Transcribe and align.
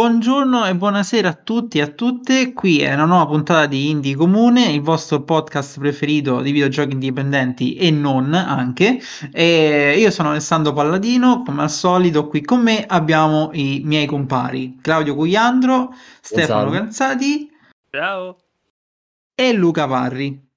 Buongiorno 0.00 0.64
e 0.64 0.74
buonasera 0.74 1.28
a 1.28 1.34
tutti 1.34 1.76
e 1.76 1.82
a 1.82 1.88
tutte, 1.88 2.54
qui 2.54 2.80
è 2.80 2.94
una 2.94 3.04
nuova 3.04 3.26
puntata 3.26 3.66
di 3.66 3.90
Indie 3.90 4.16
Comune, 4.16 4.72
il 4.72 4.80
vostro 4.80 5.20
podcast 5.24 5.78
preferito 5.78 6.40
di 6.40 6.52
videogiochi 6.52 6.92
indipendenti 6.92 7.74
e 7.74 7.90
non 7.90 8.32
anche. 8.32 8.98
E 9.30 9.96
io 9.98 10.10
sono 10.10 10.30
Alessandro 10.30 10.72
Palladino, 10.72 11.42
come 11.42 11.60
al 11.60 11.70
solito 11.70 12.28
qui 12.28 12.40
con 12.40 12.62
me 12.62 12.86
abbiamo 12.86 13.50
i 13.52 13.82
miei 13.84 14.06
compari 14.06 14.78
Claudio 14.80 15.14
Cugliandro, 15.14 15.92
Stefano 16.22 16.70
Canzati 16.70 17.50
Ciao. 17.90 18.38
e 19.34 19.52
Luca 19.52 19.86
Parri. 19.86 20.49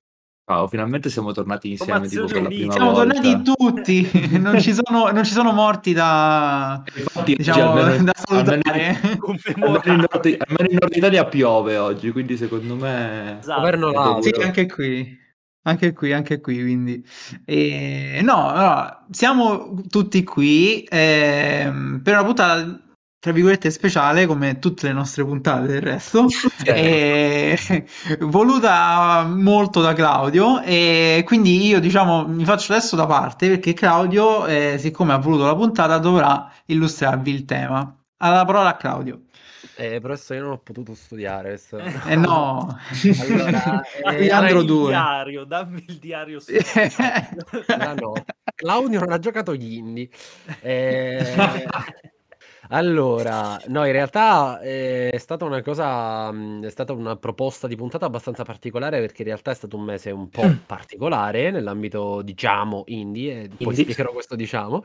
Ciao, 0.54 0.68
finalmente 0.68 1.10
siamo 1.10 1.32
tornati 1.32 1.72
insieme 1.72 2.08
tipo 2.08 2.26
per 2.26 2.44
la 2.44 2.48
prima 2.48 2.74
Siamo 2.74 2.92
volta. 2.92 3.14
tornati 3.20 3.42
tutti, 3.44 4.10
non 4.38 4.62
ci 4.62 4.72
sono, 4.72 5.10
non 5.10 5.24
ci 5.24 5.32
sono 5.32 5.52
morti 5.52 5.94
da, 5.94 6.84
Infatti, 6.96 7.36
diciamo, 7.36 7.72
almeno, 7.72 8.04
da 8.06 8.12
almeno, 8.28 8.52
salutare. 8.54 9.00
almeno 9.02 9.82
in 9.86 9.96
Nord, 9.96 10.38
almeno 10.46 10.70
in 10.70 10.78
Nord 10.80 10.96
Italia 10.96 11.26
piove 11.26 11.78
oggi, 11.78 12.12
quindi 12.12 12.38
secondo 12.38 12.76
me... 12.76 13.40
Esatto. 13.40 14.22
Sì, 14.22 14.30
anche 14.44 14.68
qui, 14.68 15.18
anche 15.64 15.94
qui, 15.94 16.14
anche 16.14 16.40
qui, 16.40 16.62
quindi. 16.62 17.04
E, 17.46 18.20
no, 18.22 18.52
no, 18.54 19.06
siamo 19.10 19.82
tutti 19.90 20.24
qui 20.24 20.86
ehm, 20.88 22.02
per 22.04 22.14
una 22.14 22.26
puntata, 22.26 22.80
tra 23.24 23.32
virgolette, 23.32 23.72
speciale, 23.72 24.26
come 24.26 24.60
tutte 24.60 24.88
le 24.88 24.92
nostre 24.92 25.24
puntate 25.24 25.66
del 25.66 25.80
resto, 25.82 26.26
e, 26.66 27.58
voluta 28.20 29.24
molto 29.24 29.80
da 29.80 29.94
Claudio, 29.94 30.60
e 30.62 31.24
quindi 31.26 31.66
io, 31.68 31.80
diciamo, 31.80 32.28
mi 32.28 32.44
faccio 32.44 32.74
adesso 32.74 32.98
da 32.98 33.06
parte, 33.06 33.48
perché 33.48 33.72
Claudio, 33.72 34.46
eh, 34.46 34.76
siccome 34.78 35.14
ha 35.14 35.18
voluto 35.20 35.46
la 35.46 35.56
puntata, 35.56 36.00
dovrà 36.00 36.52
illustrarvi 36.66 37.32
il 37.34 37.46
tema. 37.46 37.98
Alla 38.18 38.44
parola 38.44 38.72
a 38.72 38.76
Claudio. 38.76 39.22
Eh, 39.78 40.02
professore, 40.02 40.40
io 40.40 40.46
non 40.46 40.54
ho 40.56 40.60
potuto 40.60 40.94
studiare. 40.94 41.48
questo- 41.52 41.78
Eh 41.78 42.18
no, 42.18 42.78
Allora, 43.22 43.82
eh, 44.04 44.20
Leandro 44.20 44.60
il 44.60 44.66
2. 44.66 44.90
diario, 44.90 45.44
dammi 45.46 45.86
il 45.88 45.96
diario 45.98 46.42
su. 46.42 46.52
Ah, 47.68 47.94
no. 47.94 48.14
Claudio 48.54 49.00
non 49.00 49.14
ha 49.14 49.20
giocato 49.20 49.56
gli 49.56 49.76
indie. 49.76 50.10
Eh, 50.60 51.34
allora, 52.70 53.60
no, 53.68 53.86
in 53.86 53.92
realtà 53.92 54.60
eh, 54.62 55.10
è 55.12 55.18
stata 55.18 55.46
una 55.46 55.62
cosa, 55.62 56.32
mh, 56.32 56.66
è 56.66 56.70
stata 56.70 56.94
una 56.94 57.16
proposta 57.18 57.68
di 57.68 57.76
puntata 57.76 58.06
abbastanza 58.06 58.44
particolare 58.44 59.00
perché 59.00 59.22
in 59.22 59.28
realtà 59.30 59.52
è 59.52 59.56
stato 59.56 59.76
un 59.78 59.84
mese 59.84 60.12
un 60.12 60.30
po' 60.30 60.56
particolare 60.66 61.52
nell'ambito, 61.52 62.22
diciamo, 62.22 62.84
indie, 62.88 63.44
e 63.44 63.48
poi 63.60 63.76
Indie. 63.76 63.84
spiegherò 63.84 64.12
questo, 64.12 64.36
diciamo, 64.36 64.82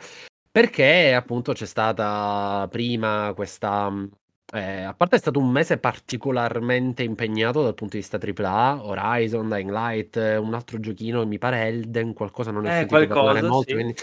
perché 0.50 1.14
appunto 1.14 1.52
c'è 1.52 1.66
stata 1.66 2.66
prima 2.70 3.32
questa... 3.34 3.88
mh, 3.90 4.10
eh, 4.54 4.82
a 4.82 4.94
parte 4.94 5.16
è 5.16 5.18
stato 5.18 5.38
un 5.38 5.50
mese 5.50 5.78
particolarmente 5.78 7.02
impegnato 7.02 7.62
dal 7.62 7.74
punto 7.74 7.96
di 7.96 8.02
vista 8.02 8.18
AAA, 8.18 8.84
Horizon, 8.86 9.48
Dying 9.48 9.70
Light, 9.70 10.16
eh, 10.16 10.36
un 10.36 10.54
altro 10.54 10.80
giochino, 10.80 11.24
mi 11.26 11.38
pare 11.38 11.66
Elden, 11.66 12.14
qualcosa 12.14 12.50
non 12.50 12.64
ho 12.64 12.68
Eh, 12.68 12.86
sentito 12.88 13.06
parlare 13.08 13.40
qualcosa, 13.40 13.46
molto, 13.46 13.68
sì. 13.68 13.74
quindi 13.74 13.94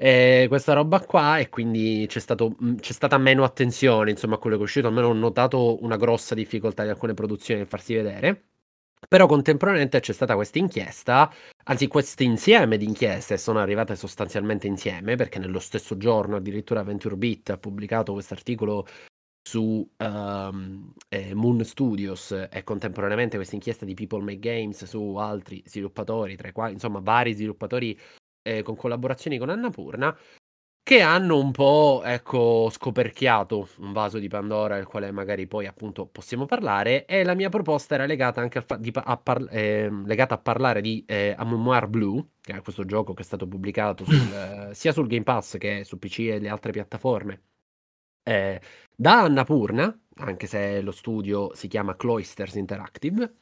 eh, 0.00 0.46
questa 0.48 0.74
roba 0.74 1.00
qua 1.00 1.38
e 1.38 1.48
quindi 1.48 2.06
c'è 2.08 2.20
stato, 2.20 2.54
mh, 2.56 2.76
c'è 2.76 2.92
stata 2.92 3.18
meno 3.18 3.42
attenzione 3.42 4.10
insomma 4.12 4.36
a 4.36 4.38
quello 4.38 4.54
che 4.56 4.62
è 4.62 4.64
uscito, 4.64 4.86
almeno 4.86 5.08
ho 5.08 5.12
notato 5.12 5.82
una 5.82 5.96
grossa 5.96 6.34
difficoltà 6.36 6.84
di 6.84 6.90
alcune 6.90 7.14
produzioni 7.14 7.60
nel 7.60 7.68
farsi 7.68 7.94
vedere. 7.94 8.44
Però 9.08 9.26
contemporaneamente 9.26 10.00
c'è 10.00 10.12
stata 10.12 10.34
questa 10.34 10.58
inchiesta, 10.58 11.32
anzi 11.64 11.86
questo 11.86 12.22
insieme 12.24 12.76
di 12.76 12.84
inchieste 12.84 13.38
sono 13.38 13.60
arrivate 13.60 13.94
sostanzialmente 13.96 14.66
insieme 14.66 15.14
perché 15.16 15.38
nello 15.38 15.60
stesso 15.60 15.96
giorno 15.96 16.36
addirittura 16.36 16.82
Venture 16.82 17.16
Beat 17.16 17.50
ha 17.50 17.58
pubblicato 17.58 18.12
questo 18.12 18.34
articolo 18.34 18.86
su 19.42 19.88
ehm, 19.96 20.92
eh, 21.08 21.34
Moon 21.34 21.64
Studios 21.64 22.32
e 22.50 22.62
contemporaneamente 22.64 23.36
questa 23.36 23.54
inchiesta 23.54 23.84
di 23.84 23.94
People 23.94 24.22
Make 24.22 24.40
Games 24.40 24.84
su 24.84 25.14
altri 25.16 25.62
sviluppatori, 25.64 26.36
tra 26.36 26.48
i 26.48 26.52
quali 26.52 26.74
insomma 26.74 27.00
vari 27.00 27.32
sviluppatori 27.34 27.98
eh, 28.48 28.62
con 28.62 28.76
collaborazioni 28.76 29.38
con 29.38 29.50
Annapurna 29.50 30.16
che 30.88 31.02
hanno 31.02 31.38
un 31.38 31.50
po' 31.50 32.00
ecco 32.02 32.70
scoperchiato 32.70 33.68
un 33.80 33.92
vaso 33.92 34.18
di 34.18 34.26
Pandora 34.26 34.76
del 34.76 34.86
quale 34.86 35.10
magari 35.12 35.46
poi 35.46 35.66
appunto 35.66 36.06
possiamo 36.06 36.46
parlare 36.46 37.04
e 37.04 37.24
la 37.24 37.34
mia 37.34 37.50
proposta 37.50 37.94
era 37.94 38.06
legata 38.06 38.40
anche 38.40 38.56
al 38.56 38.64
fa- 38.64 38.78
di 38.78 38.90
a, 38.94 39.16
par- 39.18 39.48
ehm, 39.50 40.06
legata 40.06 40.36
a 40.36 40.38
parlare 40.38 40.80
di 40.80 41.04
eh, 41.06 41.34
A 41.36 41.44
Memoir 41.44 41.88
Blue 41.88 42.24
che 42.40 42.54
è 42.54 42.62
questo 42.62 42.86
gioco 42.86 43.12
che 43.12 43.20
è 43.20 43.24
stato 43.24 43.46
pubblicato 43.46 44.06
sul, 44.06 44.14
eh, 44.70 44.74
sia 44.74 44.92
sul 44.92 45.08
Game 45.08 45.24
Pass 45.24 45.58
che 45.58 45.84
su 45.84 45.98
PC 45.98 46.20
e 46.20 46.38
le 46.38 46.48
altre 46.48 46.72
piattaforme 46.72 47.42
eh, 48.22 48.58
da 48.96 49.24
Annapurna 49.24 49.94
anche 50.20 50.46
se 50.46 50.80
lo 50.80 50.92
studio 50.92 51.54
si 51.54 51.68
chiama 51.68 51.96
Cloisters 51.96 52.54
Interactive 52.54 53.34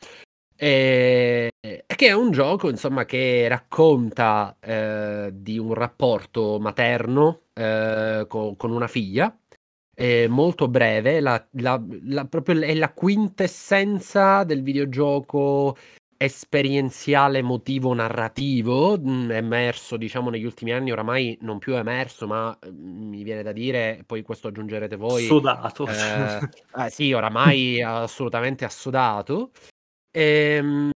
e 0.57 1.51
che 1.97 2.07
è 2.09 2.13
un 2.13 2.31
gioco, 2.31 2.69
insomma, 2.71 3.05
che 3.05 3.49
racconta 3.49 4.57
eh, 4.61 5.31
di 5.35 5.59
un 5.59 5.75
rapporto 5.75 6.59
materno 6.61 7.43
eh, 7.55 8.25
co- 8.29 8.55
con 8.57 8.71
una 8.71 8.87
figlia, 8.87 9.35
eh, 9.95 10.29
molto 10.29 10.69
breve, 10.69 11.21
la, 11.21 11.45
la- 11.53 11.83
la- 12.05 12.25
proprio 12.27 12.61
è 12.63 12.75
la 12.75 12.93
quintessenza 12.93 14.45
del 14.45 14.63
videogioco 14.63 15.77
esperienziale 16.19 17.39
emotivo 17.39 17.93
narrativo 17.93 18.99
mh, 18.99 19.31
emerso 19.33 19.99
diciamo 19.99 20.31
negli 20.31 20.45
ultimi 20.47 20.73
anni 20.73 20.91
oramai 20.91 21.37
non 21.43 21.59
più 21.59 21.77
emerso 21.77 22.27
ma 22.27 22.57
mm, 22.67 23.09
mi 23.11 23.23
viene 23.23 23.43
da 23.43 23.53
dire 23.53 24.03
poi 24.07 24.23
questo 24.23 24.49
aggiungerete 24.49 24.97
voi 24.97 25.27
Sodato. 25.27 25.87
eh, 25.87 26.49
eh, 26.87 26.91
sì, 26.91 27.13
oramai 27.13 27.83
assolutamente 27.83 28.65
assodato. 28.65 29.51
Ehm, 30.17 30.91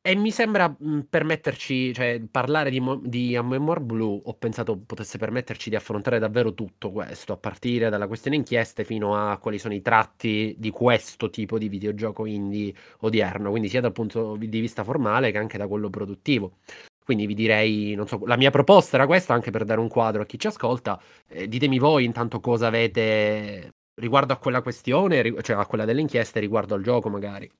E, 0.00 0.14
mi 0.14 0.30
sembra 0.30 0.74
mh, 0.78 1.00
permetterci, 1.10 1.92
cioè 1.92 2.20
parlare 2.30 2.70
di, 2.70 2.80
di 3.02 3.36
A 3.36 3.42
Memoir 3.42 3.80
Blue, 3.80 4.20
ho 4.24 4.34
pensato 4.34 4.78
potesse 4.78 5.18
permetterci 5.18 5.68
di 5.70 5.76
affrontare 5.76 6.18
davvero 6.18 6.54
tutto 6.54 6.90
questo, 6.92 7.32
a 7.34 7.36
partire 7.36 7.90
dalla 7.90 8.06
questione 8.06 8.36
inchieste 8.36 8.84
fino 8.84 9.16
a 9.16 9.36
quali 9.38 9.58
sono 9.58 9.74
i 9.74 9.82
tratti 9.82 10.54
di 10.58 10.70
questo 10.70 11.28
tipo 11.30 11.58
di 11.58 11.68
videogioco 11.68 12.24
indie 12.26 12.72
odierno, 13.00 13.50
quindi 13.50 13.68
sia 13.68 13.80
dal 13.82 13.92
punto 13.92 14.36
di 14.36 14.60
vista 14.60 14.82
formale 14.84 15.30
che 15.30 15.38
anche 15.38 15.58
da 15.58 15.66
quello 15.66 15.90
produttivo. 15.90 16.58
Quindi 17.04 17.26
vi 17.26 17.34
direi, 17.34 17.94
non 17.94 18.06
so, 18.06 18.20
la 18.24 18.36
mia 18.36 18.50
proposta 18.50 18.96
era 18.96 19.06
questa, 19.06 19.34
anche 19.34 19.50
per 19.50 19.64
dare 19.64 19.80
un 19.80 19.88
quadro 19.88 20.22
a 20.22 20.26
chi 20.26 20.38
ci 20.38 20.46
ascolta. 20.46 20.98
Eh, 21.26 21.48
ditemi 21.48 21.78
voi 21.78 22.04
intanto 22.04 22.40
cosa 22.40 22.66
avete 22.68 23.70
riguardo 24.00 24.32
a 24.32 24.38
quella 24.38 24.62
questione, 24.62 25.22
cioè 25.42 25.56
a 25.56 25.66
quella 25.66 25.84
delle 25.84 26.00
inchieste, 26.02 26.40
riguardo 26.40 26.74
al 26.74 26.82
gioco 26.82 27.08
magari. 27.10 27.50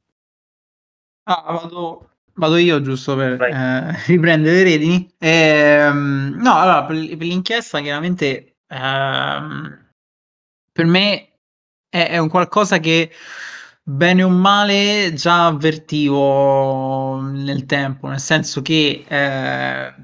Ah, 1.31 1.43
vado, 1.53 2.11
vado 2.34 2.56
io 2.56 2.81
giusto 2.81 3.15
per 3.16 3.41
eh, 3.43 3.97
riprendere 4.06 4.56
le 4.56 4.62
redini. 4.62 5.15
Ehm, 5.19 6.37
no, 6.41 6.55
allora, 6.55 6.84
per, 6.84 6.97
per 7.16 7.27
l'inchiesta 7.27 7.81
chiaramente 7.81 8.56
ehm, 8.66 9.91
per 10.72 10.87
me 10.87 11.28
è, 11.88 12.09
è 12.11 12.19
un 12.19 12.28
qualcosa 12.28 12.78
che 12.78 13.11
bene 13.83 14.22
o 14.22 14.28
male 14.31 15.12
già 15.15 15.47
avvertivo 15.47 17.21
nel 17.21 17.67
tempo, 17.67 18.09
nel 18.09 18.21
senso 18.21 18.62
che 18.62 19.05
eh, 19.06 19.94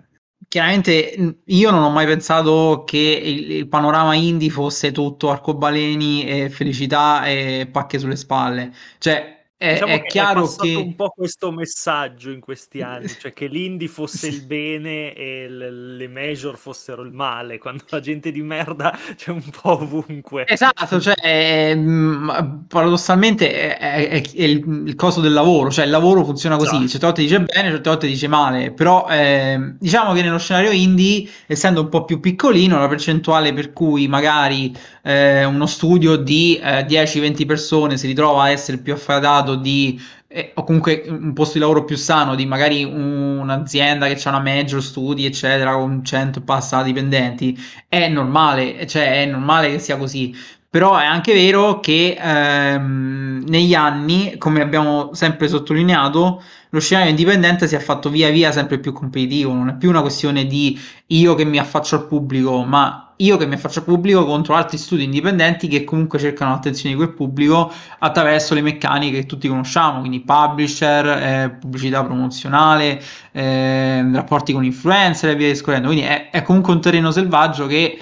chiaramente 0.49 1.41
io 1.45 1.71
non 1.71 1.83
ho 1.85 1.91
mai 1.91 2.07
pensato 2.07 2.85
che 2.87 2.99
il, 2.99 3.51
il 3.51 3.69
panorama 3.69 4.15
indie 4.15 4.51
fosse 4.51 4.93
tutto 4.93 5.31
arcobaleni 5.31 6.27
e 6.27 6.51
felicità 6.51 7.25
e 7.27 7.67
pacche 7.71 7.99
sulle 7.99 8.17
spalle. 8.17 8.73
Cioè, 8.99 9.34
è, 9.65 9.73
Diciamo 9.73 9.93
è 9.95 10.01
che 10.03 10.07
chiaro 10.09 10.41
è 10.41 10.43
passato 10.43 10.63
che... 10.69 10.75
un 10.75 10.95
po' 10.95 11.09
questo 11.11 11.51
messaggio 11.51 12.31
in 12.31 12.41
questi 12.41 12.83
anni, 12.83 13.09
cioè 13.09 13.33
che 13.33 13.47
l'indie 13.47 13.89
fosse 13.89 14.29
il 14.29 14.43
bene 14.47 15.15
e 15.15 15.49
le, 15.49 15.71
le 15.71 16.09
major 16.09 16.57
fossero 16.59 17.03
il 17.03 17.13
male, 17.13 17.59
quando 17.59 17.85
la 17.89 18.01
gente 18.01 18.31
di 18.31 18.43
merda 18.43 18.97
c'è 19.17 19.31
un 19.31 19.43
po' 19.61 19.73
ovunque. 19.83 20.47
Esatto, 20.47 21.01
cioè, 21.01 21.15
ehm, 21.23 22.65
paradossalmente 22.69 23.51
è, 23.79 23.79
è- 23.79 24.23
è 24.23 24.43
il, 24.43 24.85
il 24.87 24.95
costo 24.95 25.21
del 25.21 25.33
lavoro, 25.33 25.71
cioè 25.71 25.85
il 25.85 25.91
lavoro 25.91 26.25
funziona 26.25 26.57
così, 26.57 26.85
Esatto. 26.85 26.89
certe 26.89 27.07
volte 27.07 27.23
dice 27.23 27.41
bene, 27.41 27.71
certe 27.71 27.89
volte 27.89 28.07
dice 28.07 28.29
male, 28.29 28.73
però 28.73 29.07
ehm, 29.09 29.77
diciamo 29.79 30.13
che 30.13 30.23
nello 30.23 30.39
scenario 30.39 30.71
indie, 30.71 31.29
essendo 31.47 31.81
un 31.83 31.89
po' 31.89 32.05
più 32.05 32.21
piccolino, 32.21 32.79
la 32.79 32.89
percentuale 32.89 33.53
per 33.53 33.73
cui 33.73 34.09
magari 34.09 34.75
eh, 35.07 35.45
uno 35.45 35.67
studio 35.67 36.17
di 36.17 36.57
eh, 36.57 36.87
10-20 36.87 37.45
persone 37.45 37.99
si 37.99 38.07
ritrova 38.07 38.45
a 38.45 38.51
essere 38.51 38.79
più 38.79 38.95
affadato 38.95 39.55
di, 39.55 40.01
eh, 40.27 40.53
o 40.55 40.65
comunque 40.65 41.05
un 41.07 41.35
posto 41.35 41.55
di 41.55 41.61
lavoro 41.61 41.85
più 41.85 41.97
sano 41.97 42.35
di 42.35 42.47
magari 42.47 42.85
un'azienda 42.85 44.07
che 44.09 44.21
ha 44.25 44.29
una 44.31 44.41
major 44.41 44.83
studi, 44.83 45.27
eccetera, 45.27 45.75
con 45.75 46.03
100 46.03 46.39
e 46.39 46.43
passa 46.43 46.83
dipendenti, 46.83 47.57
è 47.87 48.09
normale, 48.09 48.87
cioè 48.87 49.23
è 49.23 49.27
normale 49.27 49.73
che 49.73 49.79
sia 49.79 49.97
così. 49.99 50.35
Però 50.75 50.97
è 50.97 51.05
anche 51.05 51.33
vero 51.33 51.79
che 51.79 52.19
ehm, 52.21 53.45
negli 53.47 53.75
anni, 53.75 54.37
come 54.39 54.61
abbiamo 54.61 55.11
sempre 55.15 55.47
sottolineato, 55.47 56.43
lo 56.71 56.81
scenario 56.81 57.11
indipendente 57.11 57.69
si 57.69 57.77
è 57.77 57.79
fatto 57.79 58.11
via 58.11 58.29
via 58.31 58.51
sempre 58.51 58.81
più 58.81 58.93
competitivo, 58.93 59.53
non 59.53 59.69
è 59.69 59.77
più 59.77 59.89
una 59.89 60.01
questione 60.01 60.49
di 60.49 60.77
io 61.07 61.37
che 61.37 61.45
mi 61.45 61.59
affaccio 61.59 61.95
al 61.95 62.07
pubblico, 62.09 62.65
ma 62.65 63.13
io 63.19 63.37
che 63.37 63.47
mi 63.47 63.55
affaccio 63.55 63.79
al 63.79 63.85
pubblico 63.85 64.25
contro 64.25 64.57
altri 64.57 64.77
studi 64.77 65.05
indipendenti 65.05 65.69
che 65.69 65.85
comunque 65.85 66.19
cercano 66.19 66.51
l'attenzione 66.51 66.97
di 66.97 67.01
quel 67.01 67.15
pubblico 67.15 67.71
attraverso 68.01 68.55
le 68.55 68.63
meccaniche 68.63 69.21
che 69.21 69.27
tutti 69.27 69.47
conosciamo, 69.47 70.01
quindi 70.01 70.23
publisher, 70.23 71.07
eh, 71.07 71.57
pubblicità 71.61 72.03
promozionale, 72.03 73.01
eh, 73.31 74.11
rapporti 74.13 74.53
con 74.53 74.65
influencer 74.65 75.31
e 75.31 75.37
via 75.37 75.47
discorrendo. 75.47 75.87
Quindi 75.87 76.05
è, 76.05 76.31
è 76.31 76.43
comunque 76.43 76.73
un 76.73 76.81
terreno 76.81 77.13
selvaggio 77.13 77.69
che 77.69 77.97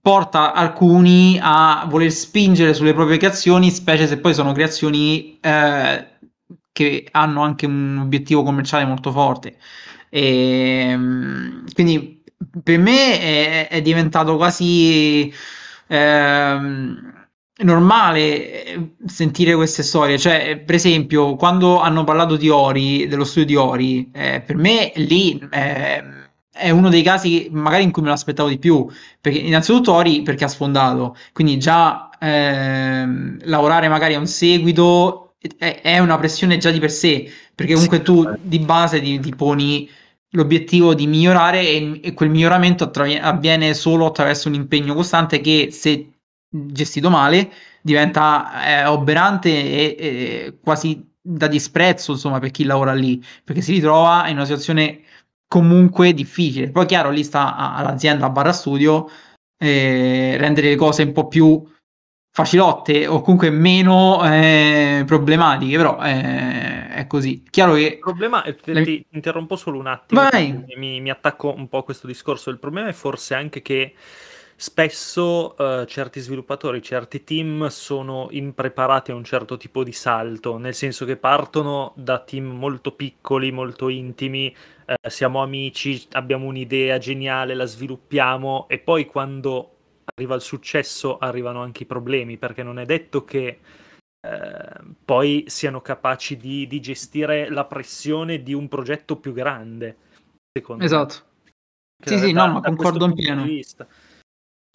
porta 0.00 0.52
alcuni 0.52 1.38
a 1.40 1.86
voler 1.88 2.10
spingere 2.10 2.74
sulle 2.74 2.94
proprie 2.94 3.18
creazioni, 3.18 3.70
specie 3.70 4.06
se 4.06 4.18
poi 4.18 4.34
sono 4.34 4.52
creazioni 4.52 5.38
eh, 5.40 6.06
che 6.72 7.08
hanno 7.10 7.42
anche 7.42 7.66
un 7.66 7.98
obiettivo 8.02 8.42
commerciale 8.42 8.84
molto 8.84 9.10
forte. 9.12 9.56
E, 10.08 10.88
ehm, 10.90 11.64
quindi 11.72 12.22
per 12.62 12.78
me 12.78 13.20
è, 13.20 13.68
è 13.68 13.82
diventato 13.82 14.36
quasi 14.36 15.32
ehm, 15.88 17.26
normale 17.58 18.64
eh, 18.64 18.90
sentire 19.06 19.54
queste 19.54 19.82
storie. 19.82 20.18
Cioè, 20.18 20.58
per 20.58 20.74
esempio, 20.74 21.36
quando 21.36 21.80
hanno 21.80 22.04
parlato 22.04 22.36
di 22.36 22.48
Ori, 22.48 23.06
dello 23.08 23.24
studio 23.24 23.46
di 23.46 23.56
Ori, 23.56 24.10
eh, 24.12 24.42
per 24.44 24.56
me 24.56 24.92
lì 24.96 25.38
eh, 25.50 26.04
è 26.52 26.70
uno 26.70 26.90
dei 26.90 27.02
casi 27.02 27.48
magari 27.50 27.82
in 27.82 27.90
cui 27.90 28.02
me 28.02 28.08
lo 28.08 28.14
aspettavo 28.14 28.48
di 28.48 28.58
più. 28.58 28.86
Perché 29.20 29.38
innanzitutto 29.38 29.92
Ori 29.92 30.22
perché 30.22 30.44
ha 30.44 30.48
sfondato, 30.48 31.16
quindi 31.32 31.58
già 31.58 32.10
ehm, 32.18 33.38
lavorare 33.44 33.88
magari 33.88 34.14
a 34.14 34.18
un 34.18 34.26
seguito 34.26 35.34
è, 35.58 35.80
è, 35.82 35.98
una 35.98 36.18
pressione 36.18 36.58
già 36.58 36.70
di 36.70 36.78
per 36.78 36.90
sé, 36.90 37.30
perché 37.54 37.72
comunque 37.72 38.02
tu 38.02 38.30
di 38.40 38.58
base 38.60 39.00
ti, 39.00 39.18
ti 39.18 39.34
poni 39.34 39.88
l'obiettivo 40.30 40.94
di 40.94 41.06
migliorare 41.06 41.60
e, 41.60 42.00
e 42.02 42.14
quel 42.14 42.30
miglioramento 42.30 42.84
attrav- 42.84 43.18
avviene 43.20 43.74
solo 43.74 44.06
attraverso 44.06 44.48
un 44.48 44.54
impegno 44.54 44.94
costante 44.94 45.40
che 45.40 45.68
se 45.70 46.12
gestito 46.48 47.10
male 47.10 47.50
diventa 47.82 48.64
eh, 48.66 48.86
oberante 48.86 49.50
e, 49.50 49.96
e, 49.98 50.58
quasi 50.62 51.10
da 51.20 51.46
disprezzo 51.46 52.12
insomma 52.12 52.38
per 52.38 52.50
chi 52.50 52.64
lavora 52.64 52.92
lì. 52.94 53.22
Perché 53.44 53.60
si 53.62 53.72
ritrova 53.72 54.28
in 54.28 54.36
una 54.36 54.44
situazione 54.44 55.02
comunque 55.52 56.14
difficile. 56.14 56.70
Poi 56.70 56.86
chiaro 56.86 57.10
lì 57.10 57.22
sta 57.22 57.54
all'azienda 57.74 58.30
barra 58.30 58.54
studio 58.54 59.06
eh, 59.62 60.36
rendere 60.38 60.70
le 60.70 60.76
cose 60.76 61.02
un 61.02 61.12
po' 61.12 61.28
più 61.28 61.62
facilotte 62.34 63.06
o 63.06 63.20
comunque 63.20 63.50
meno 63.50 64.24
eh, 64.24 65.04
problematiche, 65.06 65.76
però 65.76 66.02
eh, 66.02 66.88
è 66.88 67.06
così. 67.06 67.42
Chiaro 67.50 67.74
che... 67.74 67.80
Il 67.80 67.98
problema, 67.98 68.42
è, 68.44 68.54
ti, 68.54 68.72
ti 68.82 69.06
interrompo 69.10 69.56
solo 69.56 69.78
un 69.78 69.88
attimo, 69.88 70.26
mi, 70.78 71.02
mi, 71.02 71.10
attacco 71.10 71.52
un 71.54 71.68
po' 71.68 71.78
a 71.78 71.84
questo 71.84 72.06
discorso, 72.06 72.48
il 72.48 72.58
problema 72.58 72.88
è 72.88 72.92
forse 72.92 73.34
anche 73.34 73.60
che 73.60 73.92
spesso 74.56 75.54
uh, 75.58 75.84
certi 75.84 76.20
sviluppatori, 76.20 76.80
certi 76.80 77.24
team 77.24 77.66
sono 77.66 78.28
impreparati 78.30 79.10
a 79.10 79.14
un 79.14 79.24
certo 79.24 79.58
tipo 79.58 79.84
di 79.84 79.92
salto, 79.92 80.56
nel 80.56 80.74
senso 80.74 81.04
che 81.04 81.16
partono 81.16 81.92
da 81.96 82.20
team 82.20 82.46
molto 82.46 82.92
piccoli, 82.92 83.52
molto 83.52 83.90
intimi, 83.90 84.54
uh, 84.86 85.08
siamo 85.08 85.42
amici, 85.42 86.06
abbiamo 86.12 86.46
un'idea 86.46 86.98
geniale, 86.98 87.54
la 87.54 87.64
sviluppiamo 87.64 88.66
e 88.68 88.78
poi 88.78 89.06
quando 89.06 89.76
arriva 90.04 90.34
il 90.34 90.40
successo, 90.40 91.18
arrivano 91.18 91.62
anche 91.62 91.84
i 91.84 91.86
problemi, 91.86 92.36
perché 92.38 92.62
non 92.62 92.78
è 92.78 92.84
detto 92.84 93.24
che 93.24 93.60
eh, 94.24 94.80
poi 95.04 95.44
siano 95.48 95.80
capaci 95.80 96.36
di, 96.36 96.66
di, 96.66 96.80
gestire 96.80 97.50
la 97.50 97.64
pressione 97.64 98.42
di 98.42 98.52
un 98.52 98.68
progetto 98.68 99.16
più 99.16 99.32
grande. 99.32 99.96
Secondo 100.52 100.84
esatto. 100.84 101.14
Me. 101.44 101.52
Sì, 102.04 102.18
sì, 102.18 102.32
da, 102.32 102.46
no, 102.46 102.52
ma 102.54 102.60
concordo 102.60 103.04
in 103.06 103.14
pieno. 103.14 103.44
È, 103.44 103.86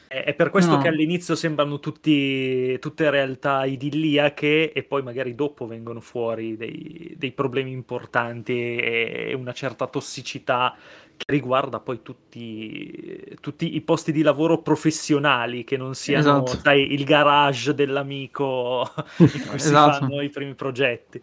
è 0.07 0.33
per 0.33 0.49
questo 0.49 0.75
no. 0.75 0.81
che 0.81 0.87
all'inizio 0.87 1.35
sembrano 1.35 1.79
tutti, 1.79 2.79
tutte 2.79 3.09
realtà 3.09 3.65
idilliache 3.65 4.71
e 4.71 4.83
poi 4.83 5.03
magari 5.03 5.35
dopo 5.35 5.67
vengono 5.67 5.99
fuori 5.99 6.55
dei, 6.55 7.13
dei 7.17 7.31
problemi 7.31 7.71
importanti 7.71 8.53
e, 8.53 9.33
una 9.37 9.51
certa 9.51 9.87
tossicità 9.87 10.75
che 11.17 11.25
riguarda 11.31 11.79
poi 11.79 12.01
tutti, 12.03 13.35
tutti, 13.41 13.75
i 13.75 13.81
posti 13.81 14.11
di 14.11 14.21
lavoro 14.21 14.61
professionali 14.61 15.63
che 15.63 15.75
non 15.75 15.93
siano 15.95 16.43
esatto. 16.45 16.61
sai, 16.63 16.93
il 16.93 17.03
garage 17.03 17.73
dell'amico 17.73 18.89
in 19.17 19.27
cui 19.29 19.55
esatto. 19.55 19.93
si 19.93 19.99
fanno 19.99 20.21
i 20.21 20.29
primi 20.29 20.53
progetti. 20.53 21.21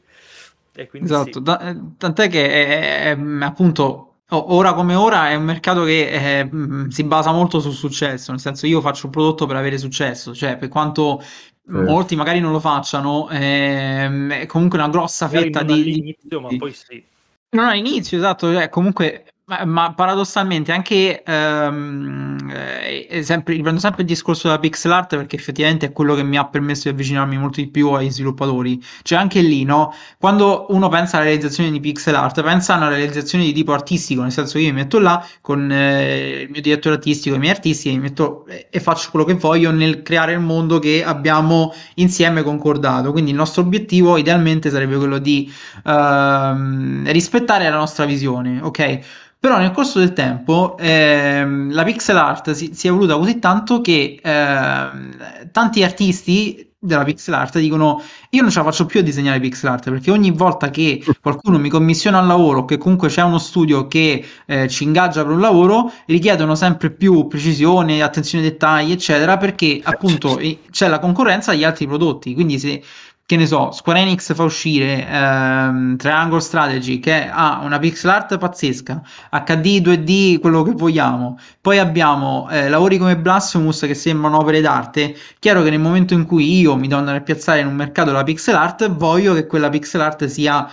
esatto, 0.75 1.32
sì. 1.38 1.42
da, 1.42 1.60
eh, 1.60 1.76
tant'è 1.96 2.28
che 2.28 2.48
è, 2.48 3.16
è, 3.16 3.19
appunto 3.40 4.13
ora 4.29 4.73
come 4.73 4.94
ora 4.94 5.31
è 5.31 5.35
un 5.35 5.44
mercato 5.44 5.85
che 5.85 6.41
eh, 6.41 6.50
si 6.88 7.05
basa 7.05 7.32
molto 7.32 7.61
sul 7.61 7.73
successo, 7.73 8.31
nel 8.31 8.41
senso 8.41 8.67
io 8.67 8.81
faccio 8.81 9.06
un 9.06 9.12
prodotto 9.12 9.47
per 9.47 9.56
avere 9.56 9.79
successo, 9.79 10.35
cioè 10.35 10.56
per 10.56 10.69
quanto 10.69 11.21
sì. 11.21 11.71
molti 11.71 12.17
magari 12.17 12.41
non 12.41 12.53
lo 12.53 12.61
facciano, 12.61 13.29
eh, 13.31 14.26
è 14.29 14.47
comunque 14.47 14.79
una 14.79 14.88
grossa 14.88 15.26
magari 15.26 15.44
fetta 15.44 15.62
di... 15.62 15.73
All'inizio, 15.73 16.41
ma 16.41 16.49
poi 16.56 16.73
sì. 16.73 17.05
Non 17.50 17.67
all'inizio, 17.67 18.17
esatto, 18.17 18.53
cioè, 18.53 18.69
comunque 18.69 19.33
ma, 19.46 19.93
paradossalmente 19.93 20.73
anche 20.73 21.23
ehm, 21.23 22.50
eh, 22.50 23.23
sempre, 23.23 23.55
riprendo 23.55 23.79
sempre 23.79 24.00
il 24.02 24.08
discorso 24.08 24.49
della 24.49 24.58
pixel 24.58 24.93
art 24.93 25.17
perché 25.17 25.37
effettivamente 25.37 25.87
è 25.87 25.93
quello 25.93 26.14
che 26.14 26.23
mi 26.23 26.38
ha 26.38 26.46
permesso 26.46 26.85
di 26.85 26.94
avvicinarmi 26.94 27.37
molto 27.37 27.61
di 27.61 27.69
più 27.69 27.91
ai 27.91 28.11
sviluppatori. 28.11 28.82
Cioè 29.02 29.19
anche 29.19 29.43
lì 29.43 29.64
no? 29.64 29.93
Quando 30.19 30.67
uno 30.70 30.88
pensa 30.88 31.17
alla 31.17 31.26
realizzazione 31.26 31.70
di 31.70 31.81
pixel 31.81 32.14
art 32.14 32.43
pensa 32.43 32.75
a 32.75 32.76
una 32.79 32.88
realizzazione 32.88 33.44
di 33.44 33.52
tipo 33.52 33.73
artistico 33.73 34.23
nel 34.23 34.32
senso 34.32 34.55
che 34.55 34.64
io 34.64 34.73
mi 34.73 34.81
metto 34.81 34.99
là 34.99 35.25
con 35.43 35.70
eh, 35.70 36.41
il 36.43 36.50
mio 36.50 36.61
direttore 36.62 36.94
artistico 36.94 37.35
e 37.35 37.38
i 37.38 37.41
miei 37.41 37.52
artisti 37.52 37.91
mi 37.91 37.99
metto, 37.99 38.46
eh, 38.46 38.69
e 38.70 38.81
faccio 38.81 39.11
quello 39.11 39.26
che 39.26 39.35
voglio 39.35 39.70
nel 39.70 40.02
creare 40.02 40.32
il 40.32 40.41
mondo 40.41 40.79
che 40.79 41.05
abbiamo 41.05 41.75
insieme 41.96 42.43
concordato. 42.43 43.12
Quindi 43.12 43.31
il 43.31 43.37
nostro 43.37 43.61
obiettivo 43.62 44.17
idealmente 44.17 44.70
sarebbe 44.70 44.96
quello 44.96 45.19
di 45.19 45.52
ehm, 45.85 47.11
rispettare 47.11 47.69
la 47.69 47.76
nostra 47.76 48.06
visione 48.06 48.61
ok 48.62 49.23
però 49.44 49.58
nel 49.58 49.73
corso 49.73 49.99
del 49.99 50.14
tempo 50.14 50.75
ehm, 50.79 51.70
la 51.70 51.85
pixel 51.85 52.17
art 52.17 52.52
si, 52.52 52.70
si, 52.73 52.87
è 52.87 52.91
evoluta 52.91 53.19
così 53.19 53.38
tanto 53.41 53.82
che 53.82 54.19
ehm, 54.23 55.50
tanti 55.52 55.82
artisti 55.82 56.73
della 56.79 57.05
pixel 57.05 57.35
art 57.35 57.58
dicono 57.58 58.00
io 58.31 58.41
non 58.41 58.50
ce 58.50 58.61
la 58.61 58.64
faccio 58.64 58.87
più 58.87 59.01
a 59.01 59.03
disegnare 59.03 59.41
pixel 59.41 59.69
art 59.69 59.91
perché 59.91 60.10
ogni 60.10 60.31
volta 60.31 60.70
che 60.70 61.05
qualcuno 61.20 61.58
mi 61.58 61.69
commissiona 61.69 62.20
un 62.20 62.27
lavoro 62.27 62.65
che 62.65 62.79
comunque 62.79 63.08
c'è 63.08 63.20
uno 63.20 63.36
studio 63.36 63.86
che 63.86 64.24
eh, 64.46 64.67
ci 64.67 64.84
ingaggia 64.84 65.22
per 65.22 65.32
un 65.32 65.41
lavoro 65.41 65.93
richiedono 66.06 66.55
sempre 66.55 66.91
più 66.91 67.27
precisione 67.27 68.01
attenzione 68.01 68.44
ai 68.44 68.51
dettagli 68.51 68.93
eccetera 68.93 69.36
perché 69.36 69.79
appunto 69.82 70.41
c'è 70.70 70.89
la 70.89 70.98
concorrenza 71.01 71.51
agli 71.51 71.65
altri 71.65 71.86
prodotti. 71.86 72.32
Quindi 72.32 72.58
se 72.58 72.82
che 73.26 73.36
ne 73.36 73.46
so, 73.46 73.70
Square 73.70 74.00
Enix 74.00 74.34
fa 74.34 74.43
uscire 74.43 75.08
ehm, 75.08 75.96
Triangle 75.96 76.40
Strategy 76.40 76.98
che 76.98 77.26
ha 77.26 77.60
una 77.62 77.78
pixel 77.78 78.10
art 78.10 78.36
pazzesca, 78.36 79.02
HD, 79.31 79.81
2D, 79.81 80.40
quello 80.40 80.62
che 80.62 80.72
vogliamo. 80.72 81.38
Poi 81.60 81.78
abbiamo 81.78 82.48
eh, 82.50 82.69
lavori 82.69 82.98
come 82.98 83.16
Blasphemous 83.16 83.81
che 83.81 83.94
sembrano 83.94 84.38
opere 84.38 84.60
d'arte. 84.60 85.16
Chiaro 85.38 85.62
che 85.62 85.70
nel 85.70 85.81
momento 85.81 86.12
in 86.12 86.26
cui 86.26 86.58
io 86.58 86.76
mi 86.76 86.93
andare 86.93 87.19
a 87.19 87.20
piazzare 87.22 87.60
in 87.60 87.66
un 87.66 87.74
mercato 87.74 88.10
della 88.10 88.24
pixel 88.24 88.56
art, 88.56 88.90
voglio 88.90 89.32
che 89.32 89.46
quella 89.46 89.70
pixel 89.70 90.02
art 90.02 90.26
sia 90.26 90.69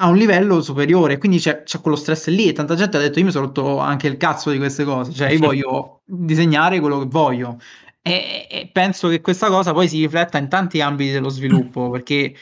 a 0.00 0.08
un 0.08 0.16
livello 0.16 0.60
superiore, 0.60 1.18
quindi 1.18 1.38
c'è, 1.38 1.64
c'è, 1.64 1.80
quello 1.80 1.96
stress 1.96 2.28
lì 2.28 2.48
e 2.48 2.52
tanta 2.52 2.76
gente 2.76 2.96
ha 2.96 3.00
detto 3.00 3.18
io 3.18 3.24
mi 3.24 3.32
sono 3.32 3.46
rotto 3.46 3.78
anche 3.78 4.06
il 4.06 4.16
cazzo 4.16 4.50
di 4.50 4.58
queste 4.58 4.84
cose, 4.84 5.12
cioè 5.12 5.30
io 5.30 5.38
voglio 5.40 6.00
disegnare 6.04 6.78
quello 6.78 7.00
che 7.00 7.06
voglio 7.08 7.58
e, 8.08 8.46
e, 8.50 8.70
penso 8.72 9.08
che 9.08 9.20
questa 9.20 9.48
cosa 9.48 9.72
poi 9.72 9.88
si 9.88 10.00
rifletta 10.00 10.38
in 10.38 10.48
tanti 10.48 10.80
ambiti 10.80 11.12
dello 11.12 11.28
sviluppo, 11.28 11.90
perché 11.90 12.34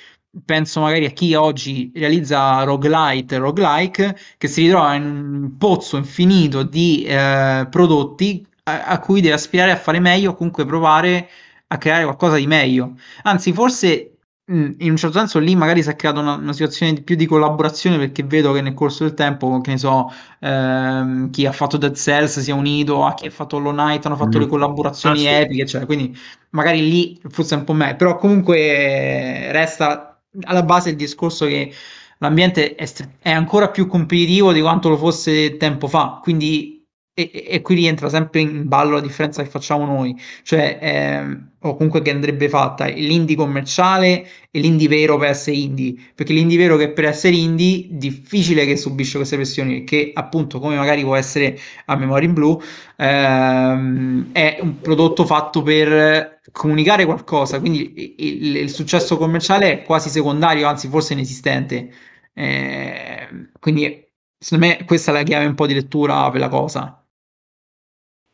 penso 0.44 0.80
magari 0.80 1.06
a 1.06 1.10
chi 1.10 1.34
oggi 1.34 1.90
realizza 1.94 2.62
roguelite, 2.62 3.38
roguelike, 3.38 4.16
che 4.36 4.48
si 4.48 4.62
ritrova 4.62 4.94
in 4.94 5.04
un 5.04 5.56
pozzo 5.56 5.96
infinito 5.96 6.62
di 6.62 7.04
eh, 7.04 7.66
prodotti 7.70 8.46
a, 8.64 8.84
a, 8.84 8.98
cui 9.00 9.20
deve 9.20 9.34
aspirare 9.34 9.70
a 9.70 9.76
fare 9.76 9.98
meglio 9.98 10.30
o 10.30 10.34
comunque 10.34 10.66
provare 10.66 11.28
a 11.68 11.78
creare 11.78 12.04
qualcosa 12.04 12.36
di 12.36 12.46
meglio. 12.46 12.94
Anzi, 13.22 13.52
forse 13.52 14.15
Mm, 14.48 14.74
in 14.78 14.90
un 14.90 14.96
certo 14.96 15.18
senso 15.18 15.40
lì 15.40 15.56
magari 15.56 15.82
si 15.82 15.90
è 15.90 15.96
creata 15.96 16.20
una, 16.20 16.34
una, 16.34 16.52
situazione 16.52 16.92
di 16.92 17.02
più 17.02 17.16
di 17.16 17.26
collaborazione 17.26 17.98
perché 17.98 18.22
vedo 18.22 18.52
che 18.52 18.60
nel 18.60 18.74
corso 18.74 19.02
del 19.02 19.14
tempo, 19.14 19.60
che 19.60 19.72
ne 19.72 19.78
so, 19.78 20.08
ehm, 20.38 21.30
chi 21.30 21.46
ha 21.46 21.50
fatto 21.50 21.76
Dead 21.76 21.96
Cells 21.96 22.38
si 22.38 22.50
è 22.52 22.54
unito 22.54 23.04
a 23.04 23.14
chi 23.14 23.26
ha 23.26 23.30
fatto 23.30 23.56
Hollow 23.56 23.72
Knight, 23.72 24.06
hanno 24.06 24.14
fatto 24.14 24.38
mm. 24.38 24.40
le 24.42 24.46
collaborazioni 24.46 25.26
ah, 25.26 25.30
sì. 25.30 25.42
epiche, 25.42 25.66
cioè, 25.66 25.84
quindi 25.84 26.16
magari 26.50 26.88
lì 26.88 27.20
forse 27.28 27.56
è 27.56 27.58
un 27.58 27.64
po' 27.64 27.72
meglio, 27.72 27.96
però 27.96 28.16
comunque 28.18 29.50
resta 29.50 30.22
alla 30.42 30.62
base 30.62 30.90
il 30.90 30.96
discorso 30.96 31.46
che 31.46 31.72
l'ambiente 32.18 32.76
è, 32.76 32.88
è 33.20 33.32
ancora 33.32 33.70
più 33.70 33.88
competitivo 33.88 34.52
di 34.52 34.60
quanto 34.60 34.88
lo 34.88 34.96
fosse 34.96 35.56
tempo 35.56 35.88
fa, 35.88 36.20
quindi 36.22 36.76
e, 37.18 37.46
e, 37.48 37.62
qui 37.62 37.74
rientra 37.74 38.10
sempre 38.10 38.42
in 38.42 38.68
ballo 38.68 38.96
la 38.96 39.00
differenza 39.00 39.42
che 39.42 39.48
facciamo 39.48 39.86
noi, 39.86 40.14
cioè 40.42 40.78
ehm, 40.80 41.54
o 41.68 41.76
comunque 41.76 42.02
che 42.02 42.10
andrebbe 42.10 42.48
fatta 42.48 42.86
l'indie 42.86 43.36
commerciale 43.36 44.26
e 44.50 44.60
l'indie 44.60 44.88
vero 44.88 45.16
per 45.18 45.28
essere 45.28 45.56
indie, 45.56 45.94
perché 46.14 46.32
l'indie 46.32 46.58
vero 46.58 46.76
che 46.76 46.90
per 46.90 47.04
essere 47.04 47.36
indie 47.36 47.86
difficile 47.90 48.64
che 48.64 48.76
subisce 48.76 49.16
queste 49.16 49.36
pressioni, 49.36 49.84
che 49.84 50.12
appunto 50.14 50.58
come 50.58 50.76
magari 50.76 51.02
può 51.02 51.16
essere 51.16 51.58
a 51.86 51.96
Memoria 51.96 52.28
in 52.28 52.34
Blue 52.34 52.58
ehm, 52.96 54.32
è 54.32 54.58
un 54.60 54.80
prodotto 54.80 55.24
fatto 55.24 55.62
per 55.62 56.40
comunicare 56.52 57.04
qualcosa, 57.04 57.60
quindi 57.60 58.14
il, 58.18 58.56
il, 58.56 58.70
successo 58.70 59.16
commerciale 59.16 59.72
è 59.72 59.82
quasi 59.82 60.08
secondario, 60.08 60.66
anzi 60.66 60.88
forse 60.88 61.12
inesistente. 61.12 61.92
Eh, 62.32 63.28
quindi 63.58 64.04
secondo 64.38 64.66
me 64.66 64.84
questa 64.84 65.10
è 65.10 65.14
la 65.14 65.22
chiave 65.22 65.46
un 65.46 65.54
po' 65.54 65.66
di 65.66 65.74
lettura 65.74 66.30
per 66.30 66.40
la 66.40 66.48
cosa. 66.48 67.00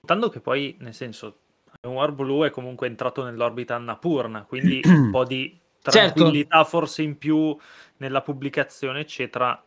Notando 0.02 0.28
che 0.30 0.40
poi, 0.40 0.76
nel 0.80 0.94
senso, 0.94 1.42
War 1.88 2.12
Blue 2.12 2.46
è 2.46 2.50
comunque 2.50 2.86
entrato 2.86 3.24
nell'orbita 3.24 3.74
Annapurna, 3.74 4.44
quindi 4.44 4.80
un 4.86 5.10
po' 5.10 5.24
di 5.24 5.58
certo. 5.80 5.90
tranquillità 5.90 6.56
certo. 6.56 6.70
forse 6.70 7.02
in 7.02 7.18
più 7.18 7.56
nella 7.98 8.22
pubblicazione, 8.22 9.00
eccetera, 9.00 9.62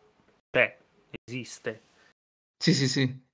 c'è, 0.50 0.78
esiste. 1.24 1.82
Sì, 2.58 2.72
sì, 2.72 2.88
sì 2.88 3.24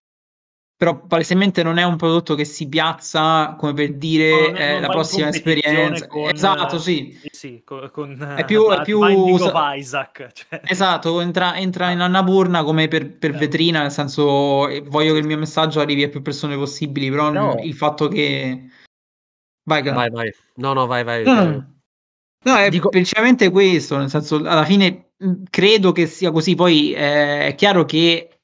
però 0.83 0.99
palesemente 0.99 1.63
non 1.63 1.79
è 1.79 1.85
un 1.85 1.95
prodotto 1.95 2.35
che 2.35 2.45
si 2.45 2.69
piazza 2.69 3.55
come 3.57 3.73
per 3.73 3.95
dire 3.95 4.51
no, 4.51 4.57
eh, 4.57 4.81
la 4.81 4.89
prossima 4.89 5.29
esperienza. 5.29 6.09
Con, 6.09 6.29
esatto, 6.29 6.77
sì. 6.81 7.17
sì, 7.23 7.29
sì 7.31 7.63
con, 7.65 7.89
con, 7.93 8.35
è 8.37 8.45
più, 8.45 8.69
è 8.69 8.83
più 8.83 9.01
Isaac. 9.77 10.33
Cioè. 10.33 10.61
Esatto, 10.65 11.21
entra, 11.21 11.57
entra 11.57 11.93
in 11.93 12.01
Annapurna 12.01 12.65
come 12.65 12.89
per, 12.89 13.17
per 13.17 13.31
certo. 13.31 13.39
vetrina, 13.39 13.83
nel 13.83 13.93
senso 13.93 14.23
voglio 14.23 15.13
che 15.13 15.21
il 15.21 15.27
mio 15.27 15.39
messaggio 15.39 15.79
arrivi 15.79 16.03
a 16.03 16.09
più 16.09 16.21
persone 16.21 16.57
possibili, 16.57 17.11
però 17.11 17.31
no. 17.31 17.61
il 17.63 17.75
fatto 17.75 18.09
che... 18.09 18.67
Vai, 19.63 19.83
vai, 19.85 20.11
vai. 20.11 20.35
No, 20.57 20.73
no, 20.73 20.87
vai, 20.87 21.05
vai. 21.05 21.23
No, 21.23 21.45
no. 21.45 21.75
no 22.43 22.57
è 22.57 22.69
Dico... 22.71 22.89
principalmente 22.89 23.51
questo, 23.51 23.99
nel 23.99 24.11
senso, 24.11 24.35
alla 24.35 24.65
fine 24.65 25.13
credo 25.49 25.93
che 25.93 26.07
sia 26.07 26.33
così, 26.33 26.57
poi 26.57 26.93
eh, 26.93 27.47
è 27.47 27.55
chiaro 27.55 27.85
che 27.85 28.41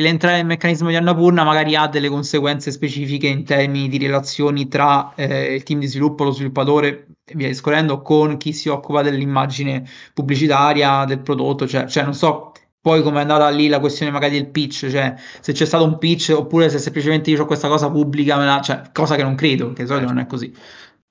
l'entrare 0.00 0.36
nel 0.36 0.46
meccanismo 0.46 0.88
di 0.88 0.96
Annapurna 0.96 1.44
magari 1.44 1.74
ha 1.74 1.88
delle 1.88 2.08
conseguenze 2.08 2.70
specifiche 2.70 3.26
in 3.26 3.44
termini 3.44 3.88
di 3.88 3.98
relazioni 3.98 4.68
tra 4.68 5.14
eh, 5.14 5.54
il 5.54 5.62
team 5.62 5.80
di 5.80 5.86
sviluppo, 5.86 6.24
lo 6.24 6.30
sviluppatore 6.30 7.06
e 7.24 7.34
via 7.34 7.46
discorrendo 7.48 8.02
con 8.02 8.36
chi 8.36 8.52
si 8.52 8.68
occupa 8.68 9.02
dell'immagine 9.02 9.88
pubblicitaria 10.14 11.04
del 11.04 11.20
prodotto, 11.20 11.66
cioè, 11.66 11.86
cioè 11.86 12.04
non 12.04 12.14
so 12.14 12.52
poi 12.80 13.02
come 13.02 13.18
è 13.18 13.20
andata 13.22 13.48
lì 13.50 13.68
la 13.68 13.78
questione 13.78 14.10
magari 14.10 14.32
del 14.40 14.48
pitch, 14.48 14.88
cioè 14.88 15.14
se 15.40 15.52
c'è 15.52 15.66
stato 15.66 15.84
un 15.84 15.98
pitch 15.98 16.32
oppure 16.34 16.70
se 16.70 16.78
semplicemente 16.78 17.30
io 17.30 17.42
ho 17.42 17.46
questa 17.46 17.68
cosa 17.68 17.90
pubblica, 17.90 18.36
la, 18.36 18.60
cioè, 18.62 18.82
cosa 18.92 19.16
che 19.16 19.22
non 19.22 19.34
credo, 19.34 19.72
che 19.72 19.82
di 19.82 19.88
solito 19.88 20.06
non 20.06 20.18
è 20.18 20.26
così. 20.26 20.52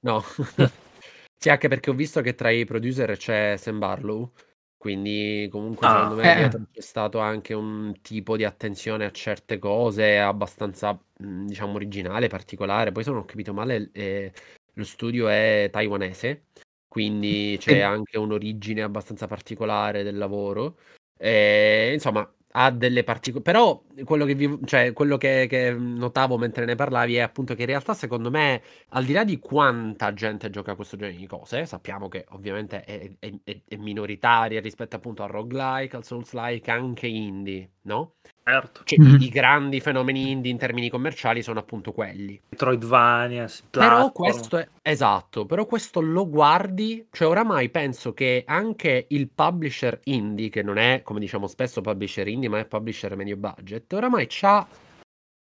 No, 0.01 0.24
sì, 1.38 1.50
anche 1.50 1.67
perché 1.67 1.91
ho 1.91 1.93
visto 1.93 2.22
che 2.22 2.34
tra 2.34 2.50
i 2.50 2.65
producer 2.65 3.15
c'è 3.17 3.55
Sam 3.58 3.77
Barlow 3.77 4.31
quindi 4.79 5.48
comunque 5.51 5.88
Ah, 5.88 5.89
secondo 5.89 6.15
me 6.15 6.33
dietro 6.33 6.59
c'è 6.71 6.81
stato 6.81 7.19
anche 7.19 7.53
un 7.53 7.93
tipo 8.01 8.38
di 8.38 8.45
attenzione 8.45 9.05
a 9.05 9.12
certe 9.12 9.59
cose 9.59 10.17
abbastanza, 10.19 11.00
mhmm, 11.19 11.45
diciamo 11.48 11.75
originale, 11.75 12.27
particolare. 12.29 12.91
Poi 12.93 13.03
se 13.03 13.12
non 13.12 13.19
ho 13.19 13.25
capito 13.25 13.53
male, 13.53 13.91
ehm, 13.93 14.31
lo 14.75 14.83
studio 14.86 15.27
è 15.29 15.69
taiwanese, 15.71 16.45
quindi 16.88 17.57
c'è 17.59 17.81
anche 17.81 18.17
un'origine 18.17 18.81
abbastanza 18.81 19.27
particolare 19.27 20.03
del 20.03 20.17
lavoro. 20.17 20.79
Ehm, 21.17 21.93
insomma 21.93 22.33
ha 22.61 22.71
delle 22.71 23.03
particolari. 23.03 23.43
Però 23.51 23.83
quello 24.03 24.25
che, 24.25 24.35
vi... 24.35 24.59
cioè, 24.65 24.91
quello 24.93 25.17
che, 25.17 25.47
che, 25.49 25.71
notavo 25.71 26.37
mentre 26.37 26.65
ne 26.65 26.75
parlavi 26.75 27.15
è 27.15 27.21
appunto 27.21 27.55
che 27.55 27.61
in 27.61 27.67
realtà, 27.67 27.93
secondo 27.93 28.29
me, 28.29 28.61
al 28.89 29.05
di 29.05 29.13
là 29.13 29.23
di 29.23 29.39
quanta 29.39 30.13
gente 30.13 30.49
gioca 30.49 30.73
a 30.73 30.75
questo 30.75 30.97
genere 30.97 31.17
di 31.17 31.25
cose, 31.25 31.65
sappiamo 31.65 32.09
che 32.09 32.25
ovviamente 32.29 32.83
è, 32.83 33.11
è, 33.19 33.61
è 33.65 33.75
minoritaria 33.77 34.59
rispetto 34.59 34.97
appunto 34.97 35.23
al 35.23 35.29
roguelike, 35.29 35.95
al 35.95 36.03
souls-like, 36.03 36.69
anche 36.69 37.07
indie, 37.07 37.71
no? 37.83 38.15
Certo. 38.49 38.81
Cioè, 38.83 38.99
mm-hmm. 38.99 39.21
i, 39.21 39.29
grandi 39.29 39.79
fenomeni 39.79 40.31
indie 40.31 40.51
in 40.51 40.57
termini 40.57 40.89
commerciali 40.89 41.43
sono 41.43 41.59
appunto 41.59 41.91
quelli. 41.91 42.41
Metroidvania, 42.49 43.47
Però 43.69 44.11
questo 44.11 44.57
è 44.57 44.67
esatto, 44.81 45.45
però 45.45 45.65
questo 45.65 46.01
lo 46.01 46.27
guardi, 46.27 47.05
cioè 47.11 47.27
oramai 47.27 47.69
penso 47.69 48.13
che 48.13 48.43
anche 48.47 49.05
il 49.09 49.29
publisher 49.29 49.99
indie, 50.05 50.49
che 50.49 50.63
non 50.63 50.77
è 50.77 51.01
come 51.03 51.19
diciamo 51.19 51.45
spesso 51.45 51.81
publisher 51.81 52.27
indie, 52.27 52.49
ma 52.49 52.59
è 52.59 52.65
publisher 52.65 53.15
medio 53.15 53.37
budget, 53.37 53.93
oramai 53.93 54.25
c'ha 54.27 54.67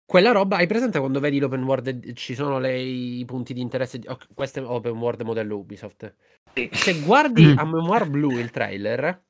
quella 0.06 0.34
roba, 0.34 0.58
hai 0.58 0.68
presente 0.68 1.00
quando 1.00 1.22
vedi 1.22 1.40
l'open 1.40 1.64
world 1.64 2.12
ci 2.14 2.36
sono 2.36 2.60
le, 2.60 2.78
i 2.78 3.24
punti 3.24 3.54
di 3.54 3.62
interesse? 3.62 3.98
Di, 3.98 4.08
oh, 4.10 4.18
questo 4.34 4.60
è 4.60 4.66
open 4.66 4.98
world 4.98 5.22
modello 5.22 5.56
Ubisoft. 5.56 6.14
Se 6.70 7.00
guardi 7.00 7.46
mm. 7.46 7.58
a 7.58 7.64
Memoir 7.64 8.10
Blue 8.10 8.42
il 8.42 8.50
trailer, 8.50 9.24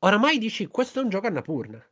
oramai 0.00 0.36
dici 0.36 0.66
questo 0.66 1.00
è 1.00 1.02
un 1.02 1.08
gioco 1.08 1.26
a 1.26 1.30
Napurna. 1.30 1.82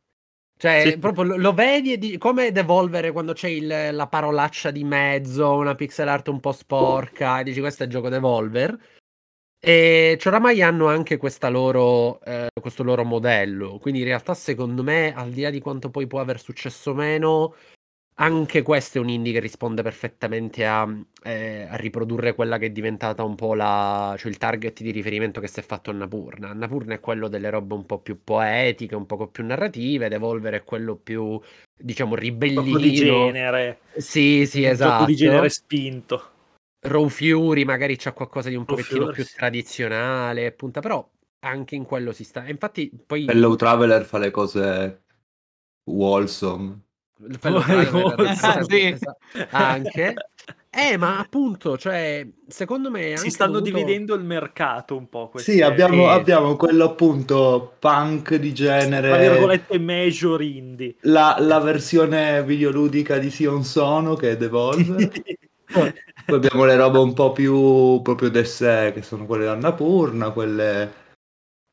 Cioè, 0.61 0.89
sì. 0.89 0.97
proprio 0.97 1.37
lo, 1.37 1.53
vedi 1.53 1.93
e 1.93 1.97
di, 1.97 2.17
come 2.17 2.51
Devolvere 2.51 3.13
quando 3.13 3.31
c'è 3.31 3.47
il, 3.47 3.95
la 3.95 4.07
parolaccia 4.07 4.71
di 4.71 4.83
mezzo, 4.83 5.53
una 5.53 5.73
pixel 5.73 6.09
art 6.09 6.27
un 6.27 6.41
po' 6.41 6.51
sporca, 6.51 7.39
e 7.39 7.45
dici 7.45 7.61
questo 7.61 7.83
è 7.83 7.85
il 7.85 7.91
gioco 7.93 8.09
Devolver. 8.09 8.77
E 9.57 10.17
cioè, 10.19 10.33
oramai 10.33 10.61
hanno 10.61 10.87
anche 10.87 11.17
loro, 11.47 12.19
eh, 12.25 12.49
questo 12.59 12.83
loro 12.83 13.05
modello. 13.05 13.77
Quindi 13.79 14.01
in 14.01 14.07
realtà, 14.07 14.33
secondo 14.33 14.83
me, 14.83 15.13
al 15.15 15.31
di 15.31 15.43
là 15.43 15.49
di 15.49 15.61
quanto 15.61 15.89
poi 15.89 16.07
può 16.07 16.19
aver 16.19 16.41
successo 16.41 16.93
meno, 16.93 17.55
anche 18.21 18.61
questo 18.63 18.97
è 18.97 19.01
un 19.01 19.09
indie 19.09 19.31
che 19.31 19.39
risponde 19.39 19.81
perfettamente 19.81 20.65
a, 20.65 20.87
eh, 21.23 21.67
a, 21.69 21.75
riprodurre 21.77 22.35
quella 22.35 22.57
che 22.57 22.65
è 22.65 22.69
diventata 22.69 23.23
un 23.23 23.35
po' 23.35 23.53
la, 23.53 24.13
cioè 24.17 24.29
il 24.29 24.37
target 24.37 24.81
di 24.81 24.91
riferimento 24.91 25.39
che 25.39 25.47
si 25.47 25.59
è 25.59 25.63
fatto 25.63 25.89
a 25.89 25.93
Annapurna. 25.93 26.49
Annapurna 26.49 26.95
è 26.95 26.99
quello 26.99 27.29
delle 27.29 27.49
robe 27.49 27.75
un 27.75 27.85
po' 27.85 27.99
più 27.99 28.21
poetiche, 28.21 28.95
un 28.95 29.05
po' 29.05 29.27
più 29.27 29.45
narrative, 29.45 30.09
Devolver 30.09 30.53
è 30.53 30.63
quello 30.65 30.97
più, 30.97 31.39
diciamo, 31.77 32.15
ribellino. 32.15 32.61
Un 32.61 32.71
po' 32.71 32.77
di 32.77 32.93
genere. 32.93 33.79
Sì, 33.95 34.45
sì, 34.45 34.65
esatto. 34.65 35.01
Un 35.01 35.07
di 35.07 35.15
genere 35.15 35.49
spinto. 35.49 36.31
Raw 36.81 37.07
Fury 37.07 37.63
magari 37.63 37.95
c'ha 37.97 38.11
qualcosa 38.11 38.49
di 38.49 38.55
un 38.55 38.65
Raw 38.65 38.75
pochettino 38.75 39.05
Fury. 39.05 39.15
più 39.15 39.25
tradizionale, 39.33 40.51
punta, 40.51 40.81
però 40.81 41.09
anche 41.45 41.75
in 41.75 41.85
quello 41.85 42.11
si 42.11 42.25
sta. 42.25 42.45
Infatti 42.49 42.91
poi... 43.05 43.27
Hello 43.29 43.55
Traveler 43.55 44.03
fa 44.03 44.17
le 44.17 44.29
cose 44.29 45.03
wholesome 45.85 46.87
ah, 47.41 48.63
sì. 48.63 48.97
anche? 49.49 50.15
Eh 50.71 50.97
ma 50.97 51.17
appunto 51.17 51.79
cioè 51.79 52.25
secondo 52.47 52.91
me 52.91 53.17
si 53.17 53.31
stanno 53.31 53.53
dovuto... 53.59 53.71
dividendo 53.71 54.13
il 54.13 54.23
mercato 54.23 54.95
un 54.95 55.09
po' 55.09 55.29
queste... 55.29 55.51
sì 55.51 55.61
abbiamo, 55.61 56.03
e... 56.03 56.09
abbiamo, 56.09 56.55
quello 56.55 56.85
appunto 56.85 57.73
punk 57.79 58.35
di 58.35 58.53
genere. 58.53 59.09
tra 59.09 59.17
virgolette 59.17 59.79
major 59.79 60.41
indie. 60.43 60.95
La, 61.01 61.37
la 61.39 61.59
versione 61.59 62.43
videoludica 62.43 63.17
di 63.17 63.31
Sion 63.31 63.63
Sono 63.63 64.13
che 64.13 64.31
è 64.31 64.37
Devolver 64.37 65.09
poi 65.73 65.93
abbiamo 66.27 66.65
le 66.65 66.75
robe 66.75 66.99
un 66.99 67.13
po' 67.13 67.31
più 67.31 68.01
proprio 68.03 68.29
de 68.29 68.43
sé 68.43 68.91
che 68.93 69.01
sono 69.01 69.25
quelle 69.25 69.45
di 69.45 69.49
Annapurna 69.49 70.29
quelle 70.29 71.07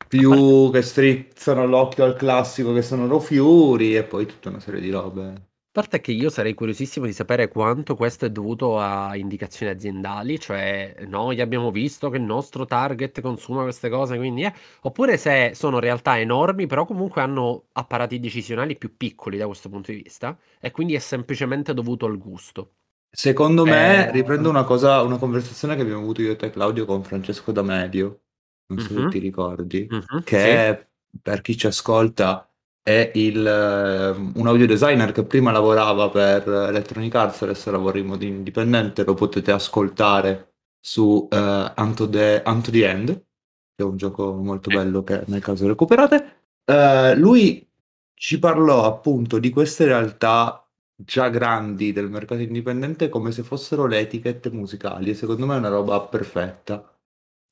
più 0.07 0.69
che 0.71 0.81
strizzano 0.81 1.65
l'occhio 1.65 2.03
al 2.03 2.15
classico 2.15 2.73
che 2.73 2.81
sono 2.81 3.19
Fury 3.19 3.95
e 3.95 4.03
poi 4.03 4.25
tutta 4.25 4.49
una 4.49 4.59
serie 4.59 4.81
di 4.81 4.89
robe. 4.89 5.45
A 5.77 5.81
parte 5.83 6.01
che 6.01 6.11
io 6.11 6.31
sarei 6.31 6.55
curiosissimo 6.55 7.05
di 7.05 7.13
sapere 7.13 7.49
quanto 7.49 7.95
questo 7.95 8.25
è 8.25 8.31
dovuto 8.31 8.79
a 8.79 9.15
indicazioni 9.15 9.71
aziendali, 9.71 10.39
cioè 10.39 10.95
noi 11.07 11.39
abbiamo 11.39 11.69
visto 11.69 12.09
che 12.09 12.17
il 12.17 12.23
nostro 12.23 12.65
target 12.65 13.21
consuma 13.21 13.61
queste 13.61 13.87
cose, 13.87 14.17
quindi 14.17 14.43
eh, 14.43 14.53
oppure 14.81 15.17
se 15.17 15.51
sono 15.53 15.77
realtà 15.77 16.19
enormi, 16.19 16.65
però 16.65 16.85
comunque 16.85 17.21
hanno 17.21 17.65
apparati 17.73 18.19
decisionali 18.19 18.75
più 18.75 18.97
piccoli 18.97 19.37
da 19.37 19.45
questo 19.45 19.69
punto 19.69 19.91
di 19.91 20.01
vista 20.01 20.35
e 20.59 20.71
quindi 20.71 20.95
è 20.95 20.99
semplicemente 20.99 21.75
dovuto 21.75 22.07
al 22.07 22.17
gusto. 22.17 22.71
Secondo 23.11 23.63
me, 23.63 24.07
eh... 24.07 24.11
riprendo 24.11 24.49
una 24.49 24.63
cosa, 24.63 25.03
una 25.03 25.17
conversazione 25.17 25.75
che 25.75 25.81
abbiamo 25.81 26.01
avuto 26.01 26.23
io 26.23 26.31
e 26.31 26.35
te 26.35 26.49
Claudio 26.49 26.85
con 26.85 27.03
Francesco 27.03 27.51
D'Amedio, 27.51 28.21
non 28.67 28.79
so 28.79 28.93
se 28.93 29.07
ti 29.07 29.19
ricordi, 29.19 29.87
Mh-mh, 29.89 30.23
che 30.23 30.87
sì. 31.11 31.19
per 31.21 31.41
chi 31.41 31.57
ci 31.57 31.67
ascolta 31.67 32.49
è 32.81 33.11
il, 33.15 33.45
ehm, 33.45 34.33
un 34.35 34.47
audio 34.47 34.65
designer 34.65 35.11
che 35.11 35.23
prima 35.23 35.51
lavorava 35.51 36.09
per 36.09 36.47
Electronic 36.47 37.13
Arts, 37.15 37.41
adesso 37.41 37.69
lavora 37.71 37.97
in 37.97 38.05
modo 38.05 38.23
indipendente, 38.23 39.03
lo 39.03 39.13
potete 39.13 39.51
ascoltare 39.51 40.53
su 40.79 41.27
uh, 41.29 41.81
Unto, 41.81 42.07
the, 42.07 42.41
Unto 42.45 42.71
the 42.71 42.87
End, 42.87 43.07
che 43.07 43.83
è 43.83 43.83
un 43.83 43.97
gioco 43.97 44.33
molto 44.33 44.69
bello 44.69 45.03
che 45.03 45.23
nel 45.27 45.41
caso 45.41 45.67
recuperate. 45.67 46.45
Uh, 46.65 47.13
lui 47.17 47.65
ci 48.13 48.39
parlò 48.39 48.85
appunto 48.85 49.37
di 49.37 49.49
queste 49.49 49.85
realtà 49.85 50.65
già 50.95 51.29
grandi 51.29 51.91
del 51.91 52.09
mercato 52.09 52.41
indipendente 52.41 53.09
come 53.09 53.31
se 53.31 53.43
fossero 53.43 53.85
le 53.85 53.99
etichette 53.99 54.49
musicali 54.49 55.11
e 55.11 55.13
secondo 55.13 55.45
me 55.45 55.55
è 55.55 55.59
una 55.59 55.69
roba 55.69 55.99
perfetta 56.01 56.96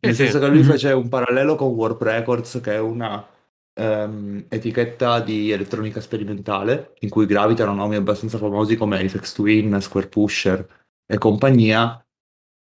nel 0.05 0.15
sì, 0.15 0.23
senso 0.23 0.39
che 0.39 0.47
lui 0.47 0.59
mm-hmm. 0.59 0.69
fece 0.69 0.91
un 0.91 1.09
parallelo 1.09 1.55
con 1.55 1.73
Warp 1.73 2.01
Records, 2.01 2.59
che 2.61 2.73
è 2.73 2.79
una 2.79 3.25
um, 3.75 4.45
etichetta 4.47 5.19
di 5.19 5.51
elettronica 5.51 6.01
sperimentale, 6.01 6.93
in 6.99 7.09
cui 7.09 7.25
gravitano 7.25 7.73
nomi 7.73 7.95
abbastanza 7.95 8.37
famosi 8.37 8.75
come 8.75 8.97
Apex 8.97 9.33
Twin, 9.33 9.79
Square 9.81 10.07
Pusher 10.07 10.67
e 11.05 11.17
compagnia. 11.17 11.99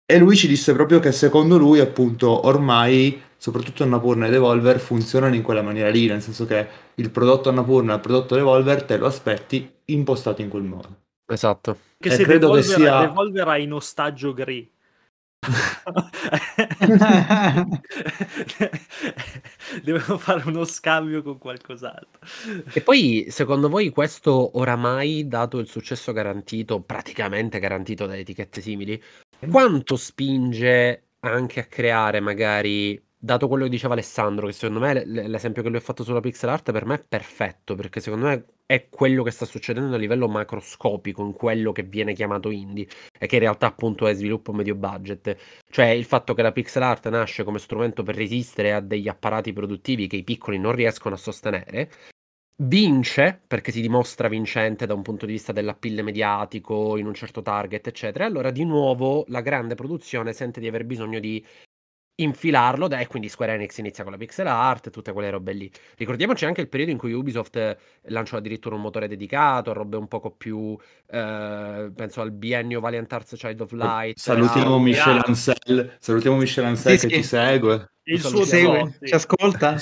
E 0.07 0.17
lui 0.19 0.35
ci 0.35 0.47
disse 0.47 0.73
proprio 0.73 0.99
che 0.99 1.11
secondo 1.11 1.57
lui, 1.57 1.79
appunto, 1.79 2.45
ormai, 2.45 3.19
soprattutto 3.37 3.83
Annapurna 3.83 4.27
e 4.27 4.29
Devolver, 4.29 4.79
funzionano 4.79 5.33
in 5.33 5.41
quella 5.41 5.63
maniera 5.63 5.89
lì, 5.89 6.05
nel 6.05 6.21
senso 6.21 6.45
che 6.45 6.67
il 6.95 7.09
prodotto 7.09 7.49
Annapurna 7.49 7.93
e 7.93 7.95
il 7.95 8.01
prodotto 8.01 8.35
Devolver 8.35 8.83
te 8.83 8.97
lo 8.97 9.07
aspetti 9.07 9.67
impostato 9.85 10.41
in 10.41 10.49
quel 10.49 10.63
modo. 10.63 11.03
Esatto. 11.25 11.77
Che 11.97 12.09
e 12.09 12.11
se 12.11 12.23
credo 12.23 12.51
Devolver, 12.51 12.75
che 12.75 12.81
sia... 12.81 12.99
Devolver 12.99 13.47
ha 13.47 13.57
in 13.57 13.73
ostaggio 13.73 14.33
Gri. 14.33 14.71
Devono 19.83 20.17
fare 20.17 20.43
uno 20.45 20.65
scambio 20.65 21.21
con 21.21 21.37
qualcos'altro. 21.37 22.19
E 22.73 22.81
poi, 22.81 23.27
secondo 23.29 23.69
voi, 23.69 23.89
questo 23.89 24.57
oramai, 24.57 25.27
dato 25.27 25.59
il 25.59 25.67
successo 25.67 26.11
garantito, 26.11 26.81
praticamente 26.81 27.59
garantito 27.59 28.05
da 28.05 28.17
etichette 28.17 28.61
simili, 28.61 29.01
quanto 29.49 29.95
spinge 29.95 31.03
anche 31.19 31.59
a 31.59 31.65
creare 31.65 32.19
magari 32.19 33.01
dato 33.17 33.47
quello 33.47 33.63
che 33.63 33.71
diceva 33.71 33.93
Alessandro, 33.93 34.45
che 34.45 34.53
secondo 34.53 34.79
me 34.79 35.03
l'esempio 35.05 35.63
che 35.63 35.69
lui 35.69 35.77
ha 35.77 35.81
fatto 35.81 36.03
sulla 36.03 36.19
pixel 36.19 36.49
art 36.49 36.71
per 36.71 36.85
me 36.85 36.95
è 36.95 37.05
perfetto, 37.07 37.75
perché 37.75 37.99
secondo 37.99 38.27
me 38.27 38.45
è 38.65 38.89
quello 38.89 39.23
che 39.23 39.31
sta 39.31 39.45
succedendo 39.45 39.95
a 39.95 39.97
livello 39.97 40.27
macroscopico 40.27 41.23
in 41.23 41.33
quello 41.33 41.71
che 41.71 41.83
viene 41.83 42.13
chiamato 42.13 42.49
indie 42.49 42.87
e 43.17 43.27
che 43.27 43.35
in 43.35 43.41
realtà 43.41 43.67
appunto 43.67 44.07
è 44.07 44.13
sviluppo 44.13 44.53
medio 44.53 44.75
budget. 44.75 45.37
Cioè 45.69 45.87
il 45.87 46.05
fatto 46.05 46.33
che 46.33 46.41
la 46.41 46.51
pixel 46.51 46.83
art 46.83 47.07
nasce 47.09 47.43
come 47.43 47.59
strumento 47.59 48.03
per 48.03 48.15
resistere 48.15 48.73
a 48.73 48.79
degli 48.79 49.07
apparati 49.07 49.53
produttivi 49.53 50.07
che 50.07 50.17
i 50.17 50.23
piccoli 50.23 50.57
non 50.57 50.73
riescono 50.73 51.15
a 51.15 51.17
sostenere, 51.17 51.91
vince 52.63 53.41
perché 53.45 53.71
si 53.71 53.81
dimostra 53.81 54.27
vincente 54.29 54.85
da 54.85 54.93
un 54.93 55.01
punto 55.01 55.25
di 55.25 55.33
vista 55.33 55.51
dell'appeal 55.51 56.03
mediatico 56.03 56.97
in 56.97 57.05
un 57.05 57.13
certo 57.13 57.41
target, 57.41 57.87
eccetera. 57.87 58.23
E 58.23 58.27
allora 58.27 58.51
di 58.51 58.63
nuovo 58.65 59.25
la 59.27 59.41
grande 59.41 59.75
produzione 59.75 60.33
sente 60.33 60.59
di 60.59 60.67
aver 60.67 60.85
bisogno 60.85 61.19
di 61.19 61.45
infilarlo 62.15 62.89
e 62.89 63.07
quindi 63.07 63.27
Square 63.27 63.53
Enix 63.53 63.77
inizia 63.77 64.03
con 64.03 64.13
la 64.13 64.17
pixel 64.17 64.47
art 64.47 64.87
e 64.87 64.89
tutte 64.89 65.11
quelle 65.11 65.29
robe 65.29 65.53
lì. 65.53 65.71
Ricordiamoci 65.97 66.45
anche 66.45 66.61
il 66.61 66.69
periodo 66.69 66.91
in 66.91 66.97
cui 66.97 67.13
Ubisoft 67.13 67.55
eh, 67.55 67.77
lanciò 68.03 68.37
addirittura 68.37 68.75
un 68.75 68.81
motore 68.81 69.07
dedicato, 69.07 69.73
robe 69.73 69.97
un 69.97 70.07
poco 70.07 70.31
più 70.31 70.77
eh, 71.07 71.91
penso 71.95 72.21
al 72.21 72.31
biennio 72.31 72.79
Valiant 72.79 73.11
Arts 73.11 73.35
Child 73.35 73.61
of 73.61 73.71
Light. 73.71 74.17
Salutiamo 74.17 74.79
Michel 74.79 75.21
Ancel, 75.25 75.97
salutiamo 75.99 76.37
Michel 76.37 76.65
Ancel 76.65 76.97
sì, 76.97 77.07
che 77.07 77.15
sì. 77.15 77.21
ci 77.21 77.27
segue. 77.27 77.89
Il 78.07 78.21
suo 78.21 78.45
segue, 78.45 78.97
ci 79.01 79.13
ascolta. 79.13 79.77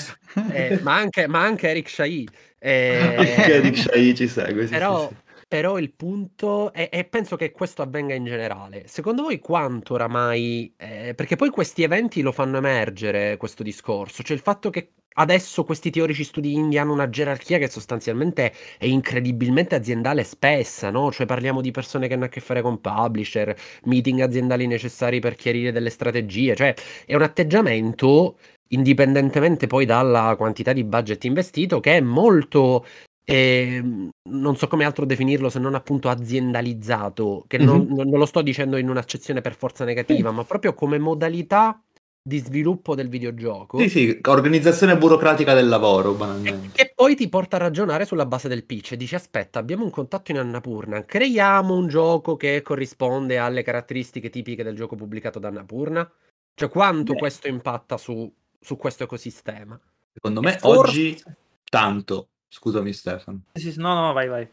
Eh, 0.50 0.80
ma, 0.82 0.96
anche, 0.96 1.26
ma, 1.26 1.42
anche, 1.42 1.68
Eric 1.68 1.90
Shai. 1.90 2.26
Eh, 2.58 3.14
anche 3.16 3.54
Eric 3.54 3.76
Shai 3.76 4.14
ci 4.14 4.26
segue. 4.26 4.64
Sì, 4.64 4.72
però, 4.72 5.10
però 5.48 5.78
il 5.78 5.92
punto, 5.92 6.72
è, 6.72 6.88
e 6.92 7.04
penso 7.04 7.36
che 7.36 7.52
questo 7.52 7.82
avvenga 7.82 8.14
in 8.14 8.24
generale, 8.24 8.86
secondo 8.86 9.22
voi 9.22 9.38
quanto 9.38 9.94
oramai, 9.94 10.74
eh, 10.76 11.14
perché 11.14 11.36
poi 11.36 11.50
questi 11.50 11.82
eventi 11.82 12.22
lo 12.22 12.32
fanno 12.32 12.56
emergere 12.58 13.36
questo 13.36 13.62
discorso, 13.62 14.22
cioè 14.22 14.36
il 14.36 14.42
fatto 14.42 14.70
che 14.70 14.92
adesso 15.16 15.64
questi 15.64 15.90
teorici 15.90 16.24
studi 16.24 16.54
indie 16.54 16.78
hanno 16.78 16.92
una 16.92 17.08
gerarchia 17.08 17.58
che 17.58 17.68
sostanzialmente 17.68 18.52
è 18.78 18.86
incredibilmente 18.86 19.74
aziendale 19.76 20.24
spessa, 20.24 20.90
no? 20.90 21.12
Cioè 21.12 21.26
parliamo 21.26 21.60
di 21.60 21.70
persone 21.70 22.08
che 22.08 22.14
hanno 22.14 22.24
a 22.24 22.28
che 22.28 22.40
fare 22.40 22.62
con 22.62 22.80
publisher, 22.80 23.56
meeting 23.84 24.20
aziendali 24.20 24.66
necessari 24.66 25.20
per 25.20 25.34
chiarire 25.36 25.72
delle 25.72 25.90
strategie, 25.90 26.56
cioè 26.56 26.74
è 27.06 27.14
un 27.14 27.22
atteggiamento 27.22 28.36
indipendentemente 28.68 29.66
poi 29.66 29.84
dalla 29.84 30.34
quantità 30.36 30.72
di 30.72 30.84
budget 30.84 31.24
investito, 31.24 31.80
che 31.80 31.96
è 31.96 32.00
molto 32.00 32.84
e 33.24 33.76
ehm, 33.76 34.10
non 34.30 34.56
so 34.56 34.68
come 34.68 34.84
altro 34.84 35.06
definirlo 35.06 35.48
se 35.48 35.58
non 35.58 35.74
appunto 35.74 36.08
aziendalizzato, 36.08 37.44
che 37.46 37.58
non, 37.58 37.80
mm-hmm. 37.80 38.08
non 38.08 38.18
lo 38.18 38.26
sto 38.26 38.42
dicendo 38.42 38.76
in 38.76 38.88
un'accezione 38.88 39.40
per 39.40 39.56
forza 39.56 39.84
negativa, 39.84 40.30
ma 40.30 40.44
proprio 40.44 40.74
come 40.74 40.98
modalità 40.98 41.82
di 42.26 42.38
sviluppo 42.38 42.94
del 42.94 43.08
videogioco. 43.08 43.78
Sì, 43.78 43.88
sì, 43.88 44.20
organizzazione 44.28 44.96
burocratica 44.96 45.52
del 45.52 45.68
lavoro, 45.68 46.12
banalmente. 46.12 46.70
Che 46.72 46.92
poi 46.94 47.14
ti 47.16 47.28
porta 47.28 47.56
a 47.56 47.60
ragionare 47.60 48.06
sulla 48.06 48.26
base 48.26 48.48
del 48.48 48.64
pitch 48.64 48.92
e 48.92 48.96
dici 48.96 49.14
aspetta, 49.14 49.58
abbiamo 49.58 49.84
un 49.84 49.90
contatto 49.90 50.30
in 50.30 50.38
Annapurna, 50.38 51.04
creiamo 51.04 51.74
un 51.74 51.86
gioco 51.86 52.36
che 52.36 52.62
corrisponde 52.62 53.38
alle 53.38 53.62
caratteristiche 53.62 54.30
tipiche 54.30 54.62
del 54.62 54.76
gioco 54.76 54.96
pubblicato 54.96 55.38
da 55.38 55.48
Annapurna? 55.48 56.10
Cioè 56.54 56.68
quanto 56.68 57.12
Beh. 57.12 57.18
questo 57.18 57.48
impatta 57.48 57.98
su, 57.98 58.32
su 58.58 58.76
questo 58.76 59.04
ecosistema? 59.04 59.78
Secondo 60.12 60.40
me 60.40 60.56
forse... 60.58 60.78
oggi 60.78 61.22
tanto 61.68 62.28
Scusami 62.54 62.92
Stefano. 62.92 63.42
Sì, 63.54 63.72
sì, 63.72 63.80
no, 63.80 63.94
no, 63.94 64.12
vai, 64.12 64.28
vai. 64.28 64.48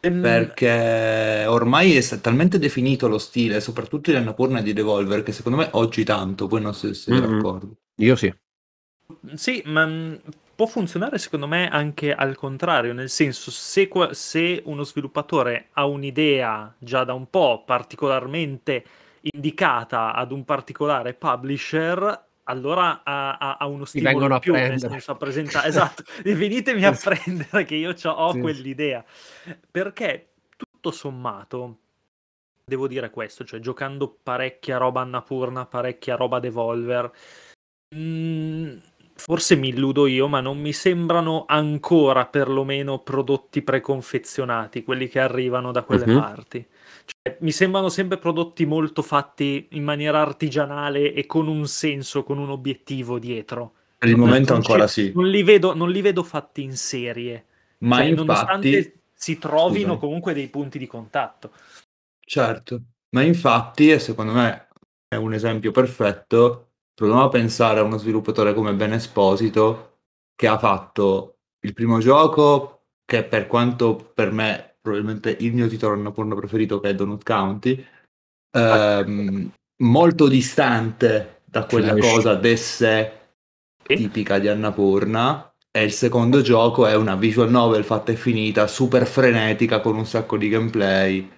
Ehm, 0.00 0.22
Perché 0.22 1.44
ormai 1.46 1.94
è 1.94 2.20
talmente 2.22 2.58
definito 2.58 3.06
lo 3.06 3.18
stile, 3.18 3.60
soprattutto 3.60 4.10
di 4.10 4.16
Annapurna 4.16 4.60
e 4.60 4.62
di 4.62 4.72
Devolver, 4.72 5.22
che 5.22 5.32
secondo 5.32 5.58
me 5.58 5.68
oggi 5.72 6.04
tanto, 6.04 6.46
poi 6.46 6.62
non 6.62 6.72
so 6.72 6.86
se 6.86 6.94
siete 6.94 7.20
mm-hmm. 7.20 7.36
d'accordo. 7.36 7.76
Io 7.96 8.16
sì. 8.16 8.34
Sì, 9.34 9.62
ma 9.66 9.86
mm, 9.86 10.14
può 10.54 10.64
funzionare 10.64 11.18
secondo 11.18 11.46
me 11.46 11.68
anche 11.68 12.14
al 12.14 12.34
contrario, 12.34 12.94
nel 12.94 13.10
senso 13.10 13.50
se, 13.50 13.90
se 14.12 14.62
uno 14.64 14.84
sviluppatore 14.84 15.68
ha 15.72 15.84
un'idea 15.84 16.74
già 16.78 17.04
da 17.04 17.12
un 17.12 17.28
po' 17.28 17.62
particolarmente 17.66 18.84
indicata 19.20 20.14
ad 20.14 20.32
un 20.32 20.46
particolare 20.46 21.12
publisher, 21.12 22.25
allora 22.48 23.02
ha, 23.02 23.36
ha, 23.36 23.56
ha 23.56 23.66
uno 23.66 23.84
stimolo 23.84 24.34
in 24.34 24.38
più, 24.40 24.52
nel 24.52 24.78
senso 24.78 25.12
a 25.12 25.16
presentare, 25.16 25.68
esatto, 25.68 26.04
venitemi 26.22 26.84
a 26.84 26.92
prendere 26.92 27.64
che 27.64 27.74
io 27.74 27.94
ho 28.04 28.32
sì. 28.32 28.40
quell'idea, 28.40 29.04
perché 29.70 30.32
tutto 30.56 30.90
sommato, 30.90 31.78
devo 32.64 32.86
dire 32.86 33.10
questo, 33.10 33.44
cioè 33.44 33.60
giocando 33.60 34.16
parecchia 34.22 34.76
roba 34.76 35.00
Annapurna, 35.00 35.66
parecchia 35.66 36.14
roba 36.14 36.38
Devolver, 36.38 37.10
mh, 37.94 37.98
mm, 37.98 38.76
forse 39.14 39.56
mi 39.56 39.68
illudo 39.68 40.06
io, 40.06 40.28
ma 40.28 40.40
non 40.40 40.58
mi 40.58 40.72
sembrano 40.72 41.46
ancora 41.48 42.26
perlomeno 42.26 43.00
prodotti 43.00 43.62
preconfezionati, 43.62 44.84
quelli 44.84 45.08
che 45.08 45.18
arrivano 45.18 45.72
da 45.72 45.82
quelle 45.82 46.12
uh-huh. 46.12 46.20
parti. 46.20 46.66
Cioè, 47.06 47.38
mi 47.40 47.52
sembrano 47.52 47.88
sempre 47.88 48.18
prodotti 48.18 48.66
molto 48.66 49.02
fatti 49.02 49.68
in 49.70 49.84
maniera 49.84 50.20
artigianale 50.20 51.12
e 51.12 51.24
con 51.26 51.46
un 51.46 51.66
senso, 51.68 52.24
con 52.24 52.38
un 52.38 52.50
obiettivo 52.50 53.18
dietro. 53.18 53.74
Per 53.98 54.08
il 54.08 54.16
non 54.16 54.26
momento 54.26 54.54
ancora 54.54 54.86
sì. 54.86 55.12
Non 55.14 55.28
li, 55.28 55.42
vedo, 55.42 55.74
non 55.74 55.90
li, 55.90 56.00
vedo, 56.00 56.22
fatti 56.22 56.62
in 56.62 56.76
serie. 56.76 57.44
Ma 57.78 57.98
cioè, 57.98 58.06
infatti, 58.06 58.26
nonostante 58.26 59.00
si 59.14 59.38
trovino 59.38 59.94
scusa. 59.94 59.98
comunque 60.00 60.34
dei 60.34 60.48
punti 60.48 60.78
di 60.78 60.86
contatto. 60.86 61.52
Certo, 62.20 62.82
ma 63.10 63.22
infatti, 63.22 63.90
e 63.90 63.98
secondo 64.00 64.32
me 64.32 64.68
è 65.06 65.14
un 65.14 65.32
esempio 65.32 65.70
perfetto, 65.70 66.72
proviamo 66.92 67.24
a 67.24 67.28
pensare 67.28 67.78
a 67.78 67.84
uno 67.84 67.98
sviluppatore 67.98 68.52
come 68.52 68.74
Ben 68.74 68.92
Esposito 68.92 69.98
che 70.34 70.48
ha 70.48 70.58
fatto 70.58 71.38
il 71.60 71.72
primo 71.72 72.00
gioco 72.00 72.76
che 73.04 73.22
per 73.22 73.46
quanto 73.46 73.94
per 73.96 74.32
me 74.32 74.75
probabilmente 74.86 75.36
il 75.40 75.52
mio 75.52 75.66
titolo 75.66 75.94
Annapurna 75.94 76.36
preferito 76.36 76.78
che 76.78 76.90
è 76.90 76.94
Donut 76.94 77.24
County, 77.24 77.84
ehm, 78.56 79.50
molto 79.82 80.28
distante 80.28 81.40
da 81.44 81.64
quella 81.64 81.96
cosa 81.96 82.34
d'esse 82.34 83.12
tipica 83.82 84.38
di 84.38 84.46
Annapurna 84.46 85.52
e 85.72 85.82
il 85.82 85.92
secondo 85.92 86.40
gioco 86.40 86.86
è 86.86 86.94
una 86.94 87.16
visual 87.16 87.50
novel 87.50 87.82
fatta 87.82 88.12
e 88.12 88.16
finita, 88.16 88.68
super 88.68 89.06
frenetica 89.06 89.80
con 89.80 89.96
un 89.96 90.06
sacco 90.06 90.36
di 90.36 90.48
gameplay. 90.48 91.28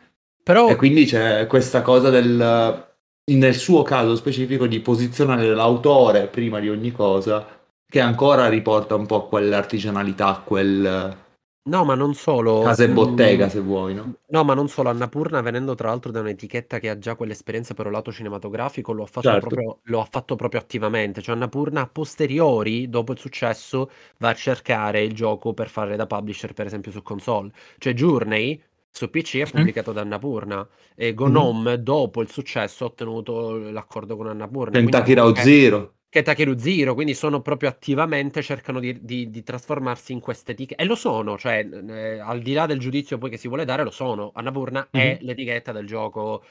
Però... 0.43 0.69
E 0.69 0.77
quindi 0.77 1.07
c'è 1.07 1.47
questa 1.47 1.81
cosa 1.81 2.11
del, 2.11 2.87
nel 3.33 3.55
suo 3.55 3.83
caso 3.83 4.15
specifico, 4.15 4.67
di 4.67 4.81
posizionare 4.81 5.47
l'autore 5.55 6.27
prima 6.27 6.61
di 6.61 6.69
ogni 6.69 6.93
cosa, 6.93 7.47
che 7.91 8.01
ancora 8.01 8.49
riporta 8.49 8.95
un 8.95 9.07
po' 9.07 9.27
quell'artigianalità, 9.27 10.43
quel 10.45 11.27
No, 11.64 11.85
ma 11.85 11.94
non 11.94 12.14
solo. 12.14 12.62
Casa 12.62 12.85
e 12.85 12.88
bottega, 12.88 13.47
mm, 13.47 13.49
se 13.49 13.61
vuoi, 13.61 13.94
no? 13.94 14.14
No, 14.29 14.44
ma 14.44 14.55
non 14.55 14.68
solo. 14.68 14.88
Annapurna, 14.88 15.42
venendo 15.42 15.75
tra 15.75 15.88
l'altro 15.88 16.11
da 16.11 16.21
un'etichetta 16.21 16.79
che 16.79 16.88
ha 16.88 16.99
già 16.99 17.14
quell'esperienza 17.14 17.75
per 17.75 17.87
il 17.87 17.92
lato 17.92 18.11
cinematografico, 18.11 18.92
lo 18.92 19.03
ha 19.03 19.07
fatto, 19.07 19.29
certo. 19.29 19.49
proprio, 19.49 19.79
lo 19.83 20.01
ha 20.01 20.09
fatto 20.11 20.35
proprio 20.35 20.61
attivamente. 20.61 21.21
Cioè, 21.21 21.35
Annapurna, 21.35 21.83
a 21.83 21.87
posteriori, 21.87 22.88
dopo 22.88 23.12
il 23.12 23.18
successo, 23.18 23.90
va 24.18 24.31
a 24.31 24.35
cercare 24.35 25.03
il 25.03 25.12
gioco 25.12 25.53
per 25.53 25.68
fare 25.68 25.97
da 25.97 26.07
publisher, 26.07 26.55
per 26.55 26.66
esempio, 26.66 26.90
su 26.90 27.03
console. 27.03 27.51
Cioè, 27.77 27.92
Journey 27.92 28.62
su 28.90 29.11
PC 29.11 29.38
è 29.38 29.51
pubblicato 29.51 29.90
mm. 29.90 29.94
da 29.94 30.01
Annapurna 30.01 30.68
e 30.94 31.12
Gnome, 31.12 31.77
mm. 31.77 31.83
dopo 31.83 32.23
il 32.23 32.31
successo, 32.31 32.85
ha 32.85 32.87
ottenuto 32.87 33.59
l'accordo 33.71 34.16
con 34.16 34.29
Annapurna. 34.29 34.79
Kentucky 34.79 35.12
Route 35.12 35.42
Zero 35.42 35.92
che 36.11 36.21
è 36.21 36.23
Takeru 36.23 36.57
Zero, 36.59 36.94
quindi 36.94 37.14
sono 37.14 37.40
proprio 37.40 37.68
attivamente 37.68 38.42
cercano 38.42 38.81
di, 38.81 38.99
di, 39.03 39.29
di 39.29 39.42
trasformarsi 39.42 40.12
in 40.12 40.21
queste 40.21 40.53
etichette 40.53 40.83
e 40.83 40.87
lo 40.87 40.94
sono, 40.94 41.37
cioè 41.37 41.68
eh, 41.68 42.18
al 42.18 42.40
di 42.40 42.55
là 42.55 42.66
del 42.66 42.79
giudizio 42.79 43.18
poi 43.18 43.31
che 43.31 43.37
si 43.37 43.49
vuole 43.49 43.64
dare, 43.64 43.85
lo 43.85 43.90
sono. 43.90 44.31
Annapurna 44.35 44.88
mm-hmm. 44.97 45.07
è 45.07 45.18
l'etichetta 45.21 45.73
del 45.73 45.87
gioco 45.87 46.42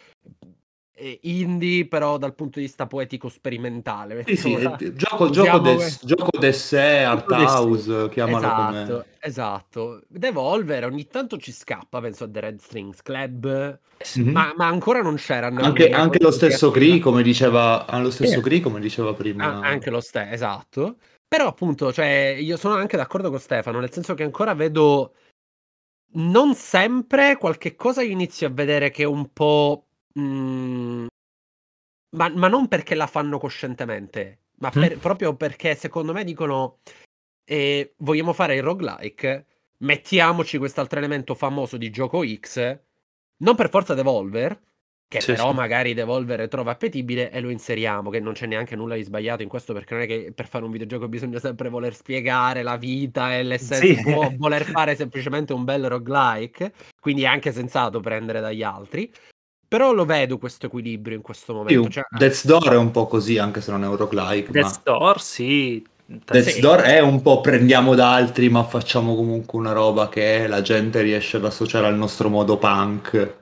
eh, 0.98 1.20
indie, 1.24 1.88
però 1.88 2.18
dal 2.18 2.34
punto 2.34 2.60
di 2.60 2.66
vista 2.66 2.88
poetico 2.88 3.30
sperimentale. 3.30 4.24
Sì, 4.26 4.36
sì, 4.36 4.58
gioco, 4.96 5.30
gioco, 5.30 5.60
des, 5.60 6.04
gioco 6.04 6.38
d'essè, 6.38 7.02
art 7.02 7.32
house, 7.32 8.10
chiamalo 8.10 8.38
esatto, 8.38 8.86
come... 8.94 9.06
Esatto, 9.20 10.02
Devolver 10.08 10.86
ogni 10.86 11.06
tanto 11.06 11.38
ci 11.38 11.52
scappa, 11.52 12.02
penso 12.02 12.24
a 12.24 12.30
The 12.30 12.40
Red 12.40 12.60
Strings 12.60 13.02
Club, 13.02 13.80
Mhm. 14.16 14.32
ma, 14.32 14.54
ma 14.56 14.68
ancora 14.68 15.02
non 15.02 15.16
c'era. 15.16 15.48
Anche, 15.48 15.90
anche 15.90 16.20
lo 16.22 16.32
stesso 16.32 16.72
Cree, 16.72 17.00
come 17.00 17.24
diceva, 17.24 17.86
ah, 17.86 18.00
lo 18.00 18.12
stesso 18.12 18.42
Cree, 18.42 18.60
come 18.60 18.80
diceva 18.80 19.14
prima. 19.14 19.46
Ah, 19.46 19.68
anche 19.68 19.90
lo 19.90 20.02
stesso, 20.02 20.34
esatto. 20.34 20.98
Però 21.28 21.48
appunto, 21.48 21.92
cioè, 21.92 22.38
io 22.40 22.56
sono 22.58 22.76
anche 22.76 22.96
d'accordo 22.96 23.30
con 23.30 23.40
Stefano, 23.40 23.80
nel 23.80 23.92
senso 23.92 24.14
che 24.14 24.24
ancora 24.24 24.54
vedo 24.54 25.14
non 26.14 26.56
sempre 26.56 27.38
qualche 27.38 27.76
cosa 27.76 28.02
io 28.02 28.12
inizio 28.12 28.48
a 28.48 28.52
vedere 28.52 28.92
che 28.92 29.04
è 29.04 29.06
un 29.06 29.32
po' 29.34 29.87
Mhmm, 30.18 31.08
ma 32.16 32.30
ma 32.30 32.48
non 32.48 32.68
perché 32.68 32.96
la 32.96 33.08
fanno 33.08 33.38
coscientemente, 33.40 34.44
ma 34.60 34.74
per 34.76 34.98
Mh. 34.98 35.00
proprio 35.00 35.36
perché 35.36 35.76
secondo 35.76 36.14
me 36.14 36.24
dicono: 36.24 36.80
"Ehm, 37.46 37.92
vogliamo 38.00 38.34
fare 38.34 38.56
il 38.56 38.64
roguelike, 38.64 39.46
mettiamoci 39.80 40.58
quest'altro 40.60 41.00
elemento 41.00 41.36
famoso 41.36 41.78
di 41.78 41.90
gioco 41.92 42.24
X, 42.28 42.80
non 43.40 43.56
per 43.56 43.70
forza 43.70 43.94
Devolver, 43.96 44.60
che 45.08 45.22
Sì, 45.22 45.36
però 45.36 45.52
sì. 45.52 45.54
magari 45.54 45.94
Devolver 45.96 46.48
trova 46.50 46.72
appetibile 46.72 47.32
e 47.32 47.42
lo 47.42 47.50
inseriamo", 47.52 48.10
che 48.12 48.20
non 48.22 48.34
c'è 48.34 48.48
neanche 48.48 48.76
nulla 48.78 48.96
di 48.96 49.04
sbagliato 49.04 49.44
in 49.44 49.50
questo, 49.50 49.74
perché 49.74 49.94
non 49.96 50.04
è 50.04 50.08
che 50.08 50.34
per 50.36 50.48
fare 50.48 50.66
un 50.66 50.72
videogioco 50.72 51.08
bisogna 51.10 51.40
sempre 51.40 51.70
voler 51.70 51.96
spiegare 51.96 52.64
la 52.64 52.78
vita 52.78 53.36
e 53.38 53.44
l'essenza, 53.44 53.94
Sì. 53.94 54.02
può 54.02 54.32
voler 54.38 54.66
fare 54.66 54.96
semplicemente 54.96 55.54
un 55.54 55.64
bel 55.66 55.88
roguelike, 55.90 56.74
quindi 57.02 57.24
è 57.24 57.28
anche 57.28 57.52
sensato 57.54 58.00
prendere 58.02 58.42
dagli 58.42 58.64
altri. 58.64 59.12
Però 59.68 59.92
lo 59.92 60.06
vedo 60.06 60.38
questo 60.38 60.68
equilibrio 60.68 61.16
in 61.16 61.22
questo 61.22 61.54
momento. 61.54 61.84
Sì, 61.84 61.90
cioè, 61.92 62.04
Death's 62.18 62.46
Door 62.46 62.70
è 62.70 62.78
un 62.78 62.92
po' 62.92 63.06
così, 63.08 63.38
anche 63.38 63.60
se 63.60 63.72
non 63.72 63.84
è 63.84 63.88
un 63.88 63.98
roguelike. 63.98 64.52
Death's 64.52 64.82
ma... 64.86 64.94
Door, 64.94 65.22
sì. 65.22 65.86
Death's 66.06 66.54
sì. 66.54 66.62
Door 66.62 66.80
è 66.82 67.00
un 67.00 67.22
po' 67.22 67.42
prendiamo 67.42 67.94
da 67.94 68.14
altri, 68.14 68.50
ma 68.50 68.64
facciamo 68.64 69.14
comunque 69.16 69.60
una 69.60 69.74
roba 69.74 70.08
che 70.08 70.48
la 70.48 70.62
gente 70.62 71.02
riesce 71.02 71.36
ad 71.36 71.46
associare 71.46 71.86
al 71.86 71.98
nostro 71.98 72.30
modo 72.30 72.58
punk 72.58 73.36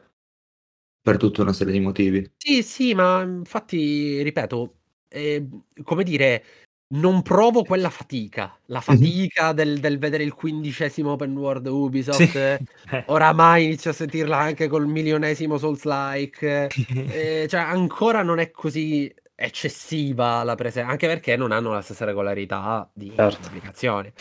per 1.00 1.18
tutta 1.18 1.44
una 1.44 1.54
serie 1.54 1.74
di 1.74 1.80
motivi. 1.80 2.28
Sì, 2.36 2.64
sì, 2.64 2.96
ma 2.96 3.22
infatti, 3.22 4.24
ripeto, 4.24 4.74
eh, 5.10 5.48
come 5.84 6.04
dire, 6.04 6.44
non 6.88 7.22
provo 7.24 7.64
quella 7.64 7.90
fatica, 7.90 8.56
la 8.68 8.80
fatica 8.80 9.54
del, 9.54 9.80
del 9.80 9.98
vedere 9.98 10.24
il 10.24 10.34
quindicesimo 10.34 11.12
open 11.12 11.36
world 11.36 11.66
Ubisoft. 11.66 12.30
Sì. 12.30 12.38
Eh, 12.38 12.60
oramai 13.08 13.66
inizio 13.66 13.90
a 13.90 13.94
sentirla 13.94 14.38
anche 14.38 14.68
col 14.68 14.88
milionesimo 14.88 15.58
Souls-like. 15.58 16.70
eh, 17.10 17.48
cioè, 17.50 17.62
ancora 17.62 18.22
non 18.22 18.40
è 18.40 18.52
così 18.52 19.14
eccessiva 19.34 20.44
la 20.44 20.56
presenza, 20.56 20.90
anche 20.92 21.08
perché 21.08 21.36
non 21.36 21.52
hanno 21.52 21.74
la 21.74 21.82
stessa 21.82 22.06
regolarità 22.06 22.90
di 22.94 23.12
certo. 23.16 23.48
applicazione. 23.48 24.14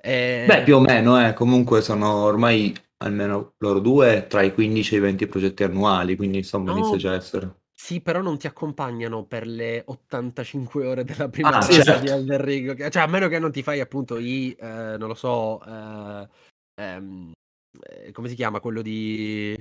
Eh... 0.00 0.44
Beh, 0.46 0.62
più 0.62 0.76
o 0.76 0.80
meno, 0.80 1.24
eh. 1.24 1.32
comunque 1.32 1.80
sono 1.82 2.24
ormai 2.24 2.74
almeno 2.98 3.54
loro 3.58 3.78
due 3.78 4.26
tra 4.28 4.42
i 4.42 4.52
15 4.52 4.94
e 4.94 4.98
i 4.98 5.00
20 5.00 5.26
progetti 5.28 5.62
annuali, 5.62 6.16
quindi 6.16 6.38
insomma 6.38 6.72
no, 6.72 6.78
inizia 6.78 6.96
già 6.96 7.10
a 7.12 7.14
essere. 7.14 7.54
Sì, 7.80 8.00
però 8.00 8.20
non 8.20 8.38
ti 8.38 8.48
accompagnano 8.48 9.24
per 9.24 9.46
le 9.46 9.84
85 9.86 10.84
ore 10.84 11.04
della 11.04 11.28
prima 11.28 11.56
ah, 11.56 11.62
certo. 11.62 12.00
di 12.00 12.08
Elden 12.08 12.44
Ring. 12.44 12.90
Cioè, 12.90 13.02
a 13.02 13.06
meno 13.06 13.28
che 13.28 13.38
non 13.38 13.52
ti 13.52 13.62
fai 13.62 13.78
appunto 13.78 14.18
i, 14.18 14.54
eh, 14.58 14.96
non 14.98 15.06
lo 15.06 15.14
so, 15.14 15.62
eh, 15.64 16.28
ehm, 16.82 17.32
eh, 17.80 18.10
come 18.10 18.28
si 18.28 18.34
chiama 18.34 18.58
quello 18.58 18.82
di 18.82 19.54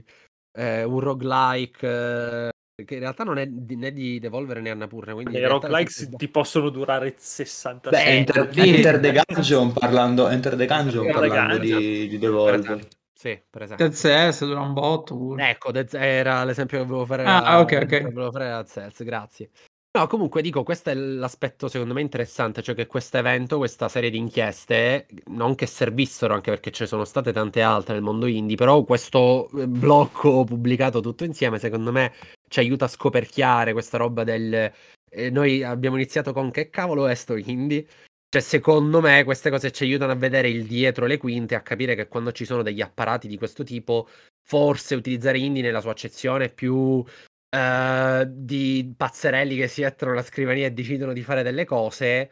eh, 0.58 0.84
un 0.84 1.00
roguelike 1.00 1.88
eh, 1.88 2.84
che 2.84 2.96
in 2.96 3.00
realtà 3.02 3.24
non 3.24 3.38
è 3.38 3.46
di, 3.46 3.76
né 3.76 3.94
di 3.94 4.20
Devolver 4.20 4.62
né 4.62 4.72
Annapurna. 4.72 5.14
Quindi 5.14 5.38
I 5.38 5.46
roguelike 5.46 6.10
ti 6.18 6.28
possono 6.28 6.70
durare 6.70 7.14
60 7.16 7.92
Beh, 7.92 8.04
Enter, 8.04 8.50
Enter 8.52 9.00
the 9.00 9.24
Gungeon 9.26 9.74
parlando, 9.74 10.28
Enter 10.28 10.56
the 10.56 10.66
Gungeon 10.66 11.12
parlando 11.12 11.60
di, 11.60 12.08
di 12.08 12.18
Devolver. 12.18 12.88
Sì, 13.18 13.42
per 13.50 13.64
esempio. 13.64 13.88
Dead 13.88 13.98
Cells 13.98 14.46
dura 14.46 14.60
un 14.60 14.74
botto 14.74 15.18
pure. 15.18 15.50
Ecco, 15.50 15.72
Dead 15.72 15.92
era 15.96 16.44
l'esempio 16.44 16.78
che 16.78 16.86
volevo 16.86 17.06
fare. 17.06 17.24
Ah, 17.24 17.44
a, 17.44 17.60
ok, 17.62 17.80
ok. 17.82 18.02
Volevo 18.12 18.32
fare 18.32 18.52
a 18.52 18.64
Cells, 18.64 19.04
grazie. 19.04 19.50
No, 19.98 20.06
comunque 20.06 20.44
dico, 20.44 20.62
questo 20.62 20.92
è 20.92 20.94
l'aspetto 20.94 21.68
secondo 21.68 21.96
me 21.96 22.02
interessante, 22.02 22.62
cioè 22.62 22.76
che 22.76 22.86
questo 22.86 23.18
evento, 23.18 23.58
questa 23.58 23.90
serie 23.90 24.12
di 24.12 24.20
inchieste, 24.20 25.08
non 25.30 25.56
che 25.56 25.66
servissero, 25.66 26.36
anche 26.36 26.52
perché 26.52 26.70
ce 26.70 26.84
ne 26.84 26.90
sono 26.90 27.06
state 27.06 27.34
tante 27.34 27.64
altre 27.64 27.96
nel 27.96 28.04
mondo 28.04 28.28
indie, 28.28 28.56
però 28.56 28.84
questo 28.84 29.50
eh, 29.58 29.68
blocco 29.68 30.44
pubblicato 30.44 31.00
tutto 31.00 31.24
insieme, 31.24 31.58
secondo 31.58 31.92
me, 31.92 32.14
ci 32.48 32.60
aiuta 32.60 32.86
a 32.86 32.90
scoperchiare 32.90 33.74
questa 33.74 33.98
roba 33.98 34.24
del... 34.24 34.72
Eh, 35.10 35.30
noi 35.32 35.64
abbiamo 35.64 35.96
iniziato 35.96 36.34
con 36.34 36.52
che 36.52 36.70
cavolo 36.70 37.08
è 37.08 37.16
sto 37.16 37.36
indie? 37.36 37.88
Cioè, 38.30 38.42
secondo 38.42 39.00
me 39.00 39.24
queste 39.24 39.50
cose 39.50 39.72
ci 39.72 39.84
aiutano 39.84 40.12
a 40.12 40.16
vedere 40.16 40.50
il 40.50 40.66
dietro 40.66 41.06
le 41.06 41.18
quinte, 41.18 41.56
a 41.56 41.62
capire 41.62 41.96
che 41.96 42.08
quando 42.10 42.34
ci 42.34 42.44
sono 42.44 42.62
degli 42.62 42.82
apparati 42.82 43.28
di 43.28 43.38
questo 43.38 43.64
tipo, 43.64 44.10
forse 44.44 44.96
utilizzare 44.96 45.38
indie 45.40 45.62
nella 45.62 45.80
sua 45.80 45.92
accezione 45.92 46.50
più 46.50 46.76
uh, 46.76 48.26
di 48.26 48.94
pazzerelli 48.98 49.56
che 49.56 49.70
si 49.70 49.82
mettono 49.82 50.12
alla 50.12 50.24
scrivania 50.24 50.68
e 50.68 50.72
decidono 50.72 51.14
di 51.14 51.24
fare 51.24 51.42
delle 51.42 51.64
cose, 51.64 52.30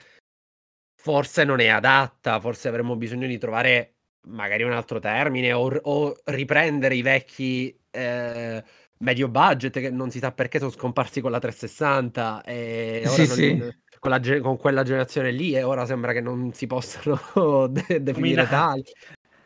forse 1.02 1.46
non 1.46 1.62
è 1.62 1.68
adatta, 1.68 2.42
forse 2.42 2.68
avremmo 2.68 2.98
bisogno 2.98 3.28
di 3.28 3.38
trovare 3.38 3.94
magari 4.28 4.64
un 4.64 4.74
altro 4.74 5.00
termine 5.00 5.54
o, 5.54 5.68
o 5.68 6.18
riprendere 6.26 6.96
i 6.96 7.02
vecchi 7.04 7.80
eh, 7.92 8.64
medio 9.00 9.28
budget 9.28 9.80
che 9.80 9.90
non 9.90 10.10
si 10.10 10.20
sa 10.20 10.32
perché 10.32 10.60
sono 10.60 10.72
scomparsi 10.72 11.22
con 11.22 11.32
la 11.32 11.40
360 11.40 12.44
e 12.44 13.04
ora 13.06 13.26
sì, 13.26 13.28
non, 13.28 13.36
sì 13.36 13.84
con, 14.06 14.12
la, 14.12 14.42
con 14.42 14.58
quella 14.58 14.84
generazione 14.84 15.32
lì 15.32 15.56
e 15.56 15.64
ora 15.64 15.86
sembra 15.86 16.14
che 16.14 16.22
non 16.22 16.54
si 16.54 16.68
possano 16.68 17.68
de- 17.68 18.04
definire 18.04 18.48
tali. 18.48 18.84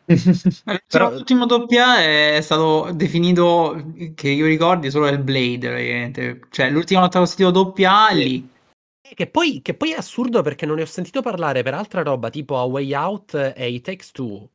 Però 0.89 1.11
l'ultimo 1.11 1.45
doppia 1.45 2.01
è 2.03 2.39
stato 2.41 2.89
definito, 2.93 3.93
che 4.15 4.29
io 4.29 4.47
ricordi, 4.47 4.89
solo 4.89 5.07
il 5.07 5.19
Blade, 5.19 5.69
praticamente. 5.69 6.39
Cioè, 6.49 6.71
l'ultima 6.71 7.01
volta 7.01 7.19
che 7.19 7.23
ho 7.23 7.27
sentito 7.27 7.51
doppia 7.51 8.09
lì. 8.11 8.49
Che 9.01 9.27
poi, 9.27 9.61
che 9.61 9.75
poi, 9.75 9.93
è 9.93 9.97
assurdo 9.97 10.41
perché 10.41 10.65
non 10.65 10.77
ne 10.77 10.81
ho 10.81 10.87
sentito 10.87 11.21
parlare 11.21 11.61
per 11.61 11.75
altra 11.75 12.01
roba, 12.01 12.29
tipo 12.29 12.57
A 12.57 12.63
Way 12.63 12.93
Out 12.93 13.53
e 13.55 13.69
i 13.69 13.81
Takes 13.81 14.11
Two. 14.11 14.49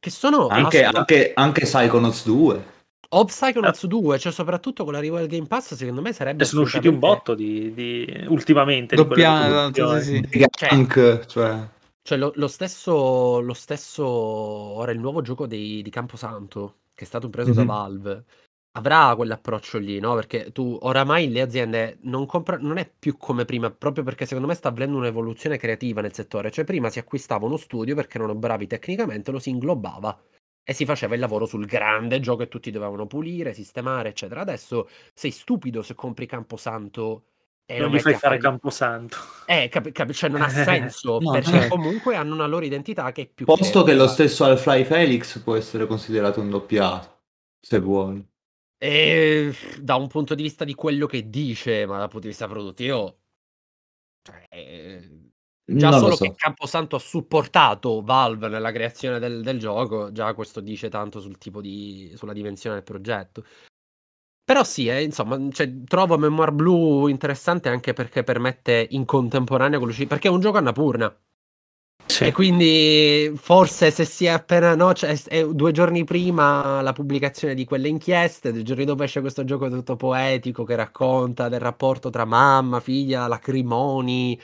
Che 0.00 0.10
sono 0.10 0.48
anche, 0.48 0.84
anche, 0.84 1.32
anche 1.34 1.64
Psychonauts 1.64 2.24
2. 2.24 2.64
O 3.10 3.24
Psychonauts 3.24 3.86
2, 3.86 4.18
cioè 4.18 4.32
soprattutto 4.32 4.84
con 4.84 4.92
l'arrivo 4.92 5.18
del 5.18 5.28
Game 5.28 5.46
Pass, 5.46 5.74
secondo 5.74 6.00
me 6.00 6.12
sarebbe. 6.12 6.42
E 6.42 6.46
sono 6.46 6.62
usciti 6.62 6.88
un 6.88 6.98
botto 6.98 7.34
di, 7.34 7.72
di... 7.72 8.24
ultimamente. 8.28 8.96
Doppia, 8.96 9.68
di 9.70 10.02
sì, 10.02 10.26
sì. 10.30 10.46
Cioè, 10.50 10.86
cioè... 11.26 11.68
cioè 12.02 12.18
lo, 12.18 12.32
lo, 12.34 12.48
stesso, 12.48 13.40
lo 13.40 13.54
stesso. 13.54 14.04
Ora 14.06 14.92
il 14.92 14.98
nuovo 14.98 15.22
gioco 15.22 15.46
dei, 15.46 15.82
di 15.82 15.90
Camposanto, 15.90 16.76
che 16.94 17.04
è 17.04 17.06
stato 17.06 17.28
preso 17.28 17.50
mm-hmm. 17.50 17.58
da 17.58 17.62
mhm. 17.62 17.68
Valve, 17.68 18.24
avrà 18.72 19.14
quell'approccio 19.14 19.78
lì, 19.78 20.00
no? 20.00 20.14
Perché 20.14 20.50
tu 20.52 20.78
oramai 20.82 21.30
le 21.30 21.40
aziende 21.40 21.98
non 22.02 22.26
comprano, 22.26 22.66
non 22.66 22.78
è 22.78 22.90
più 22.98 23.16
come 23.16 23.44
prima, 23.44 23.70
proprio 23.70 24.04
perché 24.04 24.26
secondo 24.26 24.48
me 24.48 24.54
sta 24.54 24.68
avvenendo 24.68 24.98
un'evoluzione 24.98 25.58
creativa 25.58 26.00
nel 26.00 26.14
settore. 26.14 26.50
Cioè, 26.50 26.64
prima 26.64 26.90
si 26.90 26.98
acquistava 26.98 27.46
uno 27.46 27.56
studio 27.56 27.94
perché 27.94 28.18
erano 28.18 28.34
bravi 28.34 28.66
tecnicamente, 28.66 29.30
lo 29.30 29.38
si 29.38 29.50
inglobava 29.50 30.18
e 30.64 30.72
si 30.72 30.86
faceva 30.86 31.14
il 31.14 31.20
lavoro 31.20 31.44
sul 31.44 31.66
grande 31.66 32.20
gioco 32.20 32.38
che 32.38 32.48
tutti 32.48 32.70
dovevano 32.70 33.06
pulire, 33.06 33.52
sistemare, 33.52 34.08
eccetera. 34.08 34.40
Adesso 34.40 34.88
sei 35.12 35.30
stupido 35.30 35.82
se 35.82 35.94
compri 35.94 36.26
Camposanto 36.26 37.26
e 37.66 37.78
non 37.78 37.90
gli 37.90 38.00
fai 38.00 38.14
fare 38.14 38.38
Camposanto. 38.38 39.16
Eh, 39.44 39.68
cap- 39.68 39.92
cap- 39.92 40.10
cioè 40.12 40.30
non 40.30 40.40
ha 40.40 40.48
senso, 40.50 41.18
no, 41.20 41.32
perché 41.32 41.50
cioè... 41.50 41.68
comunque 41.68 42.16
hanno 42.16 42.32
una 42.32 42.46
loro 42.46 42.64
identità 42.64 43.12
che 43.12 43.22
è 43.22 43.26
più... 43.26 43.44
Posto 43.44 43.82
che 43.82 43.94
lo 43.94 44.06
stesso 44.06 44.44
Half-Life 44.44 44.92
Felix 44.94 45.38
può 45.40 45.54
essere 45.54 45.86
considerato 45.86 46.40
un 46.40 46.48
doppiato, 46.48 47.20
se 47.60 47.78
vuoi. 47.78 48.26
E 48.78 49.54
da 49.80 49.96
un 49.96 50.08
punto 50.08 50.34
di 50.34 50.42
vista 50.42 50.64
di 50.64 50.74
quello 50.74 51.06
che 51.06 51.28
dice, 51.28 51.84
ma 51.84 51.98
dal 51.98 52.08
punto 52.08 52.26
di 52.26 52.28
vista 52.28 52.48
produttivo... 52.48 53.18
Cioè, 54.22 55.23
Già 55.66 55.88
non 55.88 55.98
solo 55.98 56.16
so. 56.16 56.24
che 56.24 56.34
Camposanto 56.36 56.96
ha 56.96 56.98
supportato 57.00 58.02
Valve 58.02 58.48
nella 58.48 58.70
creazione 58.70 59.18
del, 59.18 59.42
del, 59.42 59.58
gioco, 59.58 60.12
già 60.12 60.34
questo 60.34 60.60
dice 60.60 60.90
tanto 60.90 61.20
sul 61.20 61.38
tipo 61.38 61.62
di. 61.62 62.12
sulla 62.16 62.34
dimensione 62.34 62.76
del 62.76 62.84
progetto. 62.84 63.44
Però 64.44 64.62
sì, 64.62 64.88
eh, 64.88 65.02
insomma, 65.02 65.40
cioè, 65.50 65.84
trovo 65.84 66.18
Memoir 66.18 66.52
Blue 66.52 67.10
interessante 67.10 67.70
anche 67.70 67.94
perché 67.94 68.22
permette 68.22 68.86
in 68.90 69.06
contemporanea 69.06 69.78
con 69.78 69.86
l'uscita. 69.86 70.08
Perché 70.08 70.28
è 70.28 70.30
un 70.30 70.40
gioco 70.40 70.58
a 70.58 70.60
Napurna. 70.60 71.16
Sì. 72.06 72.24
E 72.24 72.32
quindi 72.32 73.32
forse 73.34 73.90
se 73.90 74.04
si 74.04 74.26
è 74.26 74.28
appena 74.28 74.74
no, 74.74 74.92
cioè, 74.92 75.18
è 75.24 75.46
due 75.46 75.72
giorni 75.72 76.04
prima 76.04 76.82
la 76.82 76.92
pubblicazione 76.92 77.54
di 77.54 77.64
quelle 77.64 77.88
inchieste, 77.88 78.52
due 78.52 78.62
giorni 78.62 78.84
dopo 78.84 79.02
esce 79.02 79.22
questo 79.22 79.44
gioco 79.44 79.70
tutto 79.70 79.96
poetico 79.96 80.64
che 80.64 80.76
racconta 80.76 81.48
del 81.48 81.60
rapporto 81.60 82.10
tra 82.10 82.26
mamma, 82.26 82.80
figlia, 82.80 83.26
lacrimoni, 83.26 84.38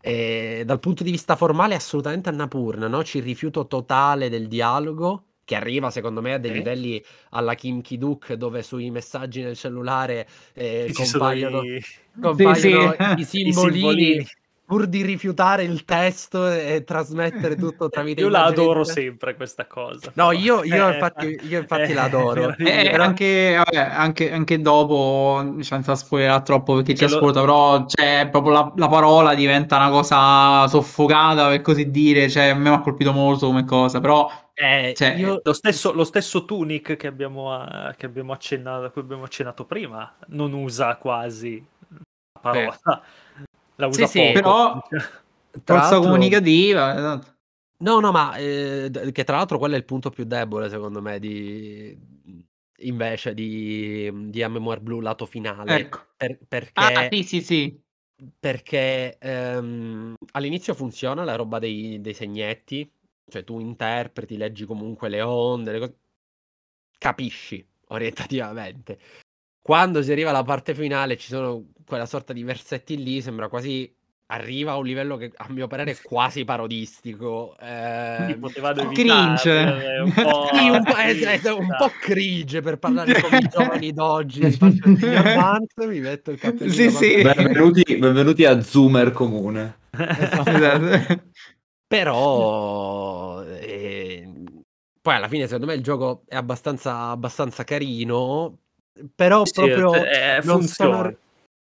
e 0.00 0.62
dal 0.64 0.80
punto 0.80 1.02
di 1.02 1.10
vista 1.10 1.36
formale, 1.36 1.74
assolutamente 1.74 2.28
Annapurna, 2.28 2.88
no? 2.88 3.02
Ci 3.02 3.20
rifiuto 3.20 3.66
totale 3.66 4.28
del 4.28 4.48
dialogo, 4.48 5.24
che 5.44 5.54
arriva 5.54 5.90
secondo 5.90 6.20
me 6.20 6.34
a 6.34 6.38
dei 6.38 6.52
livelli 6.52 7.02
alla 7.30 7.54
Kim 7.54 7.80
Ki-duk 7.80 8.34
dove 8.34 8.62
sui 8.62 8.90
messaggi 8.90 9.42
nel 9.42 9.56
cellulare 9.56 10.28
eh, 10.52 10.92
compaiono, 10.92 11.62
i... 11.62 11.82
compaiono 12.20 12.94
sì, 13.16 13.24
sì. 13.24 13.40
i 13.40 13.52
simbolini 13.52 14.26
pur 14.68 14.86
di 14.86 15.00
rifiutare 15.00 15.62
il 15.62 15.86
testo 15.86 16.46
e 16.46 16.84
trasmettere 16.84 17.56
tutto 17.56 17.88
tramite 17.88 18.20
io 18.20 18.28
la 18.28 18.44
adoro 18.44 18.84
sempre 18.84 19.34
questa 19.34 19.66
cosa. 19.66 20.12
No 20.12 20.30
io, 20.30 20.62
io, 20.68 20.88
infatti, 20.88 21.40
io 21.48 21.60
infatti 21.60 21.94
la 21.94 22.02
adoro. 22.02 22.54
Eh, 22.68 22.90
anche, 22.90 23.54
vabbè, 23.56 23.78
anche, 23.78 24.30
anche, 24.30 24.60
dopo 24.60 25.56
senza 25.60 25.94
spoilerare 25.94 26.42
troppo 26.42 26.74
perché 26.74 26.94
ci 26.94 27.04
ascolta 27.04 27.40
lo... 27.40 27.46
però 27.46 27.86
cioè, 27.86 28.28
proprio 28.30 28.52
la, 28.52 28.72
la, 28.76 28.88
parola 28.88 29.34
diventa 29.34 29.76
una 29.76 29.88
cosa 29.88 30.68
soffocata 30.68 31.48
per 31.48 31.62
così 31.62 31.90
dire 31.90 32.28
cioè, 32.28 32.48
a 32.48 32.54
me 32.54 32.68
mi 32.68 32.74
ha 32.74 32.80
colpito 32.80 33.12
molto 33.12 33.46
come 33.46 33.64
cosa 33.64 34.00
però 34.00 34.30
eh, 34.52 34.92
cioè, 34.94 35.14
io... 35.14 35.40
lo, 35.42 35.52
stesso, 35.54 35.92
lo, 35.92 36.04
stesso, 36.04 36.44
Tunic 36.44 36.96
che 36.96 37.06
abbiamo, 37.06 37.54
uh, 37.54 37.94
che 37.96 38.06
abbiamo 38.06 38.32
accennato, 38.32 38.84
a 38.84 38.90
cui 38.90 39.00
abbiamo 39.00 39.22
accennato 39.22 39.64
prima 39.64 40.14
non 40.28 40.52
usa 40.52 40.96
quasi 40.96 41.64
la 41.88 42.40
parola 42.40 43.02
la 43.78 43.86
usa 43.86 44.06
sì, 44.06 44.18
poco. 44.18 44.26
Sì, 44.26 44.32
però 44.32 44.82
forza 45.64 45.98
comunicativa. 45.98 46.96
Esatto. 46.96 47.36
No, 47.80 48.00
no, 48.00 48.10
ma 48.10 48.36
eh, 48.36 48.90
che 49.12 49.24
tra 49.24 49.36
l'altro 49.36 49.58
quello 49.58 49.74
è 49.74 49.78
il 49.78 49.84
punto 49.84 50.10
più 50.10 50.24
debole 50.24 50.68
secondo 50.68 51.00
me 51.00 51.20
di 51.20 51.96
invece 52.80 53.34
di, 53.34 54.30
di 54.30 54.42
A 54.42 54.48
Memoir 54.48 54.80
Blue 54.80 55.02
lato 55.02 55.26
finale. 55.26 55.76
Ecco. 55.76 56.06
Per, 56.16 56.38
perché, 56.46 56.80
ah, 56.80 57.08
sì, 57.10 57.22
sì, 57.22 57.40
sì. 57.40 57.80
Perché 58.38 59.16
ehm, 59.18 60.16
all'inizio 60.32 60.74
funziona 60.74 61.22
la 61.22 61.36
roba 61.36 61.60
dei, 61.60 62.00
dei, 62.00 62.14
segnetti, 62.14 62.90
cioè 63.28 63.44
tu 63.44 63.60
interpreti, 63.60 64.36
leggi 64.36 64.64
comunque 64.64 65.08
le 65.08 65.22
onde, 65.22 65.72
le 65.72 65.78
cose... 65.78 65.96
capisci 66.98 67.64
orientativamente. 67.88 68.98
Quando 69.68 70.00
si 70.00 70.10
arriva 70.10 70.30
alla 70.30 70.44
parte 70.44 70.74
finale 70.74 71.18
ci 71.18 71.28
sono 71.28 71.72
quella 71.86 72.06
sorta 72.06 72.32
di 72.32 72.42
versetti 72.42 72.96
lì, 73.02 73.20
sembra 73.20 73.48
quasi 73.48 73.94
arriva 74.28 74.72
a 74.72 74.76
un 74.78 74.86
livello 74.86 75.18
che 75.18 75.30
a 75.36 75.44
mio 75.50 75.66
parere 75.66 75.90
è 75.90 75.96
quasi 76.02 76.46
parodistico. 76.46 77.54
Eh, 77.60 78.34
potevano 78.40 78.88
cringe. 78.88 79.50
Eh, 79.50 80.00
un 80.00 80.10
po', 80.14 80.48
sì, 80.56 80.68
un, 80.70 80.82
po', 80.82 80.94
è, 80.94 81.50
un 81.50 81.76
po' 81.76 81.90
cringe 82.00 82.62
per 82.62 82.78
parlare 82.78 83.12
con 83.20 83.38
i 83.38 83.46
giovani 83.46 83.92
d'oggi. 83.92 84.40
Vance, 84.56 85.86
mi 85.86 86.00
metto 86.00 86.30
il 86.30 86.38
cappellino. 86.38 86.72
Sì, 86.72 86.88
sì. 86.88 87.20
Benvenuti, 87.20 87.98
benvenuti, 87.98 88.46
a 88.46 88.62
Zoomer 88.62 89.10
comune. 89.10 89.80
Esatto. 89.90 91.22
Però 91.86 93.42
eh, 93.42 94.32
poi 95.02 95.14
alla 95.14 95.28
fine 95.28 95.44
secondo 95.44 95.66
me 95.66 95.74
il 95.74 95.82
gioco 95.82 96.22
è 96.26 96.36
abbastanza, 96.36 97.10
abbastanza 97.10 97.64
carino, 97.64 98.60
però 99.14 99.44
sì, 99.44 99.52
proprio 99.52 99.94
eh, 99.94 100.40
funziona. 100.42 100.96
Sono 100.96 101.16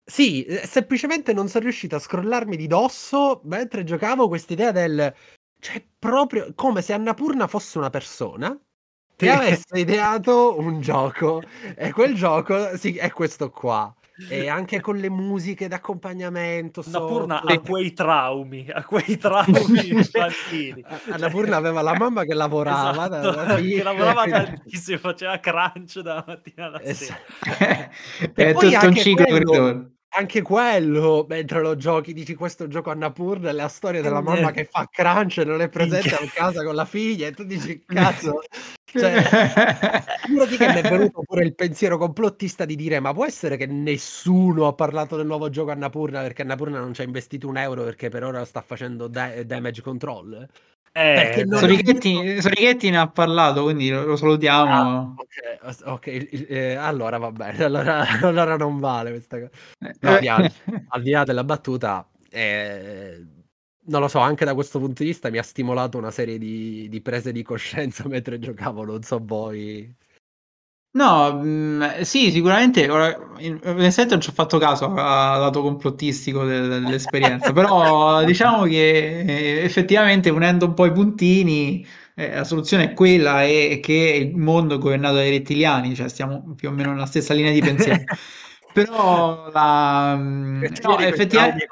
sì, 0.08 0.46
semplicemente 0.64 1.32
non 1.32 1.48
sono 1.48 1.64
riuscito 1.64 1.96
a 1.96 1.98
scrollarmi 1.98 2.56
di 2.56 2.68
dosso 2.68 3.40
mentre 3.44 3.82
giocavo 3.82 4.28
quest'idea 4.28 4.70
del... 4.70 5.12
Cioè, 5.58 5.84
proprio 5.98 6.52
come 6.54 6.80
se 6.80 6.92
Annapurna 6.92 7.48
fosse 7.48 7.78
una 7.78 7.90
persona 7.90 8.56
che 9.16 9.30
avesse 9.30 9.78
ideato 9.78 10.58
un 10.58 10.80
gioco. 10.80 11.42
E 11.74 11.90
quel 11.90 12.14
gioco 12.14 12.76
sì, 12.76 12.94
è 12.96 13.10
questo 13.10 13.50
qua 13.50 13.92
e 14.28 14.48
anche 14.48 14.80
con 14.80 14.96
le 14.96 15.10
musiche 15.10 15.68
d'accompagnamento 15.68 16.82
Annapurna 16.86 17.42
ha 17.42 17.58
quei 17.60 17.92
traumi 17.92 18.68
a 18.72 18.82
quei 18.84 19.18
traumi 19.18 19.88
infantili. 19.88 20.84
Annapurna 21.10 21.56
aveva 21.56 21.82
la 21.82 21.94
mamma 21.96 22.24
che 22.24 22.34
lavorava 22.34 23.06
esatto, 23.06 23.30
da, 23.30 23.44
da 23.44 23.54
che 23.56 23.82
lavorava 23.82 24.24
tantissimo 24.24 24.98
faceva 24.98 25.38
crunch 25.38 26.00
dalla 26.00 26.24
mattina 26.26 26.66
alla 26.66 26.80
sera. 26.92 27.18
E, 28.18 28.50
e 28.50 28.52
tutto 28.54 28.86
un 28.86 28.94
ciclo 28.94 29.24
quello, 29.24 29.95
anche 30.10 30.42
quello, 30.42 31.26
mentre 31.28 31.60
lo 31.60 31.76
giochi, 31.76 32.12
dici 32.12 32.34
questo 32.34 32.68
gioco 32.68 32.90
Annapurna 32.90 33.50
è 33.50 33.52
la 33.52 33.68
storia 33.68 34.00
della 34.00 34.20
mamma 34.20 34.50
che 34.50 34.64
fa 34.64 34.88
crunch 34.90 35.38
e 35.38 35.44
non 35.44 35.60
è 35.60 35.68
presente 35.68 36.14
a 36.14 36.30
casa 36.32 36.64
con 36.64 36.74
la 36.74 36.84
figlia 36.84 37.26
e 37.26 37.32
tu 37.32 37.44
dici 37.44 37.82
cazzo, 37.86 38.40
cioè, 38.84 39.22
figurati 40.24 40.56
che 40.56 40.68
mi 40.68 40.80
è 40.80 40.82
venuto 40.88 41.22
pure 41.22 41.44
il 41.44 41.54
pensiero 41.54 41.98
complottista 41.98 42.64
di 42.64 42.76
dire 42.76 43.00
ma 43.00 43.12
può 43.12 43.26
essere 43.26 43.56
che 43.56 43.66
nessuno 43.66 44.66
ha 44.66 44.72
parlato 44.72 45.16
del 45.16 45.26
nuovo 45.26 45.50
gioco 45.50 45.70
Annapurna 45.70 46.22
perché 46.22 46.42
Annapurna 46.42 46.78
non 46.78 46.94
ci 46.94 47.02
ha 47.02 47.04
investito 47.04 47.48
un 47.48 47.58
euro 47.58 47.84
perché 47.84 48.08
per 48.08 48.24
ora 48.24 48.44
sta 48.44 48.62
facendo 48.62 49.08
da- 49.08 49.42
damage 49.44 49.82
control? 49.82 50.48
Eh, 50.98 51.44
Sorichetti, 51.50 52.40
Sorichetti, 52.40 52.88
ne 52.88 52.96
ha 52.96 53.06
parlato, 53.06 53.64
quindi 53.64 53.90
lo, 53.90 54.06
lo 54.06 54.16
salutiamo. 54.16 55.14
Ah, 55.60 55.68
ok, 55.82 55.82
okay 55.92 56.26
eh, 56.48 56.74
allora 56.74 57.18
va 57.18 57.30
bene, 57.30 57.62
allora, 57.64 58.06
allora, 58.22 58.56
non 58.56 58.78
vale 58.80 59.10
questa 59.10 59.38
cosa. 59.38 59.50
No, 60.00 60.18
eh. 60.18 60.26
al, 60.26 60.50
al 60.88 61.02
di 61.02 61.10
là 61.10 61.24
della 61.24 61.44
battuta, 61.44 62.08
eh, 62.30 63.22
non 63.88 64.00
lo 64.00 64.08
so, 64.08 64.20
anche 64.20 64.46
da 64.46 64.54
questo 64.54 64.78
punto 64.78 65.02
di 65.02 65.10
vista 65.10 65.28
mi 65.28 65.36
ha 65.36 65.42
stimolato 65.42 65.98
una 65.98 66.10
serie 66.10 66.38
di, 66.38 66.88
di 66.88 67.00
prese 67.02 67.30
di 67.30 67.42
coscienza 67.42 68.04
mentre 68.08 68.38
giocavo, 68.38 68.82
non 68.86 69.02
so 69.02 69.20
voi. 69.22 69.94
No, 70.96 71.30
mh, 71.42 72.00
sì, 72.00 72.30
sicuramente 72.30 72.88
ora, 72.88 73.14
in, 73.38 73.60
onestamente 73.64 74.14
non 74.14 74.20
ci 74.22 74.30
ho 74.30 74.32
fatto 74.32 74.56
caso 74.56 74.86
al 74.86 75.40
lato 75.40 75.60
complottistico 75.60 76.42
de- 76.46 76.68
dell'esperienza, 76.68 77.52
però 77.52 78.24
diciamo 78.24 78.62
che 78.64 79.20
eh, 79.20 79.62
effettivamente 79.62 80.30
unendo 80.30 80.64
un 80.64 80.72
po' 80.72 80.86
i 80.86 80.92
puntini 80.92 81.86
eh, 82.14 82.36
la 82.36 82.44
soluzione 82.44 82.84
è 82.84 82.92
quella 82.94 83.44
e 83.44 83.78
che 83.82 83.92
il 84.30 84.38
mondo 84.38 84.76
è 84.76 84.78
governato 84.78 85.16
dai 85.16 85.28
rettiliani, 85.28 85.94
cioè 85.94 86.08
stiamo 86.08 86.54
più 86.56 86.70
o 86.70 86.72
meno 86.72 86.92
nella 86.92 87.04
stessa 87.04 87.34
linea 87.34 87.52
di 87.52 87.60
pensiero. 87.60 88.02
Però 88.84 89.48
la, 89.52 90.14
mm, 90.18 90.64
no, 90.82 90.98
effettivamente, 90.98 91.66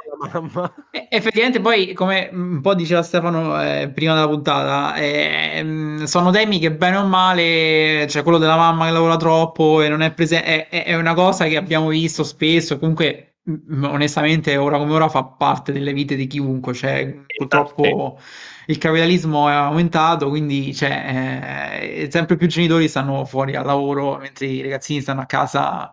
effettivamente, 1.11 1.61
poi, 1.61 1.93
come 1.93 2.31
un 2.33 2.63
po' 2.63 2.75
diceva 2.75 3.03
Stefano 3.03 3.61
eh, 3.63 3.91
prima 3.93 4.15
della 4.15 4.27
puntata, 4.27 4.95
eh, 4.95 6.01
sono 6.05 6.31
temi 6.31 6.59
che 6.59 6.73
bene 6.73 6.97
o 6.97 7.05
male, 7.05 8.07
cioè 8.09 8.23
quello 8.23 8.39
della 8.39 8.57
mamma 8.57 8.87
che 8.87 8.93
lavora 8.93 9.17
troppo 9.17 9.83
e 9.83 9.91
non 9.91 10.01
è 10.01 10.15
presente, 10.15 10.69
è, 10.71 10.85
è, 10.85 10.95
una 10.95 11.13
cosa 11.13 11.45
che 11.45 11.59
abbiamo 11.59 11.89
visto 11.89 12.25
spesso, 12.25 12.79
comunque 12.79 13.34
onestamente 13.83 14.57
ora 14.57 14.79
come 14.79 14.95
ora 14.95 15.09
fa 15.09 15.25
parte 15.25 15.73
delle 15.73 15.93
vite 15.93 16.17
di 16.17 16.27
chiunque, 16.27 16.73
cioè 16.73 17.15
purtroppo 17.37 18.19
il 18.67 18.79
capitalismo 18.79 19.49
è 19.49 19.53
aumentato, 19.53 20.29
quindi 20.31 20.75
cioè, 20.75 21.77
eh, 21.81 22.09
sempre 22.11 22.37
più 22.37 22.47
genitori 22.47 22.89
stanno 22.89 23.25
fuori 23.27 23.55
al 23.55 23.67
lavoro 23.67 24.17
mentre 24.17 24.47
i 24.47 24.63
ragazzini 24.63 25.03
stanno 25.03 25.21
a 25.21 25.27
casa 25.27 25.93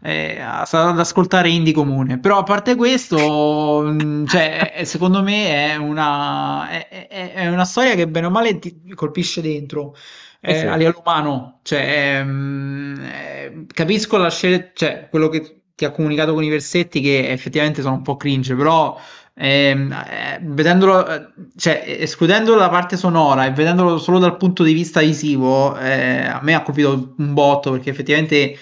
eh, 0.00 0.40
ad 0.40 0.98
ascoltare 0.98 1.50
indie 1.50 1.74
comune. 1.74 2.18
Però 2.18 2.38
a 2.38 2.42
parte 2.42 2.74
questo, 2.74 3.82
mm, 3.84 4.24
cioè, 4.26 4.80
secondo 4.84 5.22
me 5.22 5.72
è 5.72 5.76
una, 5.76 6.68
è, 6.70 7.08
è, 7.08 7.32
è 7.34 7.48
una, 7.48 7.64
storia 7.64 7.94
che 7.94 8.08
bene 8.08 8.26
o 8.26 8.30
male 8.30 8.58
ti 8.58 8.92
colpisce 8.94 9.42
dentro. 9.42 9.94
Eh, 10.40 10.52
eh 10.52 10.58
sì. 10.60 10.66
a 10.66 10.76
livello 10.76 11.00
umano, 11.04 11.60
cioè, 11.62 12.22
mh, 12.22 13.00
eh, 13.02 13.66
capisco 13.72 14.16
la 14.16 14.30
scelta, 14.30 14.70
cioè, 14.74 15.08
quello 15.10 15.28
che 15.28 15.62
ti 15.76 15.84
ha 15.84 15.90
comunicato 15.92 16.32
con 16.34 16.42
i 16.42 16.48
versetti 16.48 17.00
che 17.00 17.30
effettivamente 17.30 17.82
sono 17.82 17.96
un 17.96 18.02
po' 18.02 18.16
cringe, 18.16 18.54
però 18.56 18.98
ehm, 19.34 19.92
eh, 19.92 20.40
vedendolo, 20.42 21.06
eh, 21.06 21.28
cioè 21.56 21.84
escludendo 22.00 22.54
la 22.56 22.70
parte 22.70 22.96
sonora 22.96 23.46
e 23.46 23.52
vedendolo 23.52 23.98
solo 23.98 24.18
dal 24.18 24.36
punto 24.38 24.62
di 24.64 24.72
vista 24.72 25.00
visivo, 25.00 25.76
eh, 25.78 26.26
a 26.26 26.40
me 26.42 26.54
ha 26.54 26.62
colpito 26.62 27.14
un 27.18 27.34
botto 27.34 27.70
perché 27.72 27.90
effettivamente 27.90 28.56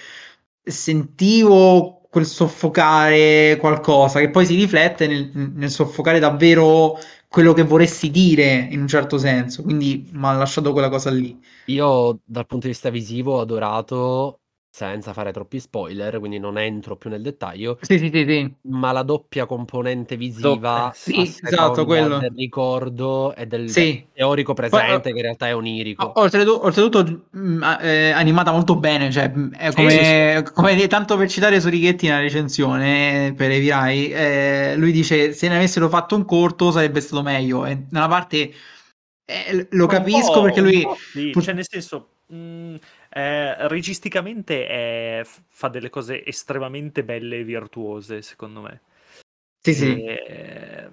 sentivo 0.62 2.00
quel 2.11 2.27
soffocare 2.27 3.57
qualcosa 3.61 4.20
che 4.20 4.31
poi 4.31 4.46
si 4.46 4.55
riflette 4.57 5.07
nel, 5.07 5.31
nel 5.55 5.70
soffocare 5.70 6.18
davvero 6.18 6.98
quello 7.29 7.53
che 7.53 7.62
vorresti 7.62 8.11
dire 8.11 8.68
in 8.70 8.81
un 8.81 8.88
certo 8.88 9.18
senso, 9.18 9.62
quindi 9.62 10.09
mi 10.12 10.27
ha 10.27 10.33
lasciato 10.33 10.72
quella 10.72 10.88
cosa 10.88 11.11
lì. 11.11 11.37
Io 11.66 12.20
dal 12.24 12.46
punto 12.46 12.66
di 12.66 12.72
vista 12.72 12.90
visivo 12.90 13.37
ho 13.37 13.40
adorato 13.40 14.40
senza 14.74 15.12
fare 15.12 15.30
troppi 15.30 15.60
spoiler, 15.60 16.18
quindi 16.18 16.40
non 16.40 16.58
entro 16.58 16.96
più 16.96 17.08
nel 17.08 17.22
dettaglio. 17.22 17.78
Sì, 17.80 17.96
sì, 17.96 18.10
sì, 18.12 18.24
sì. 18.26 18.54
Ma 18.62 18.90
la 18.90 19.04
doppia 19.04 19.46
componente 19.46 20.16
visiva 20.16 20.87
Do- 20.87 20.92
sì, 20.92 21.20
esatto, 21.20 21.84
quello. 21.84 22.18
del 22.18 22.32
ricordo 22.34 23.37
e 23.37 23.46
del 23.46 23.70
sì. 23.70 24.04
teorico 24.12 24.52
presente, 24.52 24.94
Poi, 24.94 25.12
che 25.12 25.16
in 25.18 25.22
realtà 25.22 25.46
è 25.46 25.54
onirico. 25.54 26.14
Oltretutto, 26.16 26.64
oltretutto 26.64 27.26
mh, 27.30 27.38
mm, 27.38 27.62
eh, 27.82 28.10
animata 28.10 28.50
molto 28.50 28.74
bene, 28.74 29.12
cioè 29.12 29.30
mm, 29.32 29.52
è 29.52 29.72
come, 29.72 29.90
sì, 29.90 30.44
sì, 30.44 30.52
come 30.52 30.87
tanto 30.88 31.16
per 31.16 31.28
citare 31.28 31.60
Sorichetti 31.60 32.08
nella 32.08 32.18
recensione 32.18 33.32
per 33.37 33.52
Evirai, 33.52 34.10
eh, 34.10 34.74
lui 34.76 34.90
dice 34.90 35.32
se 35.34 35.46
ne 35.46 35.54
avessero 35.54 35.88
fatto 35.88 36.16
un 36.16 36.24
corto 36.24 36.72
sarebbe 36.72 37.00
stato 37.00 37.22
meglio. 37.22 37.64
E 37.64 37.84
nella 37.90 38.08
parte 38.08 38.52
eh, 39.24 39.68
lo 39.70 39.87
capisco 39.87 40.42
perché 40.42 40.60
lui... 40.60 40.84
Sì, 41.12 41.30
pur... 41.30 41.44
cioè 41.44 41.54
nel 41.54 41.66
senso... 41.68 42.08
Mh 42.26 42.37
mm, 42.37 42.74
eh, 43.14 43.68
registicamente 43.68 44.66
è, 44.66 45.22
fa 45.24 45.68
delle 45.68 45.90
cose 45.90 46.24
estremamente 46.24 47.05
belle 47.05 47.38
e 47.38 47.44
virtuose, 47.44 48.22
secondo 48.22 48.61
me. 48.61 48.81
Sì, 49.61 49.72
sì. 49.72 50.03
E, 50.03 50.88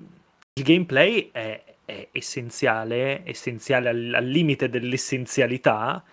il 0.53 0.63
gameplay 0.63 1.29
è, 1.31 1.63
è 1.63 1.71
è 1.91 2.07
essenziale, 2.13 3.21
essenziale 3.25 3.89
al, 3.89 4.13
al 4.15 4.25
limite 4.25 4.69
dell'essenzialità, 4.69 6.03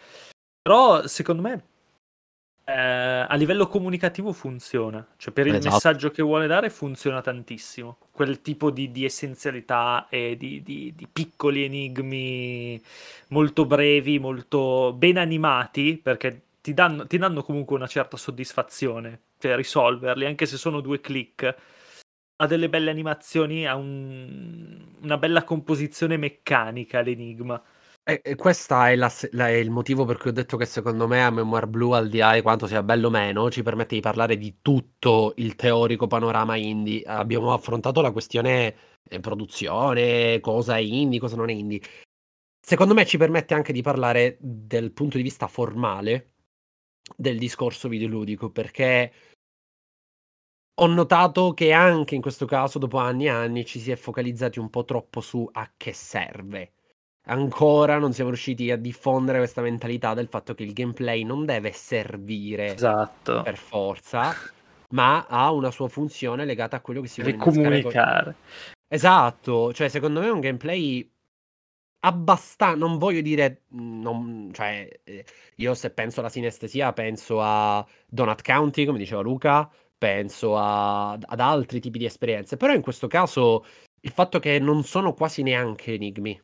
però 0.60 1.06
secondo 1.06 1.42
me 1.42 1.62
eh, 2.68 3.24
a 3.26 3.34
livello 3.36 3.66
comunicativo 3.66 4.34
funziona, 4.34 5.06
cioè 5.16 5.32
per 5.32 5.46
il 5.46 5.54
esatto. 5.54 5.74
messaggio 5.74 6.10
che 6.10 6.22
vuole 6.22 6.46
dare 6.46 6.68
funziona 6.68 7.22
tantissimo. 7.22 7.96
Quel 8.10 8.42
tipo 8.42 8.70
di, 8.70 8.90
di 8.90 9.06
essenzialità 9.06 10.06
e 10.10 10.36
di, 10.36 10.62
di, 10.62 10.92
di, 10.94 11.08
piccoli 11.10 11.64
enigmi 11.64 12.78
molto 13.28 13.64
brevi, 13.64 14.18
molto 14.18 14.92
ben 14.94 15.16
animati, 15.16 15.96
perché 15.96 16.42
ti 16.60 16.74
danno, 16.74 17.06
ti 17.06 17.16
danno 17.16 17.42
comunque 17.42 17.74
una 17.74 17.86
certa 17.86 18.18
soddisfazione 18.18 19.18
per 19.38 19.56
risolverli, 19.56 20.26
anche 20.26 20.44
se 20.44 20.58
sono 20.58 20.80
due 20.80 21.00
click. 21.00 21.56
Ha 22.40 22.46
delle 22.46 22.68
belle 22.68 22.90
animazioni, 22.90 23.66
ha 23.66 23.76
un, 23.76 24.84
una 25.00 25.16
bella 25.16 25.42
composizione 25.42 26.18
meccanica 26.18 27.00
l'enigma. 27.00 27.60
Questo 28.36 28.82
è, 28.84 28.96
è, 28.96 29.48
il 29.48 29.70
motivo 29.70 30.06
per 30.06 30.16
cui 30.16 30.30
ho 30.30 30.32
detto 30.32 30.56
che 30.56 30.64
secondo 30.64 31.06
me 31.06 31.22
a 31.22 31.30
Memoir 31.30 31.66
Blue, 31.66 31.94
al 31.94 32.08
di 32.08 32.16
là 32.16 32.32
di 32.32 32.40
quanto 32.40 32.66
sia 32.66 32.82
bello 32.82 33.08
o 33.08 33.10
meno, 33.10 33.50
ci 33.50 33.62
permette 33.62 33.96
di 33.96 34.00
parlare 34.00 34.38
di 34.38 34.60
tutto 34.62 35.34
il 35.36 35.54
teorico 35.56 36.06
panorama 36.06 36.56
indie. 36.56 37.02
Abbiamo 37.02 37.52
affrontato 37.52 38.00
la 38.00 38.10
questione 38.10 38.74
eh, 39.10 39.20
produzione, 39.20 40.40
cosa 40.40 40.76
è 40.76 40.80
indie, 40.80 41.20
cosa 41.20 41.36
non 41.36 41.50
è 41.50 41.52
indie. 41.52 41.82
Secondo 42.58 42.94
me 42.94 43.04
ci 43.04 43.18
permette 43.18 43.52
anche 43.52 43.74
di 43.74 43.82
parlare 43.82 44.38
del 44.40 44.92
punto 44.92 45.18
di 45.18 45.22
vista 45.22 45.46
formale 45.46 46.32
del 47.14 47.36
discorso 47.38 47.88
videoludico, 47.88 48.50
perché 48.50 49.12
ho 50.80 50.86
notato 50.86 51.52
che 51.52 51.72
anche 51.72 52.14
in 52.14 52.22
questo 52.22 52.46
caso, 52.46 52.78
dopo 52.78 52.96
anni 52.96 53.26
e 53.26 53.28
anni, 53.30 53.66
ci 53.66 53.78
si 53.78 53.90
è 53.90 53.96
focalizzati 53.96 54.58
un 54.58 54.70
po' 54.70 54.86
troppo 54.86 55.20
su 55.20 55.46
a 55.52 55.70
che 55.76 55.92
serve 55.92 56.72
ancora 57.28 57.98
non 57.98 58.12
siamo 58.12 58.30
riusciti 58.30 58.70
a 58.70 58.76
diffondere 58.76 59.38
questa 59.38 59.62
mentalità 59.62 60.14
del 60.14 60.28
fatto 60.28 60.54
che 60.54 60.62
il 60.62 60.72
gameplay 60.72 61.24
non 61.24 61.44
deve 61.44 61.72
servire 61.72 62.74
esatto. 62.74 63.42
per 63.42 63.56
forza, 63.56 64.34
ma 64.90 65.26
ha 65.26 65.50
una 65.52 65.70
sua 65.70 65.88
funzione 65.88 66.44
legata 66.44 66.76
a 66.76 66.80
quello 66.80 67.00
che 67.00 67.08
si 67.08 67.22
vuole 67.22 67.36
comunicare. 67.36 68.34
Esatto, 68.88 69.72
cioè 69.72 69.88
secondo 69.88 70.20
me 70.20 70.26
è 70.26 70.30
un 70.30 70.40
gameplay 70.40 71.08
abbastanza, 72.00 72.78
non 72.78 72.96
voglio 72.96 73.20
dire, 73.20 73.64
non, 73.70 74.50
cioè 74.52 74.88
eh, 75.04 75.24
io 75.56 75.74
se 75.74 75.90
penso 75.90 76.20
alla 76.20 76.30
sinestesia 76.30 76.92
penso 76.92 77.40
a 77.42 77.86
Donut 78.06 78.40
County, 78.42 78.86
come 78.86 78.98
diceva 78.98 79.20
Luca, 79.20 79.70
penso 79.98 80.56
a, 80.56 81.10
ad 81.10 81.40
altri 81.40 81.80
tipi 81.80 81.98
di 81.98 82.06
esperienze, 82.06 82.56
però 82.56 82.72
in 82.72 82.80
questo 82.80 83.08
caso 83.08 83.64
il 84.00 84.10
fatto 84.10 84.38
che 84.38 84.58
non 84.58 84.84
sono 84.84 85.12
quasi 85.12 85.42
neanche 85.42 85.94
enigmi, 85.94 86.40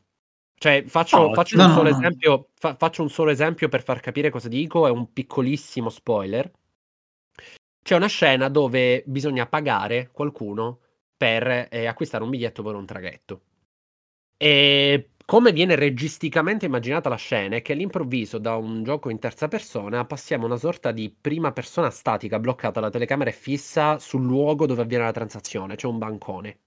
cioè, 0.57 0.83
faccio, 0.87 1.27
no, 1.27 1.33
faccio, 1.33 1.57
no, 1.57 1.65
un 1.65 1.73
solo 1.73 1.89
no, 1.89 1.97
esempio, 1.97 2.49
fa, 2.55 2.75
faccio 2.75 3.01
un 3.01 3.09
solo 3.09 3.29
esempio 3.31 3.67
per 3.67 3.83
far 3.83 3.99
capire 3.99 4.29
cosa 4.29 4.47
dico, 4.47 4.87
è 4.87 4.89
un 4.89 5.11
piccolissimo 5.11 5.89
spoiler. 5.89 6.51
C'è 7.83 7.95
una 7.95 8.07
scena 8.07 8.49
dove 8.49 9.03
bisogna 9.05 9.45
pagare 9.45 10.09
qualcuno 10.11 10.79
per 11.15 11.67
eh, 11.69 11.85
acquistare 11.85 12.23
un 12.23 12.29
biglietto 12.29 12.63
per 12.63 12.75
un 12.75 12.85
traghetto. 12.85 13.41
E 14.37 15.11
come 15.25 15.51
viene 15.51 15.75
registicamente 15.75 16.65
immaginata 16.65 17.09
la 17.09 17.15
scena 17.15 17.57
è 17.57 17.61
che 17.61 17.73
all'improvviso 17.73 18.37
da 18.37 18.55
un 18.55 18.83
gioco 18.83 19.09
in 19.09 19.19
terza 19.19 19.47
persona 19.47 20.05
passiamo 20.05 20.43
a 20.43 20.47
una 20.47 20.57
sorta 20.57 20.91
di 20.91 21.09
prima 21.09 21.51
persona 21.51 21.89
statica 21.89 22.39
bloccata, 22.39 22.79
la 22.79 22.89
telecamera 22.89 23.29
è 23.29 23.33
fissa 23.33 23.99
sul 23.99 24.23
luogo 24.23 24.65
dove 24.65 24.81
avviene 24.81 25.03
la 25.03 25.11
transazione, 25.11 25.75
c'è 25.75 25.87
un 25.87 25.97
bancone. 25.97 26.59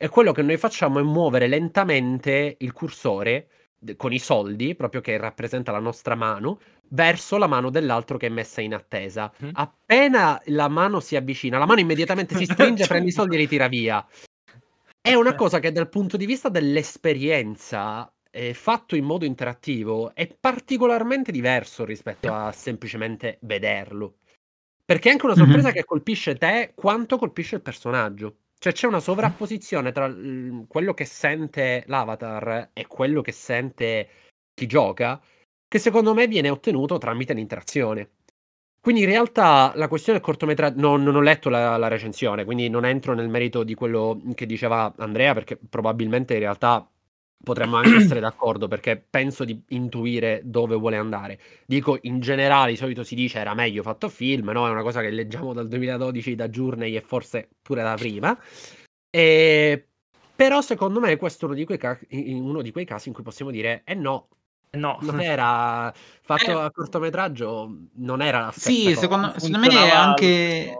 E 0.00 0.08
quello 0.08 0.32
che 0.32 0.42
noi 0.42 0.56
facciamo 0.56 1.00
è 1.00 1.02
muovere 1.02 1.48
lentamente 1.48 2.56
il 2.60 2.72
cursore 2.72 3.48
con 3.96 4.12
i 4.12 4.18
soldi, 4.18 4.74
proprio 4.74 5.00
che 5.00 5.16
rappresenta 5.16 5.72
la 5.72 5.80
nostra 5.80 6.14
mano, 6.14 6.60
verso 6.90 7.36
la 7.36 7.46
mano 7.46 7.70
dell'altro 7.70 8.16
che 8.16 8.26
è 8.26 8.30
messa 8.30 8.60
in 8.60 8.74
attesa. 8.74 9.32
Mm. 9.44 9.50
Appena 9.52 10.40
la 10.46 10.68
mano 10.68 11.00
si 11.00 11.16
avvicina, 11.16 11.58
la 11.58 11.66
mano 11.66 11.80
immediatamente 11.80 12.36
si 12.36 12.44
stringe, 12.44 12.86
prende 12.88 13.08
i 13.08 13.12
soldi 13.12 13.34
e 13.34 13.38
li 13.38 13.48
tira 13.48 13.68
via. 13.68 14.06
È 15.00 15.14
una 15.14 15.34
cosa 15.36 15.58
che 15.58 15.72
dal 15.72 15.88
punto 15.88 16.16
di 16.16 16.26
vista 16.26 16.48
dell'esperienza 16.48 18.10
eh, 18.30 18.54
fatto 18.54 18.94
in 18.94 19.04
modo 19.04 19.24
interattivo 19.24 20.14
è 20.14 20.28
particolarmente 20.28 21.32
diverso 21.32 21.84
rispetto 21.84 22.32
a 22.32 22.52
semplicemente 22.52 23.38
vederlo. 23.42 24.18
Perché 24.84 25.08
è 25.08 25.12
anche 25.12 25.26
una 25.26 25.34
sorpresa 25.34 25.66
mm-hmm. 25.66 25.74
che 25.74 25.84
colpisce 25.84 26.36
te 26.36 26.72
quanto 26.74 27.18
colpisce 27.18 27.56
il 27.56 27.62
personaggio. 27.62 28.36
Cioè 28.60 28.72
c'è 28.72 28.86
una 28.86 29.00
sovrapposizione 29.00 29.92
tra 29.92 30.08
l- 30.08 30.66
quello 30.66 30.92
che 30.94 31.04
sente 31.04 31.84
l'avatar 31.86 32.70
e 32.72 32.86
quello 32.86 33.22
che 33.22 33.32
sente 33.32 34.08
chi 34.54 34.66
gioca, 34.66 35.20
che 35.68 35.78
secondo 35.78 36.12
me 36.14 36.26
viene 36.26 36.50
ottenuto 36.50 36.98
tramite 36.98 37.34
l'interazione. 37.34 38.10
Quindi 38.80 39.02
in 39.02 39.08
realtà 39.08 39.72
la 39.76 39.88
questione 39.88 40.18
del 40.18 40.26
cortometraggio, 40.26 40.80
non, 40.80 41.02
non 41.02 41.14
ho 41.16 41.20
letto 41.20 41.48
la, 41.50 41.76
la, 41.76 41.88
recensione, 41.88 42.44
quindi 42.44 42.68
non 42.68 42.84
entro 42.84 43.14
nel 43.14 43.28
merito 43.28 43.62
di 43.62 43.74
quello 43.74 44.20
che 44.34 44.46
diceva 44.46 44.92
Andrea, 44.98 45.34
perché 45.34 45.56
probabilmente 45.56 46.34
in 46.34 46.40
realtà 46.40 46.88
potremmo 47.42 47.76
anche 47.76 47.96
essere 47.96 48.20
d'accordo 48.20 48.68
perché 48.68 48.96
penso 48.96 49.44
di 49.44 49.60
intuire 49.68 50.40
dove 50.44 50.76
vuole 50.76 50.96
andare. 50.96 51.38
Dico 51.66 51.98
in 52.02 52.20
generale, 52.20 52.72
di 52.72 52.76
solito 52.76 53.04
si 53.04 53.14
dice 53.14 53.38
era 53.38 53.54
meglio 53.54 53.82
fatto 53.82 54.08
film, 54.08 54.50
no? 54.50 54.66
È 54.66 54.70
una 54.70 54.82
cosa 54.82 55.00
che 55.00 55.10
leggiamo 55.10 55.52
dal 55.52 55.68
2012 55.68 56.34
da 56.34 56.48
Journey 56.48 56.96
e 56.96 57.00
forse 57.00 57.48
pure 57.62 57.82
da 57.82 57.94
prima. 57.94 58.38
E... 59.10 59.84
Però 60.34 60.60
secondo 60.60 61.00
me 61.00 61.16
questo 61.16 61.46
è 61.46 61.48
uno 61.48 61.56
di, 61.56 61.64
quei 61.64 61.78
ca- 61.78 61.98
uno 62.10 62.62
di 62.62 62.70
quei 62.70 62.84
casi 62.84 63.08
in 63.08 63.14
cui 63.14 63.24
possiamo 63.24 63.50
dire 63.50 63.82
eh 63.84 63.94
no, 63.94 64.28
No, 64.70 64.98
non 65.00 65.20
era 65.20 65.92
fatto 66.22 66.50
eh, 66.50 66.62
a 66.62 66.70
cortometraggio, 66.70 67.74
non 67.94 68.20
era 68.20 68.40
la 68.40 68.50
stessa 68.50 68.70
Sì, 68.70 68.84
cosa. 68.84 69.00
secondo, 69.00 69.32
secondo 69.38 69.58
me 69.58 69.84
è 69.84 69.90
anche 69.90 70.76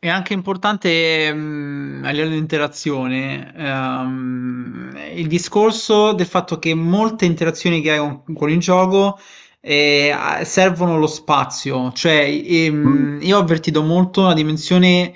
è 0.00 0.08
anche 0.08 0.32
importante 0.32 1.32
mh, 1.32 2.02
a 2.04 2.10
livello 2.10 2.30
di 2.30 2.38
interazione 2.38 3.52
um, 3.56 4.96
il 5.14 5.26
discorso 5.26 6.12
del 6.12 6.26
fatto 6.26 6.58
che 6.58 6.72
molte 6.74 7.24
interazioni 7.24 7.80
che 7.80 7.92
hai 7.92 7.98
con, 7.98 8.22
con 8.34 8.50
il 8.50 8.60
gioco 8.60 9.18
eh, 9.60 10.14
servono 10.44 10.98
lo 10.98 11.08
spazio, 11.08 11.92
cioè 11.92 12.28
ehm, 12.28 13.18
io 13.22 13.36
ho 13.36 13.40
avvertito 13.40 13.82
molto 13.82 14.22
la 14.22 14.34
dimensione 14.34 15.14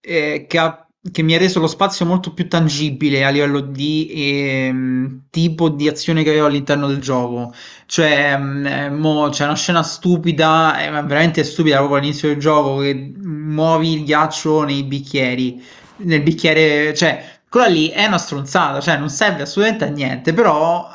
eh, 0.00 0.46
che 0.48 0.58
ha 0.58 0.81
che 1.10 1.22
mi 1.22 1.34
ha 1.34 1.38
reso 1.38 1.58
lo 1.58 1.66
spazio 1.66 2.06
molto 2.06 2.32
più 2.32 2.48
tangibile 2.48 3.24
a 3.24 3.30
livello 3.30 3.58
di 3.60 4.08
ehm, 4.14 5.22
tipo 5.30 5.68
di 5.68 5.88
azione 5.88 6.22
che 6.22 6.30
avevo 6.30 6.46
all'interno 6.46 6.86
del 6.86 7.00
gioco. 7.00 7.52
Cioè, 7.86 8.36
mh, 8.36 8.66
eh, 8.66 8.90
mo, 8.90 9.28
c'è 9.30 9.44
una 9.44 9.56
scena 9.56 9.82
stupida, 9.82 10.80
eh, 10.80 10.90
veramente 10.90 11.42
stupida 11.42 11.78
proprio 11.78 11.98
all'inizio 11.98 12.28
del 12.28 12.38
gioco, 12.38 12.78
che 12.78 12.94
muovi 13.16 13.94
il 13.94 14.04
ghiaccio 14.04 14.62
nei 14.62 14.84
bicchieri. 14.84 15.60
Nel 15.96 16.22
bicchiere, 16.22 16.94
cioè, 16.94 17.40
quella 17.48 17.66
lì 17.66 17.88
è 17.88 18.06
una 18.06 18.18
stronzata, 18.18 18.80
cioè 18.80 18.96
non 18.96 19.10
serve 19.10 19.42
assolutamente 19.42 19.84
a 19.84 19.88
niente, 19.88 20.32
però 20.32 20.88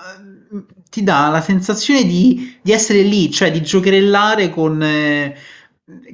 eh, 0.54 0.64
ti 0.90 1.04
dà 1.04 1.28
la 1.30 1.42
sensazione 1.42 2.06
di, 2.06 2.58
di 2.62 2.72
essere 2.72 3.02
lì, 3.02 3.30
cioè 3.32 3.52
di 3.52 3.62
giocherellare 3.62 4.50
con... 4.50 4.82
Eh, 4.82 5.36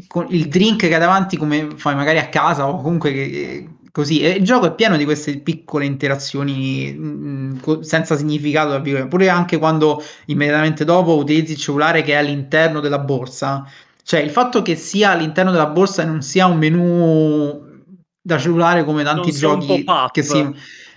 con 0.07 0.27
il 0.29 0.47
drink 0.49 0.81
che 0.87 0.93
hai 0.93 0.99
davanti 0.99 1.35
come 1.35 1.69
fai 1.77 1.95
magari 1.95 2.19
a 2.19 2.29
casa 2.29 2.67
o 2.67 2.79
comunque 2.79 3.11
che, 3.11 3.67
così. 3.93 4.21
E 4.21 4.29
il 4.31 4.43
gioco 4.43 4.65
è 4.65 4.73
pieno 4.73 4.97
di 4.97 5.05
queste 5.05 5.37
piccole 5.37 5.85
interazioni 5.85 6.91
mh, 6.91 7.59
mm, 7.67 7.79
senza 7.81 8.17
significato, 8.17 8.81
pure 9.07 9.29
anche 9.29 9.59
quando 9.59 10.03
immediatamente 10.25 10.83
dopo 10.83 11.15
utilizzi 11.15 11.51
il 11.53 11.59
cellulare 11.59 12.01
che 12.01 12.13
è 12.13 12.15
all'interno 12.15 12.79
della 12.79 12.99
borsa. 12.99 13.65
Cioè, 14.03 14.19
il 14.19 14.31
fatto 14.31 14.63
che 14.63 14.75
sia 14.75 15.11
all'interno 15.11 15.51
della 15.51 15.67
borsa 15.67 16.01
e 16.01 16.05
non 16.05 16.23
sia 16.23 16.47
un 16.47 16.57
menu 16.57 17.71
da 18.19 18.37
cellulare 18.39 18.83
come 18.83 19.03
tanti 19.03 19.31
giochi 19.31 19.85
che 20.11 20.23
si... 20.23 20.53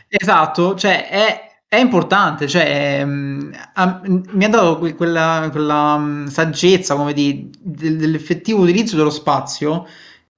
Esatto, 0.09 0.75
cioè 0.77 1.09
è, 1.09 1.47
è 1.69 1.77
importante, 1.77 2.49
cioè, 2.49 3.05
mh, 3.05 3.51
a, 3.75 4.01
mi 4.05 4.45
ha 4.45 4.49
dato 4.49 4.79
que- 4.79 4.95
quella, 4.95 5.49
quella 5.51 5.99
mh, 5.99 6.29
saggezza 6.29 6.95
come 6.95 7.13
di, 7.13 7.51
de- 7.61 7.97
dell'effettivo 7.97 8.63
utilizzo 8.63 8.97
dello 8.97 9.11
spazio 9.11 9.87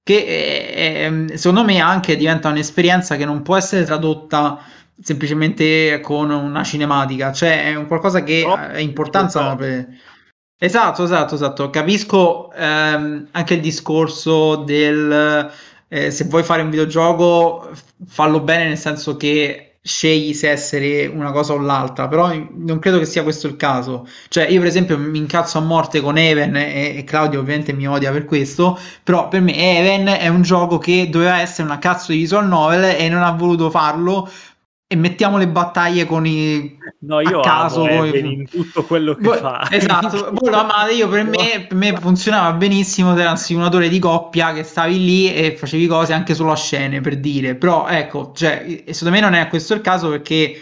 che 0.03 0.15
eh, 0.15 1.37
secondo 1.37 1.63
me 1.63 1.79
anche 1.79 2.15
diventa 2.15 2.49
un'esperienza 2.49 3.15
che 3.15 3.25
non 3.25 3.41
può 3.41 3.55
essere 3.55 3.85
tradotta 3.85 4.59
semplicemente 5.01 5.99
con 6.01 6.29
una 6.29 6.63
cinematica, 6.63 7.31
cioè 7.31 7.65
è 7.65 7.75
un 7.75 7.87
qualcosa 7.87 8.23
che 8.23 8.43
ha 8.45 8.79
importanza 8.79 9.55
per... 9.55 9.87
Esatto, 10.61 11.03
esatto, 11.03 11.35
esatto. 11.35 11.69
Capisco 11.69 12.51
ehm, 12.51 13.29
anche 13.31 13.53
il 13.53 13.61
discorso 13.61 14.57
del 14.57 15.49
eh, 15.91 16.11
se 16.11 16.25
vuoi 16.25 16.43
fare 16.43 16.61
un 16.61 16.69
videogioco, 16.69 17.71
fallo 18.05 18.41
bene 18.41 18.67
nel 18.67 18.77
senso 18.77 19.17
che 19.17 19.68
scegli 19.89 20.33
se 20.35 20.51
essere 20.51 21.07
una 21.07 21.31
cosa 21.31 21.53
o 21.53 21.57
l'altra, 21.57 22.07
però 22.07 22.31
non 22.53 22.77
credo 22.77 22.99
che 22.99 23.05
sia 23.05 23.23
questo 23.23 23.47
il 23.47 23.55
caso. 23.55 24.07
Cioè, 24.27 24.45
io 24.47 24.59
per 24.59 24.67
esempio 24.67 24.97
mi 24.99 25.17
incazzo 25.17 25.57
a 25.57 25.61
morte 25.61 25.99
con 25.99 26.17
Even 26.17 26.55
e, 26.55 26.97
e 26.97 27.03
Claudio 27.03 27.39
ovviamente 27.39 27.73
mi 27.73 27.87
odia 27.87 28.11
per 28.11 28.25
questo, 28.25 28.79
però 29.03 29.27
per 29.27 29.41
me 29.41 29.55
Even 29.55 30.05
è 30.05 30.27
un 30.27 30.43
gioco 30.43 30.77
che 30.77 31.09
doveva 31.09 31.41
essere 31.41 31.63
una 31.63 31.79
cazzo 31.79 32.11
di 32.11 32.19
visual 32.19 32.47
novel 32.47 32.83
e 32.83 33.09
non 33.09 33.23
ha 33.23 33.31
voluto 33.31 33.71
farlo 33.71 34.29
e 34.91 34.95
mettiamo 34.95 35.37
le 35.37 35.47
battaglie 35.47 36.07
con 36.07 36.25
i 36.25 36.75
no 37.01 37.19
io 37.21 37.41
a 37.41 37.43
caso 37.43 37.83
amo 37.83 38.05
i... 38.05 38.19
in 38.19 38.49
tutto 38.49 38.83
quello 38.85 39.13
che 39.13 39.21
voi, 39.21 39.37
fa. 39.37 39.67
esatto. 39.69 40.31
Voi 40.33 40.49
lo 40.49 40.57
amate 40.57 40.93
io 40.93 41.07
per 41.07 41.25
me, 41.25 41.67
per 41.67 41.77
me 41.77 41.95
funzionava 41.95 42.53
benissimo 42.53 43.13
se 43.13 43.21
era 43.21 43.29
un 43.29 43.37
simulatore 43.37 43.87
di 43.87 43.99
coppia 43.99 44.51
che 44.51 44.63
stavi 44.63 44.97
lì 44.97 45.31
e 45.31 45.55
facevi 45.55 45.85
cose 45.85 46.13
anche 46.13 46.33
solo 46.33 46.53
a 46.53 46.55
scene 46.55 47.01
per 47.01 47.19
dire. 47.19 47.53
Però 47.53 47.87
ecco 47.87 48.31
cioè 48.33 48.83
secondo 48.87 49.13
me 49.13 49.19
non 49.19 49.35
è 49.35 49.47
questo 49.47 49.75
il 49.75 49.81
caso 49.81 50.09
perché 50.09 50.59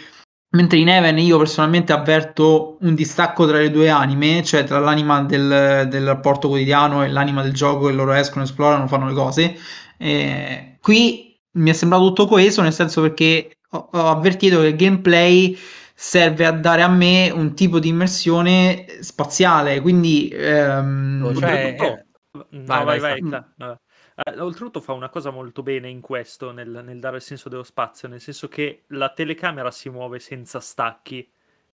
mentre 0.50 0.76
in 0.76 0.90
Even 0.90 1.18
io 1.18 1.38
personalmente 1.38 1.94
avverto 1.94 2.76
un 2.82 2.94
distacco 2.94 3.46
tra 3.46 3.56
le 3.56 3.70
due 3.70 3.88
anime 3.88 4.44
cioè 4.44 4.64
tra 4.64 4.78
l'anima 4.78 5.22
del, 5.22 5.86
del 5.88 6.04
rapporto 6.04 6.48
quotidiano 6.48 7.02
e 7.02 7.08
l'anima 7.08 7.42
del 7.42 7.54
gioco 7.54 7.88
e 7.88 7.92
loro 7.92 8.12
escono 8.12 8.44
esplorano 8.44 8.86
fanno 8.88 9.08
le 9.08 9.14
cose 9.14 9.56
e 9.96 10.76
qui 10.82 11.34
mi 11.52 11.70
è 11.70 11.72
sembrato 11.72 12.04
tutto 12.08 12.26
coeso 12.26 12.60
nel 12.62 12.72
senso 12.72 13.00
perché 13.02 13.57
ho, 13.70 13.88
ho 13.92 14.06
avvertito 14.08 14.60
che 14.60 14.68
il 14.68 14.76
gameplay 14.76 15.56
serve 15.94 16.46
a 16.46 16.52
dare 16.52 16.82
a 16.82 16.88
me 16.88 17.30
un 17.30 17.54
tipo 17.54 17.80
di 17.80 17.88
immersione 17.88 18.86
spaziale, 19.00 19.80
quindi... 19.80 20.28
Ehm... 20.32 21.34
Cioè, 21.34 21.76
eh, 21.78 22.04
no, 22.50 22.84
vai, 22.84 22.84
vai, 22.84 23.00
vai, 23.00 23.20
vai. 23.56 23.76
Uh, 24.18 24.42
oltretutto 24.42 24.80
fa 24.80 24.92
una 24.92 25.08
cosa 25.08 25.30
molto 25.30 25.62
bene 25.62 25.88
in 25.88 26.00
questo, 26.00 26.50
nel, 26.50 26.82
nel, 26.84 26.98
dare 26.98 27.16
il 27.16 27.22
senso 27.22 27.48
dello 27.48 27.62
spazio, 27.62 28.08
nel 28.08 28.20
senso 28.20 28.48
che 28.48 28.84
la 28.88 29.10
telecamera 29.10 29.70
si 29.70 29.90
muove 29.90 30.18
senza 30.18 30.58
stacchi, 30.60 31.28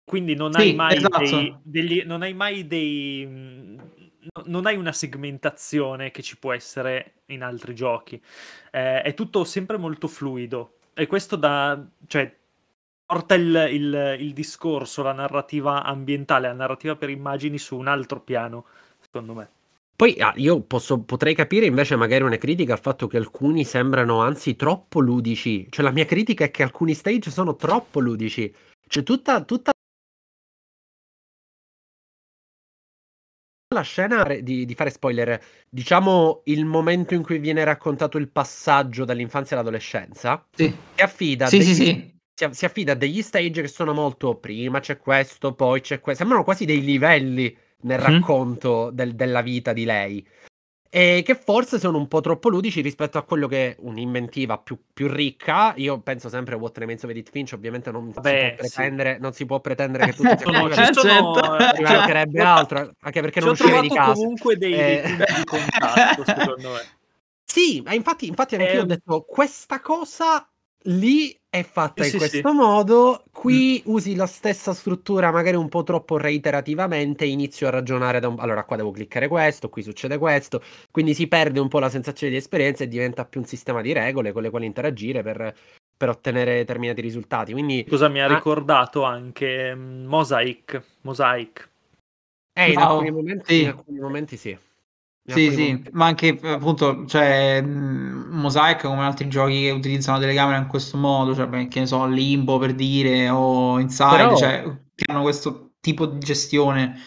quindi 0.04 0.36
non 0.36 0.52
sì, 0.54 0.60
hai 0.60 0.76
mai 0.76 0.96
esatto. 0.98 1.20
dei, 1.20 1.56
degli, 1.62 2.04
non 2.04 2.24
hai 2.24 2.34
mai 2.34 2.66
dei... 2.66 3.28
non 4.46 4.66
hai 4.66 4.76
una 4.76 4.92
segmentazione 4.92 6.10
che 6.10 6.24
ci 6.24 6.38
può 6.38 6.52
essere 6.52 7.22
in 7.28 7.44
altri 7.44 7.76
giochi, 7.76 8.22
eh, 8.72 9.02
è 9.02 9.14
tutto 9.14 9.44
sempre 9.44 9.78
molto 9.78 10.08
fluido, 10.08 10.78
e 11.02 11.08
questo 11.08 11.36
da, 11.36 11.84
cioè, 12.06 12.32
porta 13.04 13.34
il, 13.34 13.70
il, 13.72 14.18
il, 14.20 14.34
discorso, 14.34 15.02
la 15.02 15.14
narrativa 15.14 15.84
ambientale, 15.84 16.48
la 16.48 16.54
narrativa 16.54 16.96
per 16.96 17.10
immagini 17.10 17.58
su 17.58 17.76
un 17.76 17.88
altro 17.88 18.22
piano, 18.22 18.66
secondo 19.00 19.34
me. 19.34 19.50
Poi 19.96 20.16
ah, 20.20 20.32
io 20.36 20.62
posso, 20.62 21.02
potrei 21.02 21.34
capire 21.34 21.66
invece 21.66 21.96
magari 21.96 22.24
una 22.24 22.38
critica 22.38 22.74
al 22.74 22.80
fatto 22.80 23.08
che 23.08 23.18
alcuni 23.18 23.64
sembrano 23.64 24.22
anzi 24.22 24.56
troppo 24.56 25.00
ludici. 25.00 25.66
Cioè 25.72 25.84
la 25.84 25.90
mia 25.90 26.06
critica 26.06 26.46
è 26.46 26.52
che 26.52 26.62
alcuni 26.62 26.94
stage 26.94 27.32
sono 27.32 27.56
troppo 27.56 28.00
ludici. 28.00 28.54
Cioè 28.88 29.02
tutta, 29.02 29.44
tutta 29.44 29.72
la 33.74 33.82
scena 33.82 34.24
di, 34.24 34.66
di, 34.66 34.76
fare 34.76 34.90
spoiler, 34.90 35.42
diciamo 35.70 36.42
il 36.46 36.66
momento 36.66 37.14
in 37.14 37.24
cui 37.24 37.40
viene 37.40 37.64
raccontato 37.64 38.18
il 38.18 38.30
passaggio 38.30 39.06
dall'infanzia 39.06 39.56
all'adolescenza, 39.56 40.46
sì. 40.54 40.74
si 40.96 41.02
affida, 41.02 41.48
sì, 41.48 41.58
degli, 41.58 41.74
sì. 41.74 42.20
Si, 42.34 42.48
si, 42.52 42.66
affida 42.66 42.94
a 42.94 42.96
degli 42.96 43.22
stage 43.22 43.62
che 43.62 43.68
sono 43.68 43.94
molto 43.94 44.36
prima 44.36 44.80
c'è 44.80 44.98
questo, 44.98 45.54
poi 45.54 45.82
c'è 45.82 46.00
questo, 46.00 46.24
sembrano 46.24 46.44
quasi 46.44 46.66
dei 46.66 46.82
livelli 46.82 47.56
nel 47.84 48.00
mm. 48.00 48.04
racconto 48.04 48.90
del, 48.92 49.16
della 49.16 49.42
vita 49.42 49.74
di 49.74 49.86
lei 49.86 50.26
e 50.94 51.22
che 51.24 51.36
forse 51.36 51.80
sono 51.80 51.98
un 51.98 52.10
po' 52.10 52.20
troppo 52.20 52.50
ludici 52.50 52.82
rispetto 52.82 53.18
a 53.18 53.24
quello 53.24 53.48
che 53.48 53.70
è 53.70 53.76
un'inventiva 53.80 54.58
più, 54.58 54.78
più 54.92 55.08
ricca. 55.08 55.74
Io 55.78 56.02
penso 56.02 56.28
sempre 56.28 56.56
a 56.56 56.58
What 56.58 56.78
Remains 56.78 57.04
of 57.04 57.12
Edith 57.12 57.30
Finch, 57.32 57.54
ovviamente 57.54 57.92
non, 57.92 58.12
Beh, 58.20 58.58
si, 58.60 58.74
può 58.76 58.84
sì. 58.84 59.18
non 59.18 59.32
si 59.32 59.46
può 59.46 59.62
pretendere 59.62 60.08
che 60.08 60.14
tutti 60.14 60.36
siano 60.44 60.68
no, 60.68 60.74
ci 60.74 60.94
sono, 60.94 61.34
ci 61.76 61.82
mancherebbe 61.82 62.42
altro, 62.42 62.92
anche 63.00 63.22
perché 63.22 63.40
non 63.40 63.52
usciva 63.52 63.80
di 63.80 63.88
casa. 63.88 64.12
comunque 64.12 64.58
dei, 64.58 64.74
eh... 64.74 65.02
dei 65.02 65.16
punti 65.16 65.34
di 65.34 65.44
contatto, 65.46 66.24
secondo 66.26 66.72
me. 66.72 66.82
Sì, 67.46 67.84
infatti, 67.90 68.28
infatti 68.28 68.56
anche 68.56 68.72
eh... 68.72 68.76
io 68.76 68.82
ho 68.82 68.86
detto 68.86 69.26
questa 69.26 69.80
cosa 69.80 70.46
lì 70.84 71.38
è 71.50 71.64
fatta 71.64 72.04
sì, 72.04 72.12
in 72.12 72.18
questo 72.18 72.50
sì. 72.50 72.56
modo, 72.56 73.26
qui 73.32 73.84
mm. 73.86 73.94
usi 73.94 74.16
la 74.16 74.26
stessa 74.26 74.74
struttura 74.74 75.32
magari 75.32 75.58
un 75.58 75.68
po' 75.68 75.84
troppo 75.84 76.18
reiterativamente, 76.18 77.26
inizio 77.26 77.68
a 77.68 77.72
ragionare 77.72 78.22
da 78.22 78.30
un... 78.30 78.40
allora 78.40 78.64
qua 78.64 78.78
devo 78.78 78.92
cliccare 78.92 79.28
questo, 79.28 79.70
qui 79.70 79.84
succede 79.84 80.18
questo, 80.18 80.64
quindi 80.92 81.14
si 81.14 81.28
perde 81.28 81.60
un 81.60 81.68
po' 81.68 81.80
la 81.80 81.90
sensazione 81.90 82.32
di 82.32 82.40
esperienza 82.40 82.86
e 82.86 82.88
diventa 82.88 83.26
più 83.26 83.42
un 83.42 83.46
sistema 83.46 83.82
di 83.82 83.92
regole 83.92 84.32
con 84.32 84.44
le 84.44 84.50
quali 84.50 84.66
interagire 84.66 85.24
per, 85.24 85.54
per 85.98 86.10
ottenere 86.10 86.56
determinati 86.56 87.02
risultati. 87.02 87.52
Quindi, 87.52 87.86
Cosa 87.88 88.08
mi 88.08 88.22
ha 88.22 88.26
ah... 88.26 88.34
ricordato 88.34 89.04
anche 89.04 89.76
mm, 89.76 90.06
Mosaic, 90.06 90.82
Mosaic. 91.02 91.70
Eh, 92.54 92.72
in, 92.72 92.78
oh, 92.78 92.82
alcuni 92.82 93.12
momenti, 93.12 93.54
sì. 93.54 93.62
in 93.62 93.68
alcuni 93.68 94.00
momenti 94.00 94.38
sì. 94.38 94.58
Sì, 95.24 95.52
sì, 95.52 95.84
ma 95.92 96.08
anche 96.08 96.38
appunto, 96.42 97.06
cioè, 97.06 97.62
Mosaic 97.62 98.82
come 98.82 99.04
altri 99.04 99.28
giochi 99.28 99.62
che 99.62 99.70
utilizzano 99.70 100.18
la 100.18 100.24
telecamera 100.24 100.58
in 100.58 100.68
questo 100.68 100.98
modo, 100.98 101.36
cioè, 101.36 101.68
che 101.68 101.80
ne 101.80 101.86
so, 101.86 102.06
Limbo 102.08 102.58
per 102.58 102.74
dire, 102.74 103.30
o 103.30 103.80
Inside, 103.80 104.16
Però... 104.16 104.36
cioè, 104.36 104.64
che 104.96 105.12
hanno 105.12 105.22
questo 105.22 105.74
tipo 105.80 106.08
di 106.08 106.20
gestione. 106.20 107.00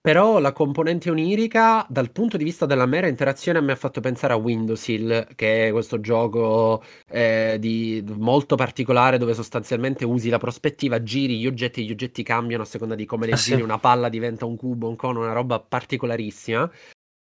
Però 0.00 0.38
la 0.38 0.52
componente 0.52 1.10
onirica, 1.10 1.84
dal 1.88 2.12
punto 2.12 2.36
di 2.36 2.44
vista 2.44 2.64
della 2.64 2.86
mera 2.86 3.08
interazione, 3.08 3.60
mi 3.60 3.72
ha 3.72 3.76
fatto 3.76 4.00
pensare 4.00 4.32
a 4.32 4.36
Windows 4.36 4.86
Hill, 4.86 5.26
che 5.34 5.66
è 5.66 5.70
questo 5.72 6.00
gioco 6.00 6.82
eh, 7.10 7.56
di, 7.58 8.02
molto 8.16 8.54
particolare 8.54 9.18
dove 9.18 9.34
sostanzialmente 9.34 10.04
usi 10.04 10.30
la 10.30 10.38
prospettiva, 10.38 11.02
giri 11.02 11.38
gli 11.38 11.46
oggetti, 11.46 11.84
gli 11.84 11.90
oggetti 11.90 12.22
cambiano 12.22 12.62
a 12.62 12.66
seconda 12.66 12.94
di 12.94 13.04
come 13.04 13.26
le 13.26 13.34
giri, 13.36 13.60
una 13.60 13.78
palla 13.78 14.08
diventa 14.08 14.46
un 14.46 14.56
cubo, 14.56 14.88
un 14.88 14.96
cono, 14.96 15.20
una 15.20 15.32
roba 15.32 15.58
particolarissima. 15.60 16.70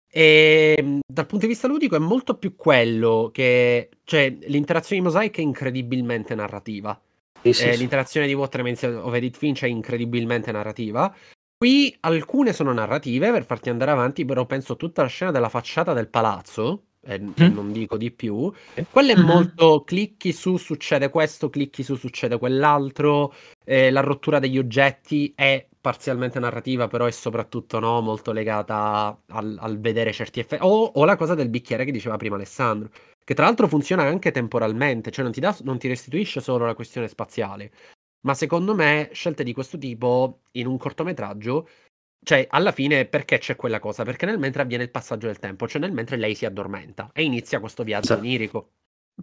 E 0.09 0.75
ehm, 0.77 0.99
dal 1.05 1.25
punto 1.25 1.45
di 1.45 1.51
vista 1.51 1.67
ludico 1.67 1.95
è 1.95 1.99
molto 1.99 2.37
più 2.37 2.55
quello 2.55 3.29
che, 3.33 3.89
cioè, 4.03 4.35
l'interazione 4.47 5.01
di 5.01 5.07
Mosaic 5.07 5.37
è 5.37 5.41
incredibilmente 5.41 6.35
narrativa. 6.35 6.99
Sì, 7.41 7.53
sì, 7.53 7.67
eh, 7.67 7.73
sì. 7.73 7.79
L'interazione 7.79 8.27
di 8.27 8.33
Water 8.33 8.61
of 9.03 9.13
Edith 9.13 9.37
Finch 9.37 9.63
è 9.63 9.67
incredibilmente 9.67 10.51
narrativa. 10.51 11.13
Qui 11.57 11.95
alcune 12.01 12.53
sono 12.53 12.71
narrative 12.71 13.31
per 13.31 13.45
farti 13.45 13.69
andare 13.69 13.91
avanti, 13.91 14.25
però 14.25 14.45
penso 14.45 14.75
tutta 14.75 15.01
la 15.01 15.07
scena 15.07 15.31
della 15.31 15.49
facciata 15.49 15.93
del 15.93 16.07
palazzo, 16.07 16.83
e 17.01 17.19
mm. 17.19 17.53
non 17.53 17.71
dico 17.71 17.97
di 17.97 18.11
più, 18.11 18.51
quella 18.91 19.13
è 19.13 19.17
mm-hmm. 19.17 19.25
molto 19.25 19.83
clicchi 19.83 20.33
su, 20.33 20.57
succede 20.57 21.09
questo, 21.09 21.49
clicchi 21.49 21.81
su, 21.81 21.95
succede 21.95 22.37
quell'altro, 22.37 23.33
eh, 23.65 23.89
la 23.89 24.01
rottura 24.01 24.37
degli 24.37 24.59
oggetti 24.59 25.33
è 25.35 25.65
parzialmente 25.87 26.37
narrativa, 26.37 26.89
però 26.89 27.05
è 27.05 27.11
soprattutto 27.11 27.79
no, 27.79 28.01
molto 28.01 28.33
legata 28.33 29.17
al, 29.27 29.57
al 29.57 29.79
vedere 29.79 30.11
certi 30.11 30.41
effetti. 30.41 30.61
O, 30.65 30.83
o, 30.83 31.05
la 31.05 31.15
cosa 31.15 31.33
del 31.33 31.47
bicchiere 31.47 31.85
che 31.85 31.93
diceva 31.93 32.17
prima 32.17 32.35
Alessandro, 32.35 32.89
che 33.23 33.33
tra 33.33 33.45
l'altro 33.45 33.69
funziona 33.69 34.03
anche 34.03 34.31
temporalmente, 34.31 35.11
cioè 35.11 35.23
non 35.23 35.31
ti, 35.31 35.39
da, 35.39 35.55
non 35.63 35.77
ti 35.77 35.87
restituisce 35.87 36.41
solo 36.41 36.65
la 36.65 36.75
questione 36.75 37.07
spaziale. 37.07 37.71
Ma 38.25 38.33
secondo 38.33 38.75
me 38.75 39.09
scelte 39.13 39.45
di 39.45 39.53
questo 39.53 39.77
tipo 39.77 40.41
in 40.53 40.67
un 40.67 40.77
cortometraggio, 40.77 41.69
cioè 42.21 42.45
alla 42.49 42.73
fine 42.73 43.05
perché 43.05 43.37
c'è 43.37 43.55
quella 43.55 43.79
cosa? 43.79 44.03
Perché 44.03 44.25
nel 44.25 44.39
mentre 44.39 44.63
avviene 44.63 44.83
il 44.83 44.91
passaggio 44.91 45.27
del 45.27 45.39
tempo, 45.39 45.69
cioè 45.69 45.79
nel 45.79 45.93
mentre 45.93 46.17
lei 46.17 46.35
si 46.35 46.45
addormenta 46.45 47.11
e 47.13 47.23
inizia 47.23 47.61
questo 47.61 47.83
viaggio 47.83 48.13
sì. 48.13 48.19
onirico. 48.19 48.71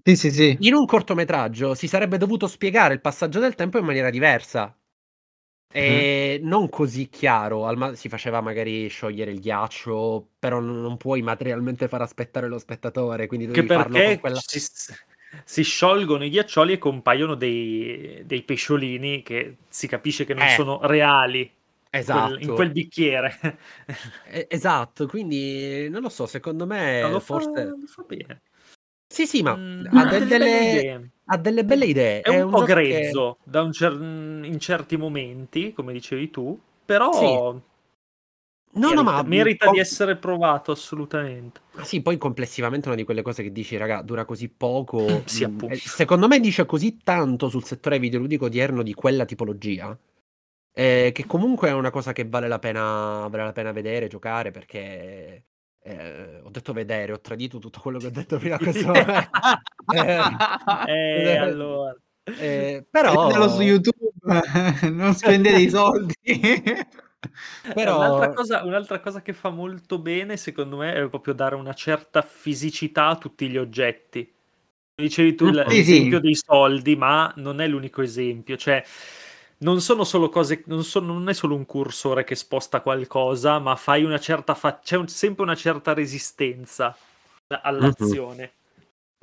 Sì, 0.02 0.16
sì, 0.16 0.30
sì. 0.30 0.56
In 0.60 0.72
un 0.72 0.86
cortometraggio 0.86 1.74
si 1.74 1.88
sarebbe 1.88 2.16
dovuto 2.16 2.46
spiegare 2.46 2.94
il 2.94 3.02
passaggio 3.02 3.38
del 3.38 3.54
tempo 3.54 3.76
in 3.76 3.84
maniera 3.84 4.08
diversa. 4.08 4.74
E 5.76 6.38
mm. 6.40 6.46
non 6.46 6.68
così 6.68 7.08
chiaro, 7.08 7.72
ma- 7.74 7.94
si 7.94 8.08
faceva 8.08 8.40
magari 8.40 8.86
sciogliere 8.88 9.32
il 9.32 9.40
ghiaccio, 9.40 10.28
però 10.38 10.60
non, 10.60 10.96
puoi 10.96 11.20
materialmente 11.20 11.88
far 11.88 12.02
aspettare 12.02 12.46
lo 12.46 12.58
spettatore, 12.58 13.26
quindi 13.26 13.46
Che 13.48 13.64
perché 13.64 14.18
quella... 14.20 14.38
si, 14.40 14.60
si 15.44 15.62
sciolgono 15.62 16.24
i 16.24 16.30
ghiaccioli 16.30 16.74
e 16.74 16.78
compaiono 16.78 17.34
dei, 17.34 18.22
dei 18.24 18.42
pesciolini 18.42 19.22
che 19.22 19.56
si 19.68 19.88
capisce 19.88 20.24
che 20.24 20.34
non 20.34 20.44
Eh, 20.44 20.54
sono 20.54 20.78
reali 20.86 21.50
quel- 21.90 22.42
in 22.42 22.54
quel 22.54 22.70
bicchiere. 22.70 23.58
esatto, 24.48 25.06
quindi 25.06 25.88
non 25.88 26.02
lo 26.02 26.08
so, 26.08 26.26
secondo 26.26 26.66
me 26.66 27.02
No, 27.02 27.08
lo 27.08 27.20
fa, 27.20 27.36
forse... 27.36 27.64
lo 27.80 27.86
fa 27.86 28.02
bene. 28.02 28.42
Sì, 29.06 29.26
sì, 29.26 29.42
ma 29.42 29.56
mm, 29.56 29.86
ha, 29.90 30.04
de- 30.06 30.26
delle, 30.26 31.10
ha, 31.26 31.36
delle, 31.36 31.64
belle 31.64 31.84
idee. 31.84 32.20
È, 32.20 32.30
è 32.30 32.40
un, 32.40 32.44
un, 32.44 32.50
po' 32.50 32.64
grezzo 32.64 33.38
che... 33.48 33.70
cer- 33.70 34.00
in 34.00 34.56
certi 34.58 34.96
momenti, 34.96 35.72
come 35.72 35.92
dicevi 35.92 36.30
tu, 36.30 36.58
però 36.84 37.12
sì. 37.12 37.22
no, 37.24 37.62
merita, 38.72 38.94
no, 38.94 39.02
ma 39.02 39.22
merita 39.22 39.70
di 39.70 39.78
essere 39.78 40.16
provato 40.16 40.72
assolutamente. 40.72 41.60
Sì, 41.82 42.02
poi 42.02 42.16
complessivamente 42.18 42.88
una 42.88 42.96
di 42.96 43.04
quelle 43.04 43.22
cose 43.22 43.42
che 43.42 43.52
dici, 43.52 43.76
raga, 43.76 44.02
dura 44.02 44.24
così 44.24 44.48
poco. 44.48 45.22
sì, 45.26 45.46
mh, 45.46 45.66
eh, 45.68 45.76
secondo 45.76 46.26
me 46.26 46.40
dice 46.40 46.66
così 46.66 46.98
tanto 47.02 47.48
sul 47.48 47.64
settore 47.64 47.98
videoludico 47.98 48.46
odierno 48.46 48.82
di 48.82 48.94
quella 48.94 49.24
tipologia. 49.24 49.96
Eh, 50.76 51.12
che 51.14 51.24
comunque 51.26 51.68
è 51.68 51.72
una 51.72 51.90
cosa 51.90 52.12
che 52.12 52.26
vale 52.26 52.48
la 52.48 52.58
pena, 52.58 53.28
vale 53.28 53.44
la 53.44 53.52
pena 53.52 53.70
vedere, 53.70 54.08
giocare 54.08 54.50
perché 54.50 55.44
eh, 55.86 56.40
ho 56.42 56.48
detto 56.48 56.72
vedere, 56.72 57.12
ho 57.12 57.20
tradito 57.20 57.58
tutto 57.58 57.78
quello 57.78 57.98
che 57.98 58.06
ho 58.06 58.10
detto 58.10 58.38
fino 58.38 58.54
a 58.54 58.58
questo 58.58 58.86
momento. 58.86 59.30
eh, 60.86 61.32
eh, 61.32 61.36
allora. 61.36 61.94
Eh, 62.24 62.86
però... 62.90 63.26
Vedelo 63.26 63.48
su 63.50 63.60
YouTube, 63.60 64.08
non 64.90 65.12
spendete 65.14 65.60
i 65.60 65.68
soldi. 65.68 66.14
Però... 67.74 67.98
Un'altra 67.98 68.32
cosa, 68.32 68.64
un'altra 68.64 69.00
cosa 69.00 69.20
che 69.20 69.34
fa 69.34 69.50
molto 69.50 69.98
bene, 69.98 70.38
secondo 70.38 70.78
me, 70.78 70.94
è 70.94 71.08
proprio 71.08 71.34
dare 71.34 71.54
una 71.54 71.74
certa 71.74 72.22
fisicità 72.22 73.08
a 73.08 73.16
tutti 73.16 73.48
gli 73.48 73.58
oggetti. 73.58 74.32
Dicevi 74.94 75.34
tu 75.34 75.50
l'esempio 75.50 76.16
sì. 76.18 76.22
dei 76.22 76.34
soldi, 76.34 76.96
ma 76.96 77.30
non 77.36 77.60
è 77.60 77.66
l'unico 77.66 78.00
esempio. 78.00 78.56
Cioè, 78.56 78.82
non 79.58 79.80
sono 79.80 80.04
solo 80.04 80.28
cose, 80.28 80.62
non, 80.66 80.84
sono, 80.84 81.12
non, 81.12 81.28
è 81.28 81.32
solo 81.32 81.54
un 81.54 81.66
cursore 81.66 82.24
che 82.24 82.34
sposta 82.34 82.80
qualcosa, 82.80 83.58
ma 83.58 83.76
fai 83.76 84.04
una 84.04 84.18
certa 84.18 84.54
fa- 84.54 84.78
c'è 84.78 84.96
un, 84.96 85.08
sempre 85.08 85.42
una 85.42 85.54
certa 85.54 85.92
resistenza 85.94 86.96
all'azione. 87.62 88.52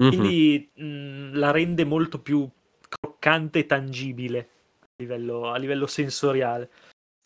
Mm-hmm. 0.01 0.11
Quindi 0.11 0.71
mh, 0.73 0.84
mm, 0.84 1.34
la 1.36 1.51
rende 1.51 1.84
molto 1.84 2.19
più 2.19 2.47
croccante 2.88 3.59
e 3.59 3.65
tangibile 3.65 4.49
a 4.79 4.88
livello, 4.97 5.51
a 5.51 5.57
livello 5.57 5.88
sensoriale. 5.88 6.69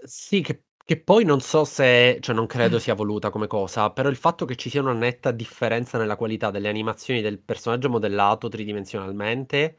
Sì, 0.03 0.41
che 0.41 0.65
che 0.85 0.99
poi 0.99 1.25
non 1.25 1.41
so 1.41 1.65
se 1.65 2.19
cioè 2.21 2.35
non 2.35 2.45
credo 2.45 2.77
sia 2.77 2.93
voluta 2.93 3.31
come 3.31 3.47
cosa, 3.47 3.89
però 3.89 4.07
il 4.07 4.15
fatto 4.15 4.45
che 4.45 4.55
ci 4.55 4.69
sia 4.69 4.81
una 4.81 4.93
netta 4.93 5.31
differenza 5.31 5.97
nella 5.97 6.15
qualità 6.15 6.51
delle 6.51 6.69
animazioni 6.69 7.21
del 7.21 7.39
personaggio 7.39 7.89
modellato 7.89 8.49
tridimensionalmente 8.49 9.77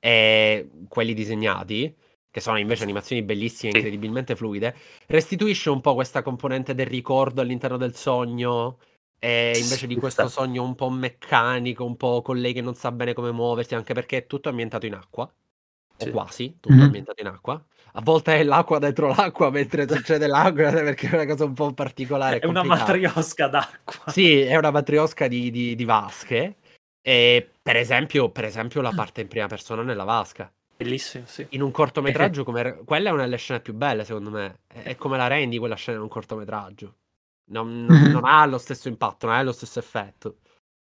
e 0.00 0.68
quelli 0.88 1.14
disegnati, 1.14 1.94
che 2.30 2.40
sono 2.40 2.58
invece 2.58 2.82
animazioni 2.82 3.22
bellissime, 3.22 3.72
sì. 3.72 3.78
incredibilmente 3.78 4.36
fluide, 4.36 4.74
restituisce 5.06 5.70
un 5.70 5.80
po' 5.80 5.94
questa 5.94 6.22
componente 6.22 6.74
del 6.74 6.86
ricordo 6.86 7.40
all'interno 7.40 7.76
del 7.76 7.94
sogno 7.94 8.78
e 9.18 9.58
invece 9.58 9.86
di 9.86 9.96
questo 9.96 10.28
sogno 10.28 10.62
un 10.62 10.74
po' 10.74 10.90
meccanico, 10.90 11.84
un 11.84 11.96
po' 11.96 12.22
con 12.22 12.38
lei 12.38 12.52
che 12.52 12.60
non 12.60 12.74
sa 12.74 12.92
bene 12.92 13.14
come 13.14 13.32
muoversi, 13.32 13.74
anche 13.74 13.94
perché 13.94 14.18
è 14.18 14.26
tutto 14.26 14.48
ambientato 14.48 14.86
in 14.86 14.94
acqua, 14.94 15.30
sì. 15.96 16.08
o 16.08 16.10
quasi, 16.12 16.56
tutto 16.60 16.74
mm-hmm. 16.74 16.84
ambientato 16.84 17.20
in 17.20 17.28
acqua 17.28 17.64
a 17.92 18.00
volte 18.00 18.38
è 18.38 18.42
l'acqua 18.44 18.78
dentro 18.78 19.08
l'acqua 19.08 19.50
mentre 19.50 19.88
succede 19.88 20.26
l'acqua 20.26 20.70
perché 20.70 21.08
è 21.08 21.14
una 21.14 21.26
cosa 21.26 21.44
un 21.44 21.54
po' 21.54 21.72
particolare. 21.72 22.38
È 22.38 22.46
una 22.46 22.62
matriosca 22.62 23.48
d'acqua. 23.48 24.12
Sì, 24.12 24.40
è 24.40 24.56
una 24.56 24.70
matriosca 24.70 25.26
di, 25.26 25.50
di, 25.50 25.74
di 25.74 25.84
vasche. 25.84 26.56
E 27.00 27.50
per 27.60 27.76
esempio, 27.76 28.30
per 28.30 28.44
esempio, 28.44 28.82
la 28.82 28.92
parte 28.94 29.22
in 29.22 29.28
prima 29.28 29.46
persona 29.46 29.82
nella 29.82 30.04
vasca. 30.04 30.52
Bellissimo, 30.78 31.26
sì. 31.26 31.44
In 31.50 31.62
un 31.62 31.72
cortometraggio, 31.72 32.44
come... 32.44 32.82
quella 32.84 33.08
è 33.08 33.12
una 33.12 33.24
delle 33.24 33.36
scene 33.36 33.60
più 33.60 33.74
belle, 33.74 34.04
secondo 34.04 34.30
me. 34.30 34.60
È 34.68 34.94
come 34.94 35.16
la 35.16 35.26
rendi 35.26 35.58
quella 35.58 35.74
scena 35.74 35.96
in 35.96 36.04
un 36.04 36.08
cortometraggio. 36.08 36.98
Non, 37.50 37.84
non, 37.84 38.02
non 38.12 38.24
ha 38.24 38.46
lo 38.46 38.58
stesso 38.58 38.86
impatto, 38.86 39.26
non 39.26 39.34
ha 39.34 39.42
lo 39.42 39.50
stesso 39.50 39.80
effetto. 39.80 40.38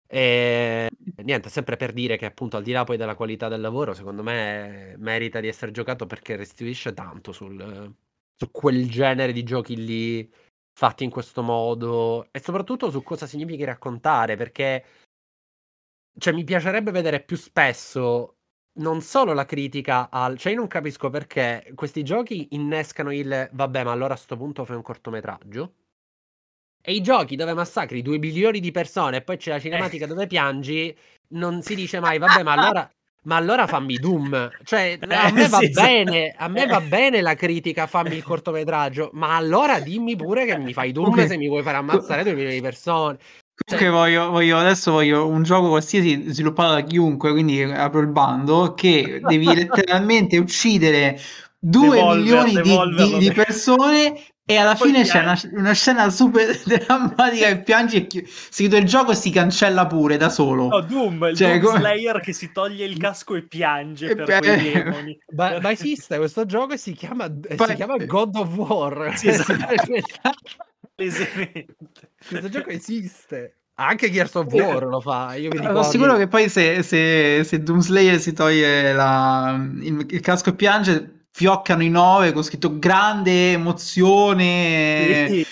E 0.07 0.89
niente, 1.23 1.51
sempre 1.51 1.77
per 1.77 1.93
dire 1.93 2.17
che 2.17 2.25
appunto 2.25 2.57
al 2.57 2.63
di 2.63 2.73
là 2.73 2.85
poi 2.85 2.97
della 2.97 3.15
qualità 3.15 3.49
del 3.49 3.61
lavoro, 3.61 3.93
secondo 3.93 4.23
me 4.23 4.95
merita 4.97 5.41
di 5.41 5.49
essere 5.49 5.71
giocato 5.71 6.07
perché 6.07 6.37
restituisce 6.37 6.95
tanto 6.95 7.33
sul, 7.33 7.95
su 8.35 8.51
quel 8.51 8.89
genere 8.89 9.33
di 9.33 9.43
giochi 9.43 9.77
lì 9.77 10.33
fatti 10.73 11.05
in 11.05 11.11
questo 11.11 11.43
modo 11.43 12.29
e 12.31 12.41
soprattutto 12.41 12.91
su 12.91 13.03
cosa 13.03 13.27
significa 13.27 13.67
raccontare, 13.67 14.37
perché 14.37 14.85
cioè, 16.19 16.33
mi 16.33 16.45
piacerebbe 16.45 16.91
vedere 16.91 17.23
più 17.23 17.37
spesso 17.37 18.34
non 18.75 19.01
solo 19.01 19.33
la 19.33 19.45
critica 19.45 20.09
al... 20.11 20.39
Cioè 20.39 20.53
io 20.53 20.59
non 20.59 20.69
capisco 20.69 21.11
perché 21.11 21.73
questi 21.75 22.03
giochi 22.03 22.49
innescano 22.51 23.13
il 23.13 23.49
vabbè 23.53 23.85
ma 23.85 23.93
allora 23.93 24.15
a 24.15 24.17
sto 24.17 24.37
punto 24.37 24.65
fai 24.65 24.77
un 24.77 24.83
cortometraggio 24.83 25.73
e 26.87 26.93
i 26.93 27.01
giochi 27.01 27.35
dove 27.35 27.55
massacri 27.55 28.03
2 28.03 28.19
milioni 28.19 28.61
di 28.61 28.71
persone 28.71 29.17
e 29.17 29.23
poi 29.23 29.39
c'è 29.39 29.53
la 29.53 29.59
cinematica 29.59 30.05
eh. 30.05 30.09
dove 30.09 30.27
piangi, 30.27 30.95
non 31.29 31.63
si 31.63 31.75
dice 31.75 31.99
mai, 31.99 32.19
vabbè, 32.19 32.43
ma 32.43 32.53
allora, 32.53 32.91
ma 33.25 33.37
allora 33.37 33.67
fammi 33.67 33.97
Doom. 33.97 34.51
Cioè, 34.63 34.99
eh, 35.01 35.15
a 35.15 35.33
me 35.33 35.49
va 35.49 35.59
sì, 35.61 35.71
bene, 35.71 36.35
a 36.37 36.47
me 36.49 36.67
va 36.67 36.83
bene 36.85 37.23
la 37.23 37.35
critica, 37.35 37.87
fammi 37.87 38.15
il 38.15 38.23
cortometraggio, 38.23 39.09
ma 39.15 39.35
allora 39.35 39.81
dimmi 39.81 40.15
pure 40.15 40.45
che 40.45 40.59
mi 40.59 40.75
fai 40.75 40.93
Doom 40.93 41.27
se 41.27 41.39
mi 41.39 41.49
vuoi 41.49 41.63
fare 41.63 41.79
ammazzare 41.79 42.23
2 42.23 42.35
milioni 42.35 42.57
di 42.57 42.61
persone. 42.61 43.17
Cioè... 43.67 43.79
Che 43.79 43.89
voglio, 43.89 44.31
voglio, 44.31 44.59
adesso 44.59 44.91
voglio 44.91 45.27
un 45.29 45.43
gioco 45.45 45.69
qualsiasi 45.69 46.25
sviluppato 46.29 46.75
da 46.75 46.81
chiunque, 46.81 47.31
quindi 47.31 47.63
apro 47.63 48.01
il 48.01 48.09
bando, 48.09 48.75
che 48.75 49.21
devi 49.23 49.47
letteralmente 49.47 50.39
uccidere 50.39 51.21
2 51.61 52.17
milioni 52.17 52.61
di, 52.61 52.79
di, 52.97 53.19
di, 53.19 53.33
persone 53.33 54.15
e 54.45 54.57
alla 54.57 54.75
Poi 54.75 54.89
fine 54.89 55.05
c'è 55.05 55.21
una, 55.21 55.41
una, 55.53 55.73
scena 55.73 56.11
super 56.11 56.55
drammatica 56.67 57.49
e 57.49 57.63
piangi 57.63 57.97
e 57.97 58.07
chi... 58.07 58.23
si 58.27 58.65
chiude 58.65 58.79
il 58.79 58.85
gioco 58.85 59.13
e 59.13 59.15
si 59.15 59.31
cancella 59.31 59.87
pure 59.87 60.19
da 60.19 60.29
solo. 60.29 60.69
No, 60.69 60.81
Doom, 60.81 61.29
il 61.31 61.37
cioè, 61.37 61.59
Doom 61.59 61.63
come... 61.63 61.79
Slayer 61.79 62.21
che 62.21 62.33
si 62.35 62.53
toglie 62.53 62.85
il 62.85 62.99
casco 62.99 63.37
e 63.37 63.47
piange 63.47 64.11
e 64.11 64.15
per 64.15 64.41
pi- 64.41 64.47
quei 64.47 64.73
demoni. 64.73 65.19
Ma, 65.35 65.59
ma, 65.61 65.71
esiste 65.71 66.19
questo 66.19 66.45
gioco 66.45 66.75
e 66.75 66.77
si 66.77 66.93
chiama, 66.93 67.31
Poi... 67.31 67.69
si 67.69 67.75
chiama 67.75 67.97
God 67.97 68.37
of 68.37 68.55
War. 68.57 69.17
Sì, 69.17 69.29
esatto. 69.29 69.55
Questo 70.97 72.49
gioco 72.49 72.71
esiste. 72.71 73.59
Anche 73.77 74.11
Gears 74.11 74.35
of 74.35 74.53
War 74.53 74.85
lo 74.85 75.01
fa. 75.01 75.35
Io 75.35 75.49
mi 75.49 75.57
ricordo. 75.59 75.83
Sono 75.83 75.91
sicuro 75.91 76.17
che 76.17 76.29
poi 76.29 76.49
se, 76.49 76.83
se, 76.83 77.43
se 77.43 77.63
Doom 77.63 77.81
Slayer 77.81 78.21
si 78.21 78.33
toglie 78.33 78.93
la, 78.93 79.57
il, 79.81 80.07
il 80.09 80.21
casco 80.21 80.51
e 80.51 80.55
piange 80.55 81.24
fioccano 81.37 81.83
i 81.83 81.91
nove 81.91 82.31
con 82.31 82.45
scritto 82.45 82.79
grande 82.79 83.51
emozione, 83.55 85.27
sì. 85.29 85.47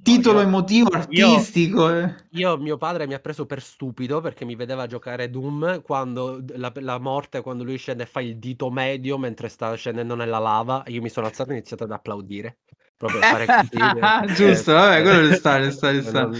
titolo 0.00 0.38
io, 0.38 0.46
emotivo 0.46 0.90
artistico. 0.90 1.88
Io, 1.88 1.98
eh. 1.98 2.14
io, 2.30 2.56
mio 2.56 2.76
padre 2.76 3.08
mi 3.08 3.14
ha 3.14 3.18
preso 3.18 3.44
per 3.44 3.60
stupido 3.60 4.20
perché 4.20 4.44
mi 4.44 4.54
vedeva 4.54 4.86
giocare 4.86 5.30
Doom 5.30 5.82
quando 5.82 6.40
la, 6.54 6.70
la, 6.76 6.98
morte, 7.00 7.40
quando 7.40 7.64
lui 7.64 7.78
scende 7.78 8.04
e 8.04 8.06
fa 8.06 8.20
il 8.20 8.36
dito 8.36 8.70
medio 8.70 9.18
mentre 9.18 9.48
sta 9.48 9.74
scendendo 9.74 10.14
nella 10.14 10.38
lava. 10.38 10.84
Io 10.86 11.02
mi 11.02 11.08
sono 11.08 11.26
alzato 11.26 11.50
e 11.50 11.54
ho 11.54 11.56
iniziato 11.56 11.82
ad 11.82 11.90
applaudire. 11.90 12.58
Proprio 12.96 13.18
a 13.18 13.22
fare 13.24 13.46
così. 14.24 14.34
Giusto, 14.34 14.72
vabbè, 14.72 15.02
quello 15.02 15.34
sta, 15.34 15.68
sta, 15.68 16.00
sta. 16.00 16.30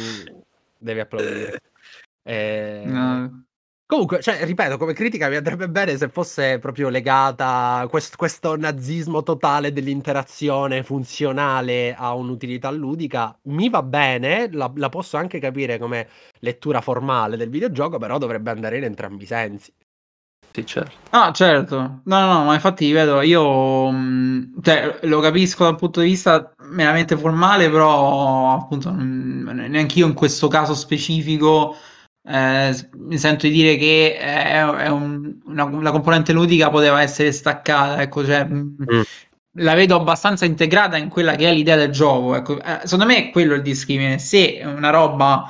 Devi 0.79 1.01
applaudire. 1.01 1.61
Eh... 2.23 2.83
No. 2.87 3.45
Comunque, 3.87 4.23
cioè, 4.23 4.43
ripeto, 4.45 4.79
come 4.79 4.95
critica 4.95 5.29
mi 5.29 5.37
andrebbe 5.37 5.69
bene 5.69 5.97
se 5.99 6.09
fosse 6.09 6.59
proprio 6.59 6.89
legata 6.89 7.77
a 7.81 7.87
quest- 7.89 8.17
questo 8.17 8.57
nazismo 8.57 9.23
totale 9.23 9.73
dell'interazione 9.73 10.83
funzionale 10.83 11.95
a 11.95 12.15
un'utilità 12.15 12.71
ludica. 12.71 13.39
Mi 13.45 13.69
va 13.69 13.83
bene, 13.83 14.49
la, 14.53 14.73
la 14.77 14.89
posso 14.89 15.19
anche 15.19 15.39
capire 15.39 15.79
come 15.79 16.09
lettura 16.41 16.81
formale 16.81 17.37
del 17.37 17.51
videogioco, 17.51 17.99
però 17.99 18.17
dovrebbe 18.17 18.51
andare 18.51 18.79
in 18.79 18.85
entrambi 18.85 19.25
i 19.25 19.27
sensi. 19.27 19.73
Sì, 20.51 20.65
certo. 20.65 20.97
Ah, 21.11 21.33
certo. 21.33 22.01
No, 22.05 22.21
no, 22.21 22.45
ma 22.45 22.55
infatti, 22.55 22.91
vedo, 22.93 23.21
io 23.21 23.91
mm, 23.91 24.61
cioè, 24.63 25.01
lo 25.03 25.21
capisco 25.21 25.65
dal 25.65 25.77
punto 25.77 26.01
di 26.01 26.07
vista 26.07 26.55
meramente 26.71 27.17
formale, 27.19 27.69
però 27.69 28.55
appunto 28.55 28.91
neanche 28.93 29.99
io 29.99 30.07
in 30.07 30.15
questo 30.15 30.49
caso 30.49 30.75
specifico 30.75 31.77
eh, 32.27 32.75
mi 32.95 33.19
sento 33.19 33.47
di 33.47 33.53
dire 33.53 33.77
che 33.77 34.17
è, 34.17 34.65
è 34.65 34.89
un, 34.89 35.37
una, 35.45 35.69
la 35.81 35.91
componente 35.91 36.33
ludica 36.33 36.71
poteva 36.71 37.03
essere 37.03 37.33
staccata, 37.33 38.01
ecco, 38.01 38.25
cioè, 38.25 38.47
mm. 38.47 38.59
mm. 38.61 39.03
la 39.59 39.75
vedo 39.75 39.97
abbastanza 39.97 40.47
integrata 40.47 40.97
in 40.97 41.09
quella 41.09 41.37
che 41.37 41.49
è 41.49 41.53
l'idea 41.53 41.77
del 41.77 41.91
gioco. 41.91 42.35
Ecco. 42.35 42.63
Eh, 42.63 42.81
secondo 42.85 43.07
me 43.07 43.17
è 43.29 43.31
quello 43.31 43.55
il 43.55 43.63
discrimine. 43.63 44.19
Se 44.19 44.63
una 44.65 44.91
roba 44.91 45.45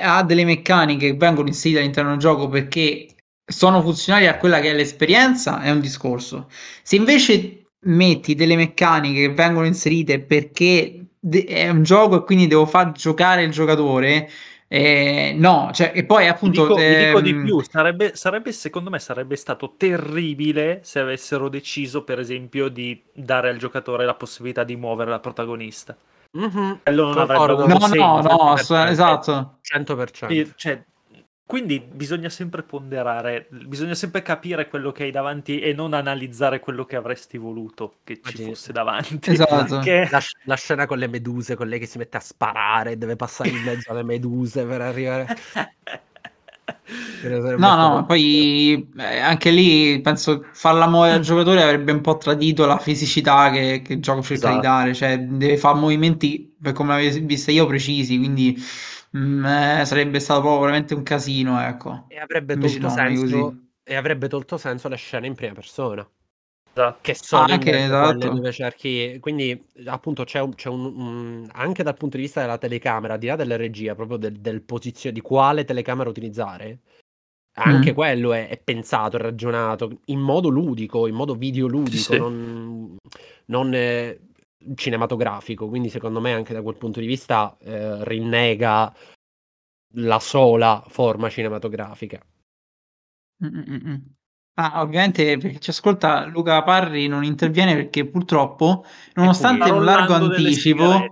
ha 0.00 0.22
delle 0.22 0.44
meccaniche 0.44 1.12
che 1.12 1.16
vengono 1.16 1.48
inserite 1.48 1.78
all'interno 1.78 2.10
del 2.10 2.18
gioco 2.18 2.48
perché 2.48 3.06
sono 3.44 3.80
funzionali 3.82 4.26
a 4.26 4.36
quella 4.36 4.60
che 4.60 4.70
è 4.70 4.74
l'esperienza, 4.74 5.60
è 5.62 5.70
un 5.70 5.80
discorso. 5.80 6.48
Se 6.82 6.96
invece 6.96 7.66
metti 7.84 8.34
delle 8.34 8.56
meccaniche 8.56 9.28
che 9.28 9.34
vengono 9.34 9.66
inserite 9.66 10.20
perché 10.20 11.06
è 11.46 11.68
un 11.68 11.82
gioco 11.84 12.16
e 12.16 12.24
quindi 12.24 12.46
devo 12.48 12.66
far 12.66 12.92
giocare 12.92 13.44
il 13.44 13.50
giocatore, 13.50 14.28
eh, 14.74 15.34
no, 15.36 15.68
cioè, 15.74 15.92
e 15.94 16.02
poi 16.06 16.28
appunto... 16.28 16.62
Dico, 16.62 16.78
ehm... 16.78 17.06
dico, 17.06 17.20
di 17.20 17.30
ehm, 17.30 17.44
più, 17.44 17.60
sarebbe, 17.60 18.16
sarebbe, 18.16 18.52
secondo 18.52 18.88
me 18.88 18.98
sarebbe 18.98 19.36
stato 19.36 19.74
terribile 19.76 20.80
se 20.82 20.98
avessero 20.98 21.50
deciso 21.50 22.04
per 22.04 22.18
esempio 22.18 22.68
di 22.68 23.02
dare 23.12 23.50
al 23.50 23.58
giocatore 23.58 24.06
la 24.06 24.14
possibilità 24.14 24.64
di 24.64 24.74
muovere 24.76 25.10
la 25.10 25.20
protagonista. 25.20 25.94
Mm-hmm. 26.38 26.72
Quello 26.84 27.04
non 27.04 27.18
avrebbe 27.18 27.42
avuto 27.42 27.66
no, 27.66 27.80
senso. 27.80 27.96
No, 27.96 28.20
no, 28.22 28.54
no, 28.66 28.84
esatto. 28.86 29.58
100%. 29.62 30.52
Cioè, 30.56 30.84
quindi 31.52 31.80
bisogna 31.80 32.30
sempre 32.30 32.62
ponderare, 32.62 33.46
bisogna 33.50 33.94
sempre 33.94 34.22
capire 34.22 34.70
quello 34.70 34.90
che 34.90 35.02
hai 35.02 35.10
davanti 35.10 35.60
e 35.60 35.74
non 35.74 35.92
analizzare 35.92 36.60
quello 36.60 36.86
che 36.86 36.96
avresti 36.96 37.36
voluto 37.36 37.96
che 38.04 38.22
ci 38.24 38.44
fosse 38.44 38.72
davanti. 38.72 39.32
Esatto. 39.32 39.80
Che... 39.80 40.08
La, 40.10 40.22
la, 40.44 40.54
scena 40.54 40.86
con 40.86 40.96
le 40.96 41.08
meduse, 41.08 41.54
con 41.54 41.68
lei 41.68 41.78
che 41.78 41.84
si 41.84 41.98
mette 41.98 42.16
a 42.16 42.20
sparare, 42.20 42.96
deve 42.96 43.16
passare 43.16 43.50
in 43.50 43.60
mezzo 43.64 43.90
alle 43.90 44.02
meduse 44.02 44.64
per 44.64 44.80
arrivare. 44.80 45.36
no, 47.58 47.76
no, 47.76 48.04
poi 48.06 48.90
eh, 48.96 49.18
anche 49.18 49.50
lì 49.50 50.00
penso 50.00 50.46
farla 50.52 50.88
muovere 50.88 51.16
al 51.16 51.20
giocatore 51.20 51.62
avrebbe 51.62 51.92
un 51.92 52.00
po' 52.00 52.16
tradito 52.16 52.64
la 52.64 52.78
fisicità 52.78 53.50
che, 53.50 53.82
che 53.84 53.92
il 53.92 54.00
gioco 54.00 54.22
cerca 54.22 54.46
esatto. 54.46 54.54
di 54.54 54.60
dare, 54.62 54.94
cioè 54.94 55.18
deve 55.18 55.58
fare 55.58 55.78
movimenti 55.78 56.50
per 56.58 56.72
come 56.72 56.94
l'avevo 56.94 57.26
vista 57.26 57.50
io 57.50 57.66
precisi, 57.66 58.16
quindi 58.16 58.56
Mm, 59.16 59.44
eh, 59.44 59.84
sarebbe 59.84 60.20
stato 60.20 60.40
proprio 60.40 60.60
veramente 60.60 60.94
un 60.94 61.02
casino, 61.02 61.60
ecco. 61.60 62.06
E 62.08 62.18
avrebbe, 62.18 62.56
tolto 62.56 62.78
no, 62.78 62.88
senso, 62.88 63.56
e 63.82 63.94
avrebbe 63.94 64.28
tolto 64.28 64.56
senso 64.56 64.88
le 64.88 64.96
scene 64.96 65.26
in 65.26 65.34
prima 65.34 65.52
persona. 65.52 66.08
Esatto. 66.74 66.98
Che 67.02 67.14
sono 67.14 67.42
ah, 67.42 67.52
anche 67.52 67.84
esatto. 67.84 68.28
dove 68.30 68.50
cerchi. 68.52 69.18
Quindi, 69.20 69.68
appunto, 69.84 70.24
c'è, 70.24 70.40
un, 70.40 70.54
c'è 70.54 70.70
un, 70.70 70.84
un, 70.84 71.48
anche 71.52 71.82
dal 71.82 71.96
punto 71.96 72.16
di 72.16 72.22
vista 72.22 72.40
della 72.40 72.56
telecamera, 72.56 73.14
al 73.14 73.18
di 73.18 73.26
là 73.26 73.36
della 73.36 73.56
regia, 73.56 73.94
proprio 73.94 74.16
del, 74.16 74.40
del 74.40 74.62
posizio- 74.62 75.12
di 75.12 75.20
quale 75.20 75.64
telecamera 75.64 76.08
utilizzare. 76.08 76.80
Anche 77.54 77.90
mm. 77.90 77.94
quello 77.94 78.32
è, 78.32 78.48
è, 78.48 78.58
pensato, 78.58 79.18
è 79.18 79.20
ragionato 79.20 80.00
in 80.06 80.20
modo 80.20 80.48
ludico, 80.48 81.06
in 81.06 81.14
modo 81.14 81.34
videoludico, 81.34 82.12
sì. 82.14 82.16
non, 82.16 82.96
non 83.46 83.74
eh, 83.74 84.18
cinematografico. 84.74 85.68
Quindi, 85.68 85.88
secondo 85.88 86.20
me, 86.20 86.32
anche 86.32 86.52
da 86.52 86.62
quel 86.62 86.76
punto 86.76 87.00
di 87.00 87.06
vista, 87.06 87.56
eh, 87.60 88.04
rinnega 88.04 88.94
la 89.94 90.18
sola 90.18 90.82
forma 90.88 91.28
cinematografica. 91.28 92.20
Mm-mm. 93.44 94.02
Ah, 94.54 94.82
ovviamente 94.82 95.38
perché 95.38 95.58
ci 95.58 95.70
ascolta 95.70 96.26
Luca 96.26 96.62
Parri 96.62 97.06
non 97.06 97.24
interviene 97.24 97.74
perché 97.74 98.06
purtroppo, 98.06 98.84
nonostante 99.14 99.70
un 99.70 99.82
largo 99.82 100.12
anticipo 100.12 101.10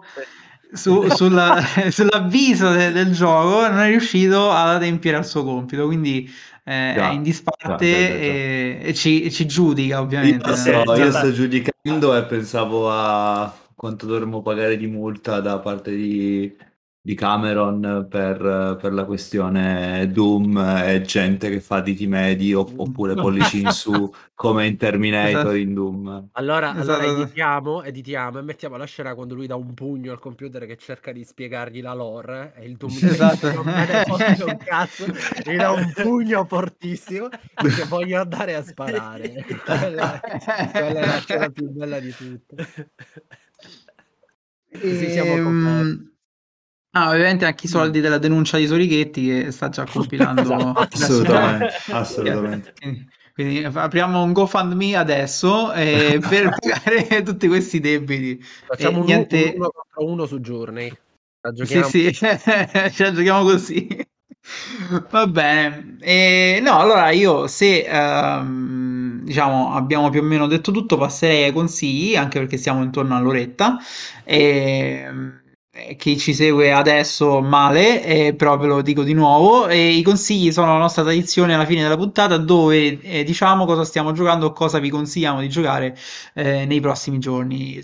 su, 0.72 1.09
sulla, 1.09 1.59
sull'avviso 1.90 2.70
de, 2.70 2.92
del 2.92 3.12
gioco, 3.12 3.66
non 3.66 3.78
è 3.78 3.88
riuscito 3.88 4.51
ad 4.51 4.76
adempiere 4.76 5.16
al 5.16 5.26
suo 5.26 5.42
compito. 5.42 5.86
Quindi 5.86 6.30
eh, 6.64 6.92
già, 6.94 7.11
è 7.11 7.12
in 7.12 7.22
disparte 7.22 7.68
già, 7.68 7.76
già, 7.76 7.84
e, 7.84 8.80
e, 8.82 8.94
ci, 8.94 9.22
e, 9.22 9.30
ci, 9.30 9.46
giudica 9.46 10.00
ovviamente. 10.00 10.50
Io, 10.50 10.56
so, 10.56 10.94
io 10.94 11.11
sto 11.11 11.32
giudicando 11.32 12.16
e 12.16 12.24
pensavo 12.24 12.90
a 12.90 13.52
quanto 13.74 14.06
dovremmo 14.06 14.42
pagare 14.42 14.76
di 14.76 14.86
multa 14.86 15.40
da 15.40 15.58
parte 15.58 15.94
di 15.94 16.54
di 17.03 17.14
Cameron 17.14 18.07
per, 18.11 18.76
per, 18.78 18.92
la 18.92 19.05
questione 19.07 20.07
Doom 20.12 20.59
e 20.84 21.01
gente 21.01 21.48
che 21.48 21.61
fa 21.61 21.80
diti 21.80 22.07
medi 22.07 22.53
oppure 22.53 23.14
pollici 23.14 23.62
in 23.62 23.70
su 23.72 24.12
come 24.34 24.66
in 24.66 24.76
Terminator 24.76 25.30
esatto. 25.30 25.55
in 25.55 25.72
Doom. 25.72 26.28
Allora, 26.32 26.78
esatto. 26.78 27.01
allora 27.01 27.22
editiamo, 27.22 27.82
editiamo 27.82 28.38
e 28.38 28.42
mettiamo 28.42 28.76
la 28.76 28.84
scena 28.84 29.14
quando 29.14 29.34
lui 29.34 29.46
dà 29.46 29.57
un 29.57 29.72
pugno 29.72 30.12
al 30.12 30.18
computer 30.18 30.66
che 30.66 30.76
cerca 30.76 31.11
di 31.11 31.24
spiegargli 31.24 31.80
la 31.80 31.94
lore 31.94 32.53
e 32.55 32.66
il 32.66 32.76
Doom 32.76 32.92
esatto. 32.92 33.51
non 33.51 33.64
me 33.64 33.86
ne 33.86 34.44
un 34.44 34.57
cazzo, 34.59 35.07
gli 35.07 35.57
dà 35.57 35.70
un 35.70 35.92
pugno 35.96 36.44
fortissimo 36.44 37.28
perché 37.55 37.84
voglio 37.84 38.20
andare 38.20 38.55
a 38.57 38.62
sparare. 38.62 39.42
quella, 39.64 40.20
quella 40.70 41.01
è 41.01 41.07
la 41.07 41.18
scena 41.18 41.48
più 41.48 41.70
bella 41.70 41.98
di 41.98 42.14
tutte. 42.14 42.90
Così 44.70 45.11
siamo 45.11 45.32
ehm... 45.32 46.11
Ah, 46.93 47.11
ovviamente 47.11 47.45
anche 47.45 47.66
i 47.66 47.68
soldi 47.68 48.01
della 48.01 48.18
denuncia 48.18 48.57
di 48.57 48.66
Sorichetti 48.66 49.26
che 49.26 49.51
sta 49.53 49.68
già 49.68 49.84
compilando. 49.91 50.43
esatto. 50.43 50.88
Assolutamente, 50.93 51.74
assolutamente. 51.91 52.74
Quindi, 52.80 53.09
quindi, 53.32 53.64
apriamo 53.64 54.22
un 54.22 54.32
GoFundMe 54.32 54.97
adesso 54.97 55.72
eh, 55.72 56.18
per 56.28 56.51
pagare 56.59 57.22
tutti 57.22 57.49
questi 57.49 57.80
debiti. 57.80 58.43
Facciamo 58.66 58.99
un, 58.99 59.05
niente... 59.05 59.55
uno 59.57 59.70
contro 59.70 60.12
uno 60.12 60.26
su 60.26 60.41
Journey. 60.41 60.93
Sì, 61.62 61.82
sì, 61.84 62.12
ce 62.12 62.38
la 62.43 63.12
giochiamo 63.12 63.45
così. 63.45 64.07
Va 65.11 65.26
bene. 65.26 65.97
E, 66.01 66.61
no, 66.62 66.78
allora 66.78 67.11
io 67.11 67.47
se 67.47 67.86
um, 67.91 69.22
diciamo 69.22 69.74
abbiamo 69.74 70.11
più 70.11 70.20
o 70.20 70.24
meno 70.24 70.47
detto 70.47 70.72
tutto, 70.72 70.97
passerei 70.97 71.45
ai 71.45 71.53
consigli, 71.53 72.16
anche 72.16 72.38
perché 72.41 72.57
siamo 72.57 72.82
intorno 72.82 73.16
all'oretta. 73.16 73.78
E, 74.24 74.38
eh, 74.38 75.39
chi 75.97 76.18
ci 76.18 76.35
segue 76.35 76.72
adesso 76.72 77.41
male, 77.41 78.03
eh, 78.05 78.35
però 78.35 78.57
ve 78.57 78.66
lo 78.66 78.83
dico 78.83 79.03
di 79.03 79.12
nuovo. 79.12 79.68
E 79.68 79.91
I 79.95 80.03
consigli 80.03 80.53
sono 80.53 80.72
la 80.72 80.78
nostra 80.78 81.03
tradizione 81.03 81.55
alla 81.55 81.66
fine 81.66 81.83
della 81.83 81.97
puntata, 81.97 82.37
dove 82.37 83.01
eh, 83.01 83.24
diciamo 83.24 83.64
cosa 83.64 83.85
stiamo 83.85 84.12
giocando 84.12 84.47
o 84.47 84.53
cosa 84.53 84.78
vi 84.78 84.91
consigliamo 84.91 85.41
di 85.41 85.49
giocare 85.49 85.97
eh, 86.35 86.66
nei 86.66 86.81
prossimi 86.81 87.18
giorni. 87.18 87.81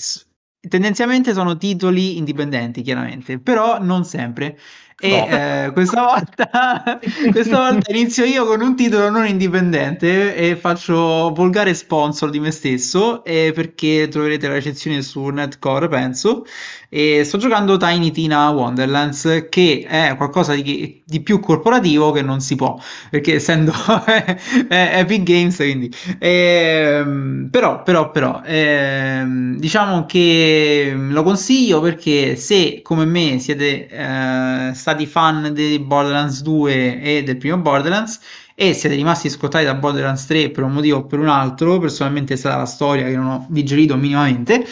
Tendenzialmente 0.69 1.33
sono 1.33 1.57
titoli 1.57 2.17
indipendenti, 2.17 2.83
chiaramente, 2.83 3.39
però 3.39 3.79
non 3.81 4.05
sempre. 4.05 4.59
E 4.99 5.09
no. 5.11 5.27
eh, 5.29 5.71
questa, 5.75 6.03
volta, 6.07 6.99
questa 7.31 7.59
volta 7.59 7.91
inizio 7.93 8.25
io 8.25 8.47
con 8.47 8.63
un 8.63 8.75
titolo 8.75 9.11
non 9.11 9.27
indipendente 9.27 10.35
e 10.35 10.57
faccio 10.57 11.33
volgare 11.35 11.75
sponsor 11.75 12.31
di 12.31 12.41
me 12.41 12.51
stesso 12.51 13.23
eh, 13.23 13.53
perché 13.55 14.09
troverete 14.09 14.49
la 14.49 14.55
recensione 14.55 15.03
su 15.03 15.23
Netcore, 15.27 15.89
penso. 15.89 16.47
E 16.89 17.25
sto 17.25 17.37
giocando 17.37 17.77
Tiny 17.77 18.11
Tina 18.11 18.49
Wonderlands, 18.51 19.49
che 19.51 19.85
è 19.87 20.15
qualcosa 20.17 20.55
di, 20.55 21.03
di 21.05 21.21
più 21.21 21.41
corporativo 21.41 22.11
che 22.13 22.23
non 22.23 22.41
si 22.41 22.55
può, 22.55 22.79
perché 23.11 23.35
essendo 23.35 23.73
Epic 24.71 25.23
Games, 25.25 25.57
quindi. 25.57 25.93
Eh, 26.19 27.47
però, 27.51 27.83
però, 27.83 28.11
però, 28.11 28.41
ehm, 28.45 29.57
diciamo 29.59 30.07
che 30.07 30.93
lo 30.97 31.23
consiglio 31.23 31.81
perché 31.81 32.37
se 32.37 32.81
come 32.83 33.05
me 33.05 33.39
siete 33.39 33.89
eh, 33.89 34.75
stati 34.87 35.07
fan 35.07 35.53
di 35.53 35.81
Borderlands 35.81 36.43
2 36.43 37.01
e 37.01 37.23
del 37.25 37.37
primo 37.39 37.57
Borderlands 37.57 38.21
e 38.55 38.73
siete 38.73 38.95
rimasti 38.95 39.29
scottati 39.29 39.65
da 39.65 39.75
Borderlands 39.75 40.27
3 40.27 40.51
per 40.51 40.63
un 40.63 40.71
motivo 40.71 40.99
o 40.99 41.07
per 41.07 41.19
un 41.19 41.27
altro, 41.27 41.81
personalmente 41.81 42.35
è 42.35 42.37
stata 42.37 42.57
la 42.57 42.67
storia 42.67 43.07
che 43.07 43.17
non 43.17 43.27
ho 43.27 43.47
digerito 43.49 43.97
minimamente, 43.97 44.65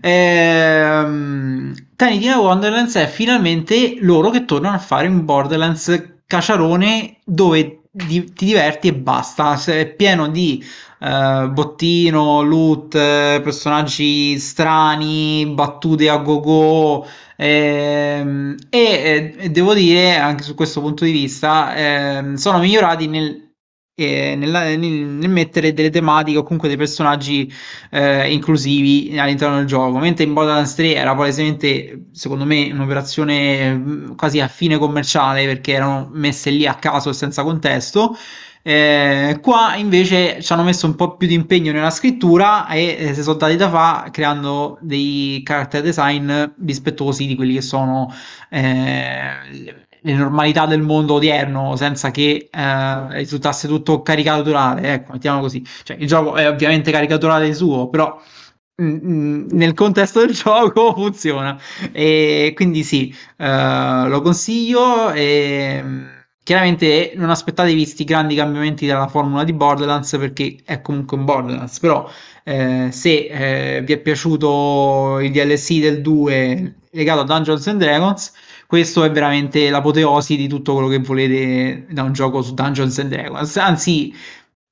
ehm, 0.00 1.72
Tiny 1.94 2.18
Tina 2.18 2.40
Wonderlands 2.40 2.96
è 2.96 3.06
finalmente 3.06 3.98
loro 4.00 4.30
che 4.30 4.44
tornano 4.44 4.74
a 4.74 4.80
fare 4.80 5.06
un 5.06 5.24
Borderlands 5.24 6.16
caciarone 6.26 7.18
dove 7.24 7.82
di, 7.92 8.32
ti 8.32 8.46
diverti 8.46 8.88
e 8.88 8.94
basta, 8.94 9.60
è 9.66 9.86
pieno 9.86 10.28
di 10.28 10.64
uh, 11.00 11.48
bottino, 11.48 12.42
loot, 12.42 12.90
personaggi 12.90 14.38
strani, 14.38 15.46
battute 15.46 16.08
a 16.08 16.16
go-go, 16.18 17.04
Ehm, 17.04 17.29
e, 17.42 18.54
e, 18.68 19.48
devo 19.50 19.72
dire, 19.72 20.16
anche 20.16 20.42
su 20.42 20.54
questo 20.54 20.82
punto 20.82 21.04
di 21.06 21.10
vista, 21.10 21.74
eh, 21.74 22.36
sono 22.36 22.58
migliorati 22.58 23.06
nel, 23.06 23.50
eh, 23.94 24.34
nel, 24.36 24.78
nel, 24.78 25.28
mettere 25.30 25.72
delle 25.72 25.88
tematiche 25.88 26.36
o 26.36 26.42
comunque 26.42 26.68
dei 26.68 26.76
personaggi 26.76 27.50
eh, 27.90 28.30
inclusivi 28.30 29.18
all'interno 29.18 29.56
del 29.56 29.64
gioco. 29.64 29.98
Mentre 29.98 30.24
in 30.24 30.34
Borderlands 30.34 30.74
3 30.74 30.94
era 30.94 31.14
palesemente, 31.14 32.08
secondo 32.12 32.44
me, 32.44 32.70
un'operazione 32.72 33.74
mm, 33.74 34.14
quasi 34.16 34.40
a 34.40 34.48
fine 34.48 34.76
commerciale 34.76 35.46
perché 35.46 35.72
erano 35.72 36.10
messe 36.12 36.50
lì 36.50 36.66
a 36.66 36.74
caso 36.74 37.12
senza 37.14 37.42
contesto. 37.42 38.16
Eh, 38.62 39.38
qua 39.40 39.74
invece 39.76 40.42
ci 40.42 40.52
hanno 40.52 40.64
messo 40.64 40.84
un 40.86 40.94
po' 40.94 41.16
più 41.16 41.26
di 41.26 41.32
impegno 41.34 41.72
nella 41.72 41.88
scrittura 41.90 42.68
e 42.68 42.96
eh, 42.98 43.14
si 43.14 43.22
sono 43.22 43.36
dati 43.36 43.56
da 43.56 43.70
fare 43.70 44.10
creando 44.10 44.76
dei 44.82 45.40
character 45.42 45.80
design 45.80 46.30
rispettosi 46.62 47.26
di 47.26 47.36
quelli 47.36 47.54
che 47.54 47.62
sono 47.62 48.12
eh, 48.50 49.78
le 50.02 50.12
normalità 50.14 50.66
del 50.66 50.82
mondo 50.82 51.14
odierno 51.14 51.74
senza 51.76 52.10
che 52.10 52.48
eh, 52.50 53.12
risultasse 53.14 53.66
tutto 53.66 54.02
caricaturale 54.02 54.92
ecco 54.92 55.12
mettiamo 55.12 55.40
così. 55.40 55.64
Cioè, 55.82 55.96
il 55.98 56.06
gioco 56.06 56.36
è 56.36 56.46
ovviamente 56.46 56.90
caricaturale 56.90 57.54
suo 57.54 57.88
però 57.88 58.20
mm, 58.82 58.96
mm, 59.04 59.48
nel 59.52 59.72
contesto 59.74 60.20
del 60.20 60.34
gioco 60.34 60.92
funziona. 60.94 61.58
E 61.92 62.52
quindi 62.54 62.82
sì 62.84 63.14
uh, 63.38 64.06
lo 64.08 64.20
consiglio 64.22 65.12
e 65.12 66.18
Chiaramente 66.42 67.12
non 67.16 67.30
aspettatevi 67.30 67.82
questi 67.82 68.04
grandi 68.04 68.34
cambiamenti 68.34 68.86
dalla 68.86 69.08
formula 69.08 69.44
di 69.44 69.52
Borderlands 69.52 70.16
perché 70.18 70.56
è 70.64 70.80
comunque 70.80 71.16
un 71.16 71.24
Borderlands, 71.24 71.78
però 71.78 72.08
eh, 72.44 72.88
se 72.90 73.26
eh, 73.26 73.82
vi 73.82 73.92
è 73.92 73.98
piaciuto 73.98 75.18
il 75.20 75.30
DLC 75.30 75.80
del 75.80 76.00
2 76.00 76.74
legato 76.92 77.20
a 77.20 77.24
Dungeons 77.24 77.66
and 77.68 77.78
Dragons, 77.80 78.32
questo 78.66 79.04
è 79.04 79.10
veramente 79.10 79.68
l'apoteosi 79.70 80.36
di 80.36 80.48
tutto 80.48 80.74
quello 80.74 80.88
che 80.88 80.98
volete 80.98 81.86
da 81.90 82.02
un 82.02 82.12
gioco 82.12 82.42
su 82.42 82.54
Dungeons 82.54 82.98
and 82.98 83.10
Dragons. 83.10 83.56
Anzi, 83.56 84.12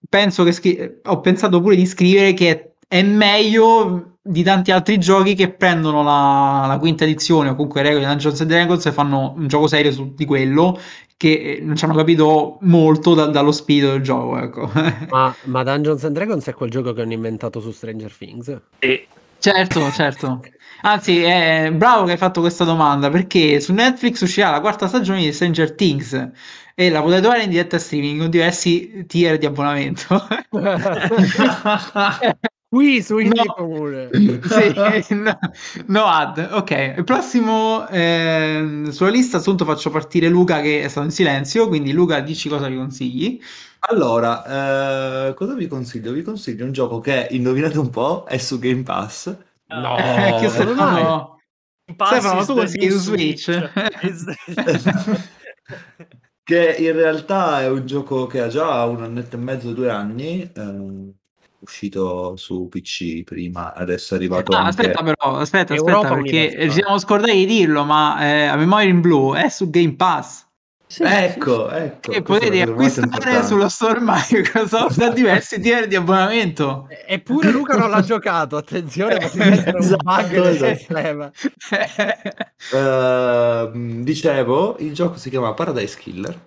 penso 0.08 0.44
che 0.44 0.52
scri- 0.52 1.00
ho 1.04 1.20
pensato 1.20 1.60
pure 1.60 1.76
di 1.76 1.86
scrivere 1.86 2.32
che 2.32 2.74
è 2.88 3.02
meglio 3.02 4.17
di 4.28 4.42
tanti 4.42 4.72
altri 4.72 4.98
giochi 4.98 5.34
che 5.34 5.48
prendono 5.48 6.02
la, 6.02 6.66
la 6.66 6.78
quinta 6.78 7.04
edizione 7.04 7.48
o 7.48 7.54
comunque 7.54 7.80
regole 7.80 8.00
di 8.00 8.10
Dungeons 8.10 8.40
and 8.42 8.50
Dragons 8.50 8.84
e 8.84 8.92
fanno 8.92 9.32
un 9.34 9.48
gioco 9.48 9.66
serio 9.66 9.90
su 9.90 10.12
di 10.14 10.26
quello 10.26 10.78
che 11.16 11.56
eh, 11.56 11.60
non 11.62 11.76
ci 11.76 11.84
hanno 11.84 11.94
capito 11.94 12.58
molto 12.60 13.14
da, 13.14 13.26
dallo 13.26 13.52
spirito 13.52 13.92
del 13.92 14.02
gioco. 14.02 14.38
Ecco. 14.38 14.70
Ma, 15.08 15.34
ma, 15.44 15.62
Dungeons 15.62 16.04
and 16.04 16.14
Dragons 16.14 16.46
è 16.46 16.52
quel 16.52 16.70
gioco 16.70 16.92
che 16.92 17.00
hanno 17.00 17.14
inventato 17.14 17.60
su 17.60 17.70
Stranger 17.70 18.12
Things? 18.12 18.60
Sì. 18.80 19.06
Certo, 19.40 19.90
certo. 19.92 20.42
Anzi, 20.82 21.22
è 21.22 21.70
bravo 21.72 22.04
che 22.04 22.12
hai 22.12 22.18
fatto 22.18 22.40
questa 22.40 22.64
domanda 22.64 23.08
perché 23.08 23.60
su 23.60 23.72
Netflix 23.72 24.20
uscirà 24.20 24.50
la 24.50 24.60
quarta 24.60 24.88
stagione 24.88 25.20
di 25.20 25.32
Stranger 25.32 25.74
Things 25.74 26.30
e 26.74 26.90
la 26.90 27.00
potete 27.00 27.20
trovare 27.20 27.44
in 27.44 27.50
diretta 27.50 27.78
streaming 27.78 28.18
con 28.18 28.30
diversi 28.30 29.04
tier 29.06 29.38
di 29.38 29.46
abbonamento. 29.46 30.26
Qui 32.70 33.02
su 33.02 33.16
Indie 33.16 33.44
no. 33.44 33.54
Comune. 33.54 34.10
sì, 34.12 35.14
no, 35.14 35.38
no, 35.86 36.04
ad. 36.04 36.48
Ok, 36.52 36.94
il 36.98 37.04
prossimo 37.04 37.88
eh, 37.88 38.88
sulla 38.90 39.08
lista 39.08 39.38
appunto 39.38 39.64
faccio 39.64 39.88
partire 39.88 40.28
Luca 40.28 40.60
che 40.60 40.82
è 40.82 40.88
stato 40.88 41.06
in 41.06 41.12
silenzio, 41.12 41.66
quindi 41.68 41.92
Luca 41.92 42.20
dici 42.20 42.50
cosa 42.50 42.68
vi 42.68 42.76
consigli. 42.76 43.40
Allora, 43.80 45.28
eh, 45.28 45.34
cosa 45.34 45.54
vi 45.54 45.66
consiglio? 45.66 46.12
Vi 46.12 46.22
consiglio 46.22 46.66
un 46.66 46.72
gioco 46.72 46.98
che, 46.98 47.28
indovinate 47.30 47.78
un 47.78 47.88
po', 47.88 48.24
è 48.28 48.36
su 48.36 48.58
Game 48.58 48.82
Pass. 48.82 49.34
No, 49.68 49.96
eh, 49.96 50.36
che 50.40 50.48
Stefano, 50.50 51.02
no. 51.02 51.40
Stefano, 52.06 52.44
tu 52.44 52.54
consigli 52.54 52.90
su 52.90 52.98
Switch. 52.98 53.70
che 56.42 56.76
in 56.78 56.92
realtà 56.92 57.62
è 57.62 57.68
un 57.68 57.86
gioco 57.86 58.26
che 58.26 58.40
ha 58.40 58.48
già 58.48 58.84
un 58.84 59.02
annetto 59.02 59.36
e 59.36 59.38
mezzo, 59.38 59.72
due 59.72 59.90
anni, 59.90 60.42
eh, 60.42 61.14
uscito 61.60 62.36
su 62.36 62.68
PC 62.68 63.24
prima, 63.24 63.74
adesso 63.74 64.14
è 64.14 64.16
arrivato 64.16 64.52
ah, 64.52 64.64
anche... 64.64 64.70
Aspetta 64.70 65.02
però, 65.02 65.36
aspetta, 65.36 65.74
aspetta, 65.74 66.14
perché 66.14 66.56
ci 66.62 66.70
siamo 66.70 66.98
scordati 66.98 67.32
di 67.32 67.46
dirlo, 67.46 67.84
ma 67.84 68.18
eh, 68.20 68.44
a 68.46 68.56
memoria 68.56 68.88
in 68.88 69.00
blu 69.00 69.34
è 69.34 69.48
su 69.48 69.68
Game 69.70 69.94
Pass. 69.94 70.46
Sì, 70.88 71.02
ecco, 71.02 71.70
ecco. 71.70 72.12
E 72.12 72.22
potete 72.22 72.62
acquistare 72.62 73.44
sullo 73.44 73.68
store 73.68 73.98
Microsoft 74.00 74.98
a 75.02 75.10
diversi 75.12 75.60
tier 75.60 75.86
di 75.86 75.96
abbonamento. 75.96 76.88
Eppure 77.06 77.50
Luca 77.50 77.76
non 77.76 77.90
l'ha 77.90 78.00
giocato, 78.00 78.56
attenzione, 78.56 79.18
esatto, 79.20 79.76
un 79.76 79.96
bug 80.02 80.30
del 80.30 80.76
sistema. 80.78 81.30
uh, 82.72 83.70
dicevo, 84.02 84.76
il 84.78 84.94
gioco 84.94 85.18
si 85.18 85.28
chiama 85.28 85.52
Paradise 85.52 85.98
Killer. 85.98 86.46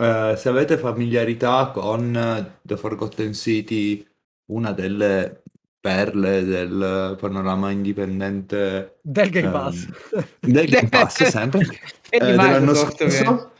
Uh, 0.00 0.36
se 0.36 0.48
avete 0.48 0.78
familiarità 0.78 1.72
con 1.74 2.52
The 2.62 2.76
Forgotten 2.76 3.34
City, 3.34 4.06
una 4.52 4.70
delle 4.70 5.42
perle 5.80 6.44
del 6.44 7.16
panorama 7.18 7.72
indipendente 7.72 8.98
del 9.02 9.30
Game 9.30 9.50
Pass, 9.50 9.88
um, 10.12 10.24
del 10.40 10.68
Game 10.68 10.86
Pass 10.90 11.24
sempre 11.24 11.66
eh, 12.10 12.18
dell'anno 12.18 12.74
scorso. 12.74 13.52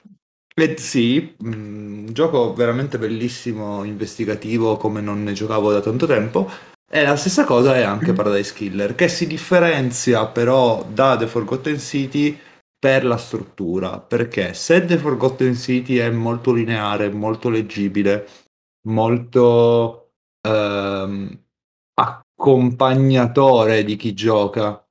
Eh, 0.55 0.76
sì, 0.78 1.34
un 1.41 2.09
gioco 2.12 2.55
veramente 2.55 2.99
bellissimo, 2.99 3.82
investigativo, 3.82 4.76
come 4.76 5.01
non 5.01 5.24
ne 5.24 5.32
giocavo 5.32 5.72
da 5.72 5.80
tanto 5.80 6.07
tempo. 6.07 6.49
E 6.89 7.03
la 7.03 7.16
stessa 7.16 7.45
cosa 7.45 7.76
è 7.76 7.82
anche 7.82 8.12
Paradise 8.12 8.55
Killer, 8.55 8.95
che 8.95 9.09
si 9.09 9.26
differenzia 9.26 10.26
però 10.26 10.86
da 10.89 11.16
The 11.16 11.26
Forgotten 11.26 11.78
City 11.78 12.39
per 12.79 13.05
la 13.05 13.16
struttura, 13.16 14.01
perché 14.01 14.55
se 14.55 14.85
The 14.85 14.99
Forgotten 14.99 15.55
City 15.55 15.97
è 15.97 16.11
molto 16.11 16.53
lineare, 16.53 17.11
molto 17.11 17.49
leggibile, 17.49 18.26
molto 18.89 20.12
ehm, 20.41 21.45
accompagnatore 21.95 23.85
di 23.85 23.97
chi 23.97 24.14
gioca. 24.14 24.83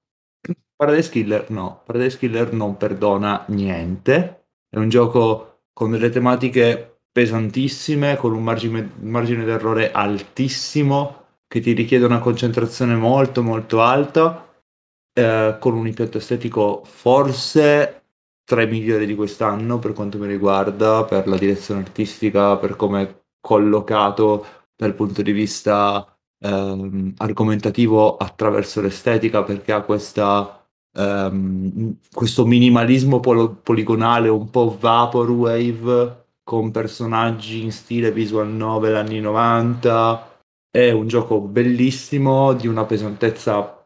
Paradise 0.75 1.09
Killer 1.09 1.49
no, 1.49 1.81
Paradise 1.85 2.17
Killer 2.17 2.53
non 2.53 2.77
perdona 2.77 3.45
niente, 3.47 4.47
è 4.69 4.77
un 4.77 4.89
gioco 4.89 5.61
con 5.73 5.91
delle 5.91 6.09
tematiche 6.09 6.99
pesantissime, 7.11 8.15
con 8.17 8.33
un 8.33 8.43
margine, 8.43 8.91
margine 8.99 9.43
d'errore 9.43 9.91
altissimo, 9.91 11.25
che 11.47 11.61
ti 11.61 11.71
richiede 11.71 12.05
una 12.05 12.19
concentrazione 12.19 12.95
molto 12.95 13.41
molto 13.41 13.81
alta, 13.81 14.46
eh, 15.17 15.57
con 15.59 15.73
un 15.75 15.87
impianto 15.87 16.19
estetico 16.19 16.83
forse 16.85 18.03
tra 18.43 18.61
i 18.61 18.67
migliori 18.67 19.07
di 19.07 19.15
quest'anno 19.15 19.79
per 19.79 19.93
quanto 19.93 20.19
mi 20.19 20.27
riguarda, 20.27 21.05
per 21.05 21.27
la 21.27 21.37
direzione 21.37 21.81
artistica, 21.81 22.55
per 22.57 22.75
come 22.75 23.01
è 23.01 23.15
collocato 23.41 24.45
dal 24.75 24.93
punto 24.93 25.23
di 25.23 25.31
vista 25.31 26.05
ehm, 26.39 27.15
argomentativo 27.17 28.15
attraverso 28.17 28.79
l'estetica 28.79 29.43
perché 29.43 29.71
ha 29.71 29.81
questa, 29.81 30.63
ehm, 30.93 31.97
questo 32.13 32.45
minimalismo 32.45 33.19
pol- 33.19 33.55
poligonale 33.55 34.29
un 34.29 34.49
po' 34.51 34.77
vaporwave 34.79 36.25
con 36.43 36.71
personaggi 36.71 37.63
in 37.63 37.71
stile 37.71 38.11
visual 38.11 38.47
novel 38.49 38.95
anni 38.95 39.19
90. 39.19 40.41
È 40.69 40.91
un 40.91 41.07
gioco 41.07 41.39
bellissimo 41.41 42.53
di 42.53 42.67
una 42.67 42.85
pesantezza 42.85 43.76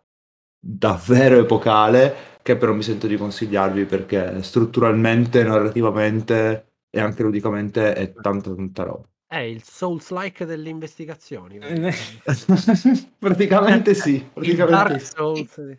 davvero 0.63 1.39
epocale 1.39 2.29
che 2.43 2.55
però 2.55 2.73
mi 2.73 2.83
sento 2.83 3.07
di 3.07 3.17
consigliarvi 3.17 3.85
perché 3.85 4.41
strutturalmente, 4.43 5.43
narrativamente 5.43 6.65
e 6.89 6.99
anche 6.99 7.23
ludicamente 7.23 7.93
è 7.93 8.13
tanta 8.13 8.53
tanta 8.53 8.83
roba. 8.83 9.05
È 9.27 9.37
il 9.37 9.63
Souls-like 9.63 10.45
delle 10.45 10.69
investigazioni. 10.69 11.57
praticamente 13.17 13.93
sì. 13.93 14.23
Praticamente 14.33 14.99
sì. 14.99 15.11
Souls. 15.15 15.77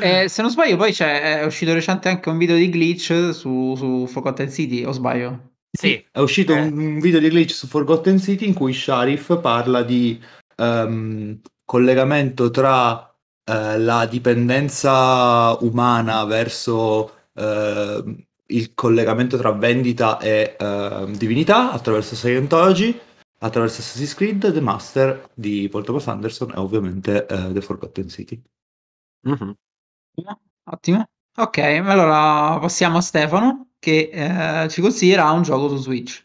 Eh, 0.00 0.28
se 0.28 0.42
non 0.42 0.50
sbaglio, 0.50 0.76
poi 0.76 0.92
è 0.92 1.44
uscito 1.44 1.72
recente 1.72 2.08
anche 2.08 2.28
un 2.28 2.36
video 2.36 2.56
di 2.56 2.68
glitch 2.68 3.30
su, 3.32 3.74
su 3.74 4.06
Forgotten 4.06 4.50
City, 4.50 4.84
o 4.84 4.92
sbaglio? 4.92 5.52
Sì, 5.70 6.04
è 6.12 6.18
uscito 6.18 6.54
eh. 6.54 6.60
un 6.60 6.98
video 6.98 7.20
di 7.20 7.30
glitch 7.30 7.52
su 7.52 7.66
Forgotten 7.66 8.18
City 8.18 8.46
in 8.46 8.54
cui 8.54 8.74
Sharif 8.74 9.40
parla 9.40 9.82
di 9.82 10.20
um, 10.56 11.40
collegamento 11.64 12.50
tra 12.50 13.07
uh, 13.48 13.78
la 13.78 14.06
dipendenza 14.06 15.56
umana 15.60 16.24
verso 16.24 17.12
uh, 17.32 18.26
il 18.50 18.74
collegamento 18.74 19.36
tra 19.36 19.52
vendita 19.52 20.18
e 20.18 20.56
uh, 20.58 21.10
divinità 21.10 21.72
attraverso 21.72 22.14
Scientology, 22.14 22.98
attraverso 23.38 23.80
Assassin's 23.80 24.14
Creed, 24.14 24.52
The 24.52 24.60
Master 24.60 25.30
di 25.34 25.68
Paul 25.68 25.84
Thomas 25.84 26.06
Anderson 26.08 26.52
e 26.54 26.58
ovviamente 26.58 27.26
uh, 27.28 27.52
The 27.52 27.60
Forgotten 27.60 28.08
City. 28.08 28.40
Mm-hmm. 29.28 29.50
Ottimo. 30.70 31.08
Ok, 31.36 31.58
allora 31.58 32.58
passiamo 32.58 32.98
a 32.98 33.00
Stefano 33.00 33.68
che 33.78 34.10
eh, 34.12 34.68
ci 34.68 34.80
consiglierà 34.80 35.30
un 35.30 35.42
gioco 35.42 35.68
su 35.68 35.76
Switch. 35.76 36.24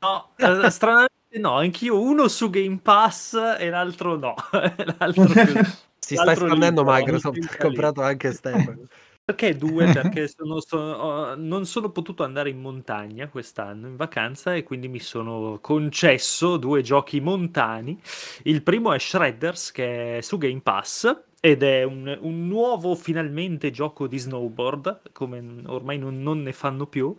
No, 0.00 0.30
eh, 0.36 0.68
stranamente 0.70 1.38
no, 1.38 1.56
anch'io 1.56 2.00
uno 2.00 2.26
su 2.28 2.50
Game 2.50 2.78
Pass 2.78 3.34
e 3.58 3.70
l'altro 3.70 4.16
no. 4.16 4.34
l'altro 4.98 5.24
si 6.10 6.16
sta 6.16 6.32
espandendo 6.32 6.82
Microsoft, 6.84 7.38
ha 7.50 7.56
comprato 7.56 8.02
anche 8.02 8.32
Stefano. 8.32 8.82
Perché 9.22 9.56
due? 9.56 9.84
Perché 9.92 10.26
sono, 10.26 10.60
sono, 10.60 11.34
non 11.36 11.64
sono 11.64 11.90
potuto 11.90 12.24
andare 12.24 12.50
in 12.50 12.60
montagna 12.60 13.28
quest'anno 13.28 13.86
in 13.86 13.94
vacanza 13.94 14.54
e 14.54 14.64
quindi 14.64 14.88
mi 14.88 14.98
sono 14.98 15.58
concesso 15.60 16.56
due 16.56 16.82
giochi 16.82 17.20
montani. 17.20 18.00
Il 18.42 18.62
primo 18.62 18.92
è 18.92 18.98
Shredders 18.98 19.70
che 19.70 20.18
è 20.18 20.20
su 20.20 20.36
Game 20.36 20.60
Pass 20.62 21.16
ed 21.38 21.62
è 21.62 21.84
un, 21.84 22.18
un 22.20 22.48
nuovo 22.48 22.96
finalmente 22.96 23.70
gioco 23.70 24.08
di 24.08 24.18
snowboard, 24.18 25.12
come 25.12 25.62
ormai 25.66 25.96
non, 25.96 26.20
non 26.20 26.42
ne 26.42 26.52
fanno 26.52 26.86
più. 26.86 27.14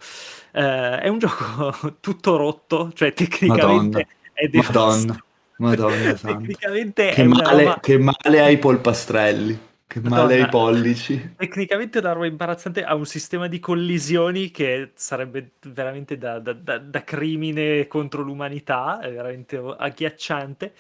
Eh, 0.51 0.99
è 0.99 1.07
un 1.07 1.17
gioco 1.17 1.95
tutto 2.01 2.35
rotto, 2.35 2.91
cioè 2.93 3.13
tecnicamente 3.13 4.05
Madonna. 4.33 4.33
è 4.33 4.49
Madonna. 4.51 5.23
Madonna 5.62 6.14
tecnicamente 6.14 7.09
che 7.09 7.24
male, 7.24 7.64
roba... 7.64 7.80
che 7.80 7.97
male 7.99 8.41
ai 8.41 8.57
polpastrelli. 8.57 9.70
Che 9.86 9.99
Madonna, 9.99 10.22
male 10.22 10.41
ai 10.41 10.49
pollici. 10.49 11.34
Tecnicamente 11.36 11.99
una 11.99 12.14
roba 12.14 12.26
imbarazzante, 12.26 12.84
ha 12.84 12.95
un 12.95 13.05
sistema 13.05 13.47
di 13.47 13.59
collisioni 13.59 14.49
che 14.49 14.91
sarebbe 14.95 15.51
veramente 15.68 16.18
da, 16.18 16.39
da, 16.39 16.53
da, 16.53 16.78
da 16.78 17.03
crimine 17.03 17.88
contro 17.88 18.22
l'umanità, 18.22 18.99
è 18.99 19.12
veramente 19.12 19.62
agghiacciante. 19.78 20.74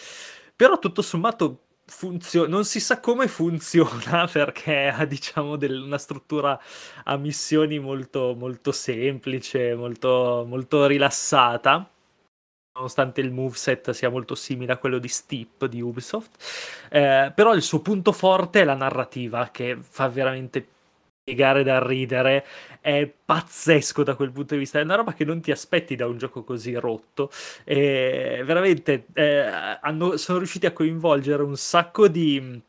Però 0.55 0.79
tutto 0.79 1.01
sommato 1.01 1.63
funziona, 1.85 2.47
non 2.47 2.63
si 2.63 2.79
sa 2.79 3.01
come 3.01 3.27
funziona 3.27 4.27
perché 4.31 4.87
ha 4.87 5.03
diciamo 5.05 5.57
del, 5.57 5.81
una 5.81 5.97
struttura 5.97 6.59
a 7.03 7.17
missioni 7.17 7.79
molto, 7.79 8.33
molto 8.37 8.71
semplice, 8.71 9.75
molto, 9.75 10.45
molto 10.47 10.85
rilassata 10.87 11.87
nonostante 12.73 13.21
il 13.21 13.31
moveset 13.31 13.91
sia 13.91 14.09
molto 14.09 14.35
simile 14.35 14.73
a 14.73 14.77
quello 14.77 14.97
di 14.97 15.07
Steep 15.07 15.65
di 15.65 15.81
Ubisoft. 15.81 16.37
Eh, 16.89 17.31
però 17.35 17.53
il 17.53 17.61
suo 17.61 17.81
punto 17.81 18.11
forte 18.11 18.61
è 18.61 18.63
la 18.63 18.75
narrativa, 18.75 19.49
che 19.51 19.77
fa 19.81 20.07
veramente 20.07 20.65
piegare 21.23 21.63
da 21.63 21.85
ridere. 21.85 22.45
È 22.79 23.07
pazzesco 23.25 24.03
da 24.03 24.15
quel 24.15 24.31
punto 24.31 24.53
di 24.53 24.61
vista. 24.61 24.79
È 24.79 24.83
una 24.83 24.95
roba 24.95 25.13
che 25.13 25.25
non 25.25 25.41
ti 25.41 25.51
aspetti 25.51 25.95
da 25.95 26.07
un 26.07 26.17
gioco 26.17 26.43
così 26.43 26.73
rotto. 26.75 27.29
E 27.63 28.41
veramente 28.45 29.05
eh, 29.13 29.39
hanno, 29.81 30.17
sono 30.17 30.37
riusciti 30.39 30.65
a 30.65 30.73
coinvolgere 30.73 31.43
un 31.43 31.57
sacco 31.57 32.07
di 32.07 32.61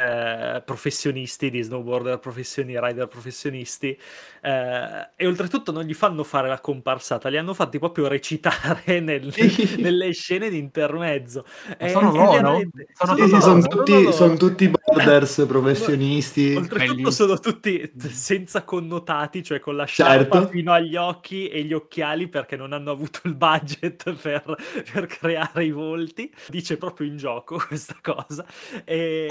eh, 0.00 0.62
professionisti 0.64 1.50
di 1.50 1.60
snowboarder, 1.60 2.20
professioni, 2.20 2.78
rider 2.78 3.08
professionisti 3.08 3.98
eh, 4.40 5.08
e 5.16 5.26
oltretutto 5.26 5.72
non 5.72 5.82
gli 5.82 5.94
fanno 5.94 6.22
fare 6.22 6.46
la 6.46 6.60
comparsata, 6.60 7.28
li 7.28 7.36
hanno 7.36 7.52
fatti 7.52 7.80
proprio 7.80 8.06
recitare 8.06 9.00
nel, 9.02 9.34
nelle 9.78 10.12
scene 10.12 10.50
di 10.50 10.58
intermezzo. 10.58 11.44
E, 11.76 11.88
sono 11.88 12.12
loro? 12.12 12.60
Sono, 12.92 13.16
sì, 13.16 13.28
sì, 13.28 13.40
sono, 13.40 13.62
tutti, 13.62 14.12
sono 14.12 14.36
tutti 14.36 14.70
boarders 14.70 15.44
professionionisti. 15.48 16.54
Oltretutto 16.54 17.10
sono 17.10 17.38
tutti 17.40 17.90
senza 18.08 18.62
connotati, 18.62 19.42
cioè 19.42 19.58
con 19.58 19.74
la 19.74 19.84
sciarpa 19.84 20.38
certo. 20.38 20.52
fino 20.52 20.72
agli 20.72 20.94
occhi 20.94 21.48
e 21.48 21.64
gli 21.64 21.72
occhiali 21.72 22.28
perché 22.28 22.54
non 22.54 22.72
hanno 22.72 22.92
avuto 22.92 23.22
il 23.24 23.34
budget 23.34 24.12
per, 24.14 24.44
per 24.92 25.06
creare 25.06 25.64
i 25.64 25.72
volti. 25.72 26.32
Dice 26.46 26.76
proprio 26.76 27.08
in 27.08 27.16
gioco 27.16 27.60
questa 27.66 27.96
cosa. 28.00 28.44
E... 28.84 29.26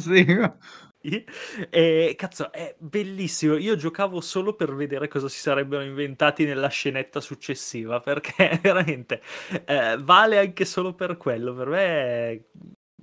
fantastico. 0.00 0.56
E 1.04 2.14
cazzo, 2.16 2.52
è 2.52 2.76
bellissimo. 2.78 3.56
Io 3.56 3.74
giocavo 3.74 4.20
solo 4.20 4.54
per 4.54 4.72
vedere 4.72 5.08
cosa 5.08 5.28
si 5.28 5.40
sarebbero 5.40 5.82
inventati 5.82 6.44
nella 6.44 6.68
scenetta 6.68 7.20
successiva, 7.20 7.98
perché 7.98 8.56
veramente 8.62 9.20
eh, 9.64 9.96
vale 9.98 10.38
anche 10.38 10.64
solo 10.64 10.94
per 10.94 11.16
quello. 11.16 11.54
Per 11.54 11.66
me 11.66 11.80
è 11.80 12.40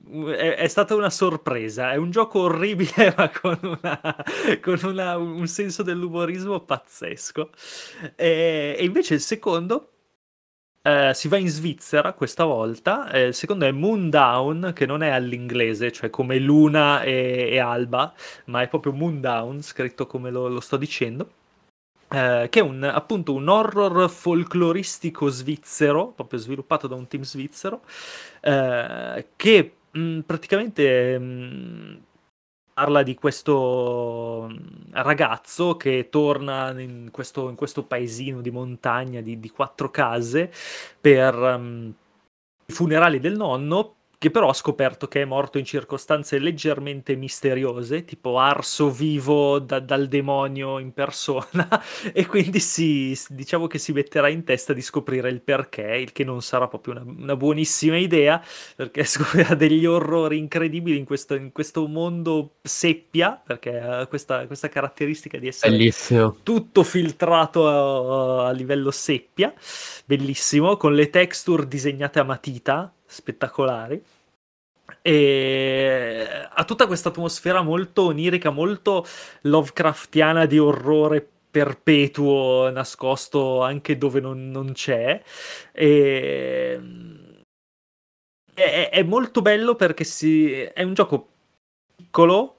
è, 0.10 0.56
è, 0.56 0.68
stata 0.68 0.96
una 0.96 1.10
sorpresa. 1.10 1.92
È 1.92 1.96
un 1.96 2.10
gioco 2.10 2.40
orribile, 2.40 3.14
ma 3.18 3.30
con, 3.30 3.60
una, 3.62 4.26
con 4.62 4.80
una, 4.84 5.18
un 5.18 5.48
senso 5.48 5.84
dell'umorismo 5.84 6.62
pazzesco. 6.62 7.50
E, 8.16 8.76
e 8.78 8.84
invece 8.84 9.16
il 9.16 9.22
secondo 9.22 9.99
eh, 10.82 11.12
si 11.14 11.28
va 11.28 11.38
in 11.38 11.50
Svizzera 11.50 12.14
questa 12.14 12.46
volta. 12.46 13.10
Eh, 13.12 13.28
il 13.28 13.34
secondo 13.34 13.66
è 13.66 13.72
Moondown, 13.72 14.72
che 14.74 14.86
non 14.86 15.04
è 15.04 15.10
all'inglese, 15.10 15.92
cioè 15.92 16.10
come 16.10 16.40
Luna 16.40 17.02
e, 17.04 17.50
e 17.52 17.60
Alba, 17.60 18.14
ma 18.46 18.62
è 18.62 18.68
proprio 18.68 18.94
Moondown, 18.94 19.62
scritto 19.62 20.08
come 20.08 20.30
lo, 20.32 20.48
lo 20.48 20.60
sto 20.60 20.78
dicendo. 20.78 21.32
Eh, 22.12 22.48
che 22.50 22.60
è 22.60 22.64
un, 22.64 22.84
appunto 22.84 23.34
un 23.34 23.48
horror 23.48 24.10
folcloristico 24.10 25.30
svizzero, 25.30 26.08
proprio 26.08 26.40
sviluppato 26.40 26.88
da 26.88 26.96
un 26.96 27.08
team 27.08 27.22
svizzero, 27.24 27.82
eh, 28.42 29.28
che 29.36 29.74
mh, 29.92 30.00
mm, 30.00 30.20
praticamente 30.22 31.20
mh, 31.20 31.24
mm, 31.24 31.96
parla 32.80 33.04
di 33.04 33.14
questo 33.14 34.48
mm, 34.50 34.92
ragazzo 34.92 35.76
che 35.76 36.08
torna 36.10 36.72
in 36.80 37.10
questo, 37.12 37.50
in 37.50 37.56
questo 37.56 37.84
paesino 37.84 38.40
di 38.40 38.52
montagna 38.52 39.20
di, 39.20 39.38
di 39.38 39.50
quattro 39.50 39.92
case 39.92 40.50
per 41.02 41.36
um, 41.36 41.94
i 42.66 42.72
funerali 42.72 43.20
del 43.20 43.36
nonno 43.36 43.96
che 44.20 44.32
però 44.32 44.50
ha 44.50 44.54
scoperto 44.54 45.08
che 45.08 45.22
è 45.22 45.26
morto 45.26 45.60
in 45.60 45.64
circostanze 45.64 46.40
leggermente 46.40 47.16
misteriose, 47.16 48.04
tipo 48.04 48.38
arso 48.38 48.92
vivo 48.92 49.60
da, 49.60 49.80
dal 49.80 50.10
demonio 50.10 50.78
in 50.78 50.92
persona, 50.92 51.82
e 52.12 52.26
quindi 52.26 52.60
si, 52.60 53.18
diciamo 53.30 53.68
che 53.68 53.78
si 53.78 53.94
metterà 53.94 54.28
in 54.28 54.44
testa 54.44 54.74
di 54.74 54.82
scoprire 54.82 55.30
il 55.30 55.40
perché, 55.40 55.96
il 55.96 56.12
che 56.12 56.26
non 56.26 56.42
sarà 56.42 56.68
proprio 56.68 56.96
una, 56.96 57.04
una 57.06 57.36
buonissima 57.38 57.96
idea, 57.96 58.44
perché 58.76 59.06
scoprirà 59.08 59.56
degli 59.56 59.86
orrori 59.86 60.38
incredibili 60.38 60.98
in 60.98 61.06
questo, 61.06 61.36
in 61.36 61.54
questo 61.54 61.88
mondo 61.88 62.56
seppia, 62.62 63.42
perché 63.42 63.80
ha 63.80 64.06
questa, 64.08 64.46
questa, 64.48 64.68
caratteristica 64.68 65.38
di 65.38 65.48
essere 65.48 65.72
Bellissimo. 65.72 66.40
tutto 66.44 66.84
filtrato 66.84 67.70
a, 67.70 68.48
a 68.50 68.52
livello 68.52 68.92
seppia, 68.92 69.54
bellissimo, 70.06 70.76
con 70.76 70.94
le 70.94 71.10
texture 71.10 71.66
disegnate 71.70 72.20
a 72.20 72.24
matita, 72.24 72.94
spettacolari. 73.10 74.02
E 75.02 76.28
ha 76.50 76.64
tutta 76.66 76.88
questa 76.88 77.10
atmosfera 77.10 77.62
molto 77.62 78.04
onirica, 78.06 78.50
molto 78.50 79.06
Lovecraftiana 79.42 80.46
di 80.46 80.60
orrore 80.60 81.28
perpetuo, 81.52 82.70
nascosto 82.72 83.62
anche 83.62 83.98
dove 83.98 84.20
non, 84.20 84.50
non 84.50 84.74
c'è. 84.74 85.22
E... 85.72 86.80
È, 88.54 88.90
è, 88.92 89.04
molto 89.04 89.42
bello 89.42 89.76
perché 89.76 90.04
si... 90.04 90.52
è 90.54 90.84
un 90.84 90.94
gioco 90.94 91.28
piccolo, 91.96 92.59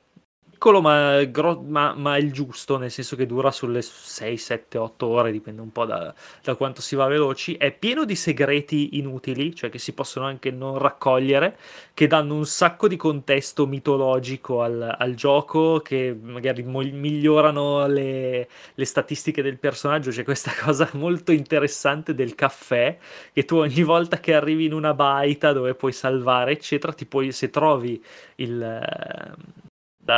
piccolo 0.60 0.82
ma, 0.82 1.24
gro- 1.24 1.62
ma, 1.66 1.94
ma, 1.94 2.18
il 2.18 2.32
giusto, 2.32 2.76
nel 2.76 2.90
senso 2.90 3.16
che 3.16 3.24
dura 3.24 3.50
sulle 3.50 3.80
6, 3.80 4.36
7, 4.36 4.76
8 4.76 5.06
ore, 5.06 5.32
dipende 5.32 5.62
un 5.62 5.72
po' 5.72 5.86
da, 5.86 6.12
da, 6.42 6.54
quanto 6.54 6.82
si 6.82 6.96
va 6.96 7.06
veloci. 7.06 7.54
È 7.54 7.72
pieno 7.72 8.04
di 8.04 8.14
segreti 8.14 8.98
inutili, 8.98 9.54
cioè 9.54 9.70
che 9.70 9.78
si 9.78 9.94
possono 9.94 10.26
anche 10.26 10.50
non 10.50 10.76
raccogliere, 10.76 11.56
che 11.94 12.06
danno 12.06 12.34
un 12.34 12.44
sacco 12.44 12.88
di 12.88 12.96
contesto 12.96 13.66
mitologico 13.66 14.60
al, 14.60 14.96
al 14.98 15.14
gioco, 15.14 15.80
che 15.80 16.14
magari 16.20 16.62
mo- 16.62 16.80
migliorano 16.82 17.86
le, 17.86 18.46
le, 18.74 18.84
statistiche 18.84 19.40
del 19.40 19.56
personaggio. 19.58 20.10
C'è 20.10 20.24
questa 20.24 20.52
cosa 20.60 20.90
molto 20.92 21.32
interessante 21.32 22.14
del 22.14 22.34
caffè, 22.34 22.98
che 23.32 23.46
tu 23.46 23.56
ogni 23.56 23.82
volta 23.82 24.20
che 24.20 24.34
arrivi 24.34 24.66
in 24.66 24.74
una 24.74 24.92
baita 24.92 25.54
dove 25.54 25.74
puoi 25.74 25.92
salvare, 25.92 26.52
eccetera, 26.52 26.92
ti 26.92 27.06
puoi, 27.06 27.32
se 27.32 27.48
trovi 27.48 28.02
il 28.36 29.38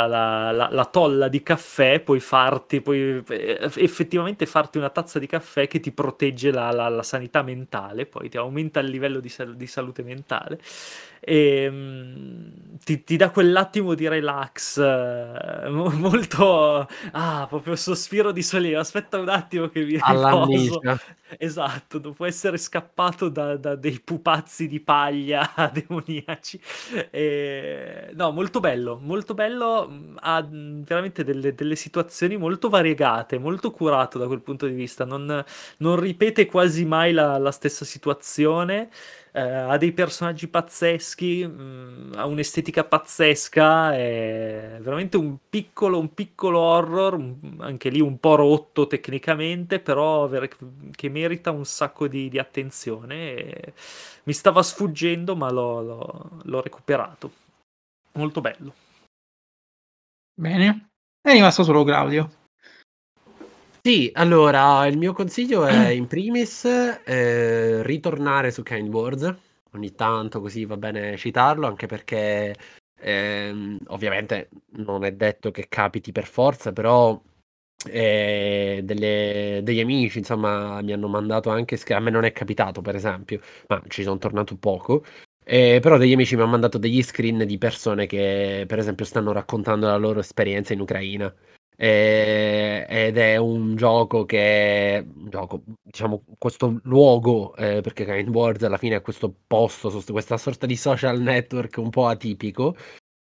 la, 0.07 0.51
la, 0.51 0.69
la, 0.71 0.85
tolla 0.87 1.29
di 1.29 1.43
caffè, 1.43 2.01
puoi 2.01 2.21
farti, 2.21 2.81
puoi 2.81 3.23
eh, 3.29 3.71
effettivamente 3.77 4.47
farti 4.47 4.79
una 4.79 4.91
tazza 4.91 5.19
di 5.19 5.27
caffè 5.27 5.69
che 5.69 5.81
ti 5.81 5.93
protegge 5.93 6.51
la, 6.51 7.03
sanità 7.03 7.43
mentale, 7.43 8.07
poi 8.07 8.29
ti 8.29 8.37
aumenta 8.37 8.81
il 8.81 8.89
livello 8.89 9.21
di, 9.21 9.29
sal- 9.29 9.57
di 9.57 9.67
salute 9.67 10.03
mentale. 10.03 10.59
E 11.25 11.69
um, 11.69 12.79
ti, 12.83 13.05
ti, 13.05 13.17
dà 13.17 13.31
quell'attimo 13.31 13.95
di 13.95 14.09
relax 14.09 14.77
uh, 14.77 15.71
molto 15.71 16.89
ah 17.13 17.47
proprio 17.49 17.77
sospiro 17.77 18.33
di 18.33 18.43
sollievo. 18.43 18.81
Aspetta 18.81 19.19
un 19.19 19.29
attimo 19.29 19.69
che 19.69 19.85
vi 19.85 20.01
riposo. 20.05 20.81
esatto 21.39 21.99
dopo 21.99 22.25
essere 22.25 22.59
scappato 22.59 23.29
da, 23.29 23.57
da 23.57 23.77
dei 23.77 24.01
pupazzi 24.01 24.67
di 24.67 24.81
paglia 24.81 25.49
demoniaci. 25.73 26.61
E, 27.11 28.11
no 28.15 28.33
molto 28.33 28.59
bello 28.59 28.99
molto 29.01 29.35
bello 29.35 29.82
ha 30.17 30.47
veramente 30.49 31.25
delle, 31.25 31.55
delle, 31.55 31.77
situazioni 31.77 32.37
molto 32.37 32.69
variegate 32.69 33.39
molto 33.39 33.71
curato 33.71 34.19
da 34.19 34.27
quel 34.27 34.41
punto 34.41 34.67
di 34.67 34.75
vista 34.75 35.05
non, 35.05 35.45
non 35.79 36.01
ripete 36.01 36.47
quasi 36.47 36.85
mai 36.85 37.13
la, 37.13 37.39
la 37.39 37.51
stessa 37.51 37.85
situazione 37.85 38.91
eh, 39.35 39.41
ha 39.41 39.77
dei 39.79 39.93
personaggi 39.93 40.47
pazzeschi, 40.47 41.47
mh, 41.47 42.13
ha 42.17 42.27
un'estetica 42.27 42.85
pazzesca, 42.85 43.95
è 43.95 44.79
veramente 44.81 45.17
un 45.17 45.37
piccolo, 45.49 45.99
un 45.99 46.13
piccolo 46.13 46.59
horror, 46.59 47.19
anche 47.61 47.89
lì 47.89 48.01
un 48.01 48.19
po' 48.19 48.35
rotto 48.35 48.87
tecnicamente, 48.87 49.81
però 49.81 50.29
ver- 50.29 50.57
che 50.95 51.09
merita 51.09 51.51
un 51.51 51.65
sacco 51.65 52.09
di, 52.09 52.29
di 52.29 52.39
attenzione. 52.39 53.75
mi 54.25 54.33
stava 54.33 54.63
sfuggendo, 54.63 55.35
ma 55.35 55.51
l'ho, 55.51 55.81
l'ho, 55.83 56.31
l'ho 56.43 56.61
recuperato. 56.61 57.33
Molto 58.13 58.41
bello. 58.41 58.75
Bene. 60.35 60.91
È 61.21 61.33
rimasto 61.33 61.63
solo 61.63 61.85
Claudio. 61.85 62.31
Sì, 63.81 64.11
allora 64.15 64.87
il 64.87 64.97
mio 64.97 65.13
consiglio 65.13 65.67
è 65.67 65.89
in 65.91 66.07
primis 66.07 66.65
eh, 66.65 67.83
ritornare 67.83 68.51
su 68.51 68.63
Kind 68.63 68.93
Words. 68.93 69.35
Ogni 69.73 69.95
tanto 69.95 70.41
così 70.41 70.65
va 70.65 70.77
bene 70.77 71.17
citarlo, 71.17 71.67
anche 71.67 71.87
perché 71.87 72.55
ehm, 73.01 73.79
ovviamente 73.89 74.51
non 74.77 75.05
è 75.05 75.13
detto 75.13 75.51
che 75.51 75.67
capiti 75.69 76.13
per 76.13 76.27
forza, 76.27 76.73
però 76.73 77.21
eh, 77.89 78.81
delle, 78.85 79.61
degli 79.63 79.81
amici 79.81 80.19
insomma 80.19 80.81
mi 80.83 80.93
hanno 80.93 81.09
mandato 81.09 81.51
anche 81.51 81.81
a 81.93 82.01
me 82.01 82.11
non 82.11 82.25
è 82.25 82.33
capitato 82.33 82.81
per 82.81 82.95
esempio 82.95 83.41
ma 83.69 83.83
ci 83.89 84.05
sono 84.05 84.19
tornato 84.19 84.57
poco 84.57 85.05
eh, 85.53 85.81
però 85.81 85.99
degli 85.99 86.15
amici 86.15 86.35
mi 86.35 86.41
hanno 86.41 86.53
mandato 86.53 86.79
degli 86.79 87.03
screen 87.03 87.45
di 87.47 87.59
persone 87.59 88.07
che 88.07 88.65
per 88.67 88.79
esempio 88.79 89.05
stanno 89.05 89.33
raccontando 89.33 89.87
la 89.87 89.97
loro 89.97 90.21
esperienza 90.21 90.73
in 90.73 90.81
Ucraina 90.81 91.31
eh, 91.77 92.87
ed 92.89 93.19
è 93.19 93.37
un 93.37 93.77
gioco 93.77 94.25
che 94.25 95.05
un 95.15 95.29
gioco, 95.29 95.63
diciamo, 95.83 96.25
questo 96.39 96.81
luogo, 96.85 97.55
eh, 97.57 97.81
perché 97.83 98.07
Kind 98.07 98.29
Words 98.29 98.63
alla 98.63 98.79
fine 98.79 98.97
è 98.97 99.03
questo 99.03 99.35
posto, 99.47 99.91
questa 100.11 100.39
sorta 100.39 100.65
di 100.65 100.77
social 100.77 101.21
network 101.21 101.77
un 101.79 101.91
po' 101.91 102.07
atipico, 102.07 102.75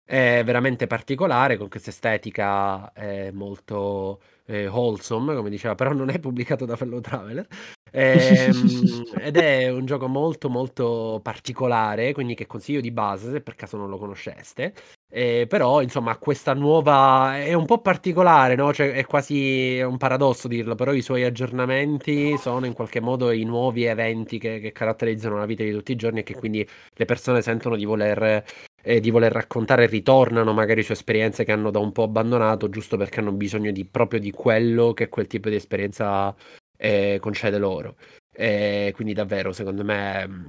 è 0.05 0.43
veramente 0.45 0.87
particolare 0.87 1.57
con 1.59 1.69
questa 1.69 1.91
estetica 1.91 2.93
eh, 2.93 3.31
molto 3.33 4.23
eh, 4.47 4.69
wholesome, 4.69 5.35
come 5.35 5.51
diceva, 5.51 5.75
però 5.75 5.93
non 5.93 6.09
è 6.11 6.19
pubblicato 6.19 6.65
da 6.65 6.77
Fellow 6.77 7.01
Traveler. 7.01 7.47
Ehm, 7.93 9.05
ed 9.21 9.37
è 9.37 9.69
un 9.69 9.85
gioco 9.85 10.09
molto 10.09 10.49
molto 10.49 11.21
particolare, 11.23 12.13
quindi 12.13 12.35
che 12.35 12.47
consiglio 12.47 12.81
di 12.81 12.91
base 12.91 13.31
se 13.31 13.41
per 13.41 13.55
caso 13.55 13.77
non 13.77 13.89
lo 13.89 13.99
conosceste. 13.99 14.73
Eh, 15.15 15.47
però 15.47 15.83
insomma 15.83 16.17
questa 16.17 16.55
nuova 16.55 17.39
è 17.39 17.53
un 17.53 17.67
po' 17.67 17.81
particolare, 17.83 18.55
no? 18.55 18.73
Cioè, 18.73 18.93
è 18.93 19.05
quasi 19.05 19.79
un 19.81 19.99
paradosso 19.99 20.49
dirlo, 20.49 20.75
però 20.75 20.93
i 20.95 21.03
suoi 21.03 21.25
aggiornamenti 21.25 22.37
sono 22.39 22.65
in 22.65 22.73
qualche 22.73 23.01
modo 23.01 23.31
i 23.31 23.45
nuovi 23.45 23.85
eventi 23.85 24.39
che, 24.39 24.59
che 24.59 24.73
caratterizzano 24.73 25.37
la 25.37 25.47
vita 25.47 25.63
di 25.63 25.73
tutti 25.73 25.93
i 25.93 25.97
giorni 25.97 26.21
e 26.21 26.23
che 26.23 26.35
quindi 26.35 26.67
le 26.95 27.05
persone 27.05 27.43
sentono 27.43 27.77
di 27.77 27.85
voler 27.85 28.43
eh, 28.83 29.01
di 29.01 29.11
voler 29.11 29.33
raccontare 29.33 29.87
ritornano 29.87 30.53
magari 30.53 30.83
su 30.83 30.93
esperienze 30.93 31.45
che 31.45 31.53
hanno 31.53 31.71
da 31.71 31.79
un 31.79 31.93
po' 31.93 32.03
abbandonato 32.05 32.69
giusto 32.69 32.97
perché 32.97 33.21
hanno 33.21 33.33
bisogno 33.33 33.71
di, 33.71 33.85
proprio 33.85 34.19
di 34.19 34.31
quello 34.33 34.93
che 34.93 35.09
quel 35.09 35.27
tipo 35.29 35.49
di 35.49 35.55
esperienza 35.55 36.35
eh, 36.83 37.19
concede 37.21 37.59
loro. 37.59 37.97
E 38.33 38.91
quindi 38.95 39.13
davvero, 39.15 39.53
secondo 39.53 39.85
me, 39.85 40.27
mm, 40.27 40.49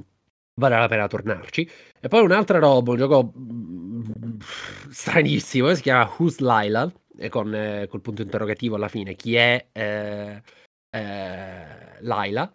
vale 0.55 0.77
la 0.79 0.87
pena 0.87 1.07
tornarci. 1.07 1.69
E 2.01 2.07
poi 2.07 2.23
un'altra 2.23 2.57
roba, 2.57 2.91
un 2.91 2.97
gioco 2.97 3.33
mm, 3.37 4.39
stranissimo, 4.89 5.73
si 5.75 5.81
chiama 5.83 6.11
Who's 6.17 6.39
Lila, 6.39 6.91
con 7.29 7.53
eh, 7.53 7.87
col 7.87 8.01
punto 8.01 8.23
interrogativo 8.23 8.75
alla 8.75 8.87
fine, 8.87 9.13
chi 9.13 9.35
è 9.35 9.67
eh, 9.71 10.41
eh, 10.89 12.01
Lila? 12.01 12.51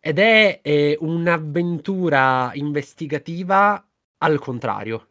Ed 0.00 0.18
è 0.20 0.60
eh, 0.62 0.96
un'avventura 1.00 2.52
investigativa 2.54 3.84
al 4.18 4.38
contrario. 4.38 5.08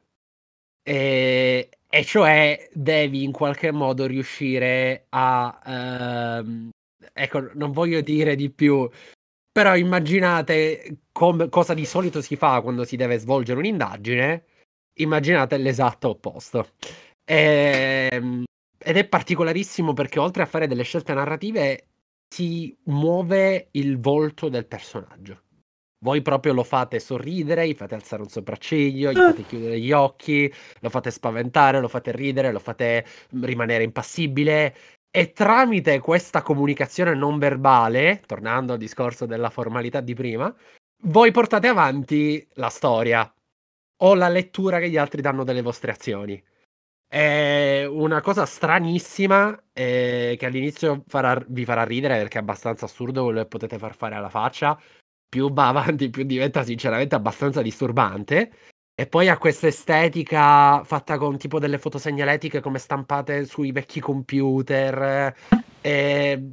E, 0.88 1.70
e, 1.90 2.04
cioè 2.06 2.70
devi 2.72 3.24
in 3.24 3.32
qualche 3.34 3.72
modo 3.72 4.06
riuscire 4.06 5.08
a 5.10 5.60
ehm, 5.66 6.70
ecco, 7.14 7.52
non 7.54 7.72
voglio 7.72 8.02
dire 8.02 8.36
di 8.36 8.50
più, 8.50 8.90
però 9.52 9.76
immaginate 9.76 11.00
com- 11.12 11.50
cosa 11.50 11.74
di 11.74 11.86
solito 11.86 12.22
si 12.22 12.36
fa 12.36 12.62
quando 12.62 12.84
si 12.84 12.96
deve 12.98 13.18
svolgere 13.18 13.60
un'indagine. 13.60 14.46
immaginate 14.98 15.58
l'esatto 15.58 16.10
opposto. 16.10 16.70
E, 17.26 18.10
ehm, 18.12 18.44
ed 18.78 18.98
è 18.98 19.08
particolarissimo 19.08 19.94
perché 19.94 20.20
oltre 20.20 20.44
a 20.44 20.46
fare 20.46 20.68
delle 20.68 20.84
scelte 20.84 21.14
narrative 21.14 21.88
si 22.34 22.76
muove 22.86 23.70
il 23.72 24.00
volto 24.00 24.50
del 24.50 24.66
personaggio. 24.66 25.42
Voi 26.06 26.22
proprio 26.22 26.54
lo 26.54 26.64
fate 26.64 27.00
sorridere, 27.00 27.68
gli 27.68 27.74
fate 27.74 27.96
alzare 27.96 28.22
un 28.22 28.30
sopracciglio, 28.30 29.12
gli 29.12 29.16
fate 29.16 29.44
chiudere 29.44 29.80
gli 29.80 29.92
occhi, 29.92 30.52
lo 30.82 30.90
fate 30.90 31.10
spaventare, 31.10 31.80
lo 31.80 31.88
fate 31.88 32.12
ridere, 32.12 32.52
lo 32.52 32.60
fate 32.60 33.06
rimanere 33.42 33.84
impassibile. 33.84 34.76
E 35.18 35.32
tramite 35.32 36.02
questa 36.02 36.42
comunicazione 36.42 37.14
non 37.14 37.40
verbale, 37.40 38.22
tornando 38.26 38.74
al 38.74 38.78
discorso 38.78 39.26
della 39.26 39.50
formalità 39.50 40.02
di 40.02 40.14
prima, 40.14 40.54
voi 41.04 41.32
portate 41.32 41.70
avanti 41.70 42.46
la 42.56 42.68
storia 42.68 43.34
o 44.02 44.14
la 44.14 44.28
lettura 44.28 44.78
che 44.80 44.90
gli 44.90 44.98
altri 44.98 45.22
danno 45.22 45.46
delle 45.46 45.62
vostre 45.62 45.92
azioni. 45.92 46.44
È 47.08 47.86
una 47.90 48.20
cosa 48.20 48.46
stranissima 48.46 49.58
eh, 49.72 50.36
che 50.38 50.46
all'inizio 50.48 51.06
farà, 51.08 51.42
vi 51.48 51.64
farà 51.64 51.86
ridere 51.86 52.18
perché 52.18 52.40
è 52.40 52.42
abbastanza 52.42 52.84
assurdo 52.84 53.24
quello 53.24 53.40
che 53.40 53.48
potete 53.48 53.78
far 53.78 53.96
fare 53.96 54.16
alla 54.16 54.28
faccia. 54.28 54.78
Più 55.30 55.50
va 55.50 55.70
avanti, 55.70 56.10
più 56.10 56.26
diventa 56.26 56.62
sinceramente 56.66 57.16
abbastanza 57.16 57.62
disturbante. 57.62 58.52
E 58.98 59.08
poi 59.08 59.28
ha 59.28 59.38
questa 59.38 59.68
estetica 59.68 60.82
fatta 60.86 61.18
con 61.18 61.38
tipo 61.38 61.60
delle 61.60 61.78
fotosegnaletiche 61.78 62.62
come 62.62 62.80
stampate 62.80 63.44
sui 63.46 63.74
vecchi 63.74 64.00
computer. 64.00 65.36
Eh, 65.82 66.50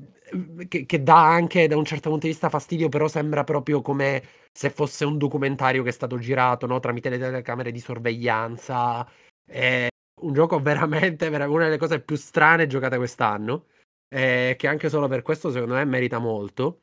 che, 0.67 0.85
che, 0.85 1.03
dà 1.05 1.29
anche 1.29 1.69
da 1.69 1.77
un 1.77 1.85
certo 1.85 2.09
punto 2.09 2.27
di 2.27 2.33
vista 2.33 2.49
fastidio, 2.49 2.89
però 2.89 3.07
sembra 3.07 3.45
proprio 3.45 3.81
come 3.81 4.23
se 4.51 4.71
fosse 4.71 5.05
un 5.05 5.19
documentario 5.19 5.85
che 5.85 5.91
è 5.91 5.93
stato 5.93 6.19
girato 6.19 6.67
no? 6.67 6.81
tramite 6.81 7.11
le 7.11 7.19
telecamere 7.19 7.71
di 7.71 7.79
sorveglianza. 7.79 9.09
È 9.45 9.87
un 10.23 10.33
gioco 10.33 10.59
veramente, 10.61 11.29
veramente 11.29 11.55
una 11.55 11.65
delle 11.67 11.79
cose 11.79 12.01
più 12.01 12.17
strane 12.17 12.67
giocate 12.67 12.97
quest'anno. 12.97 13.67
Eh, 14.09 14.57
che 14.59 14.67
anche 14.67 14.89
solo 14.89 15.07
per 15.07 15.23
questo, 15.23 15.51
secondo 15.53 15.75
me, 15.75 15.85
merita 15.85 16.19
molto. 16.19 16.83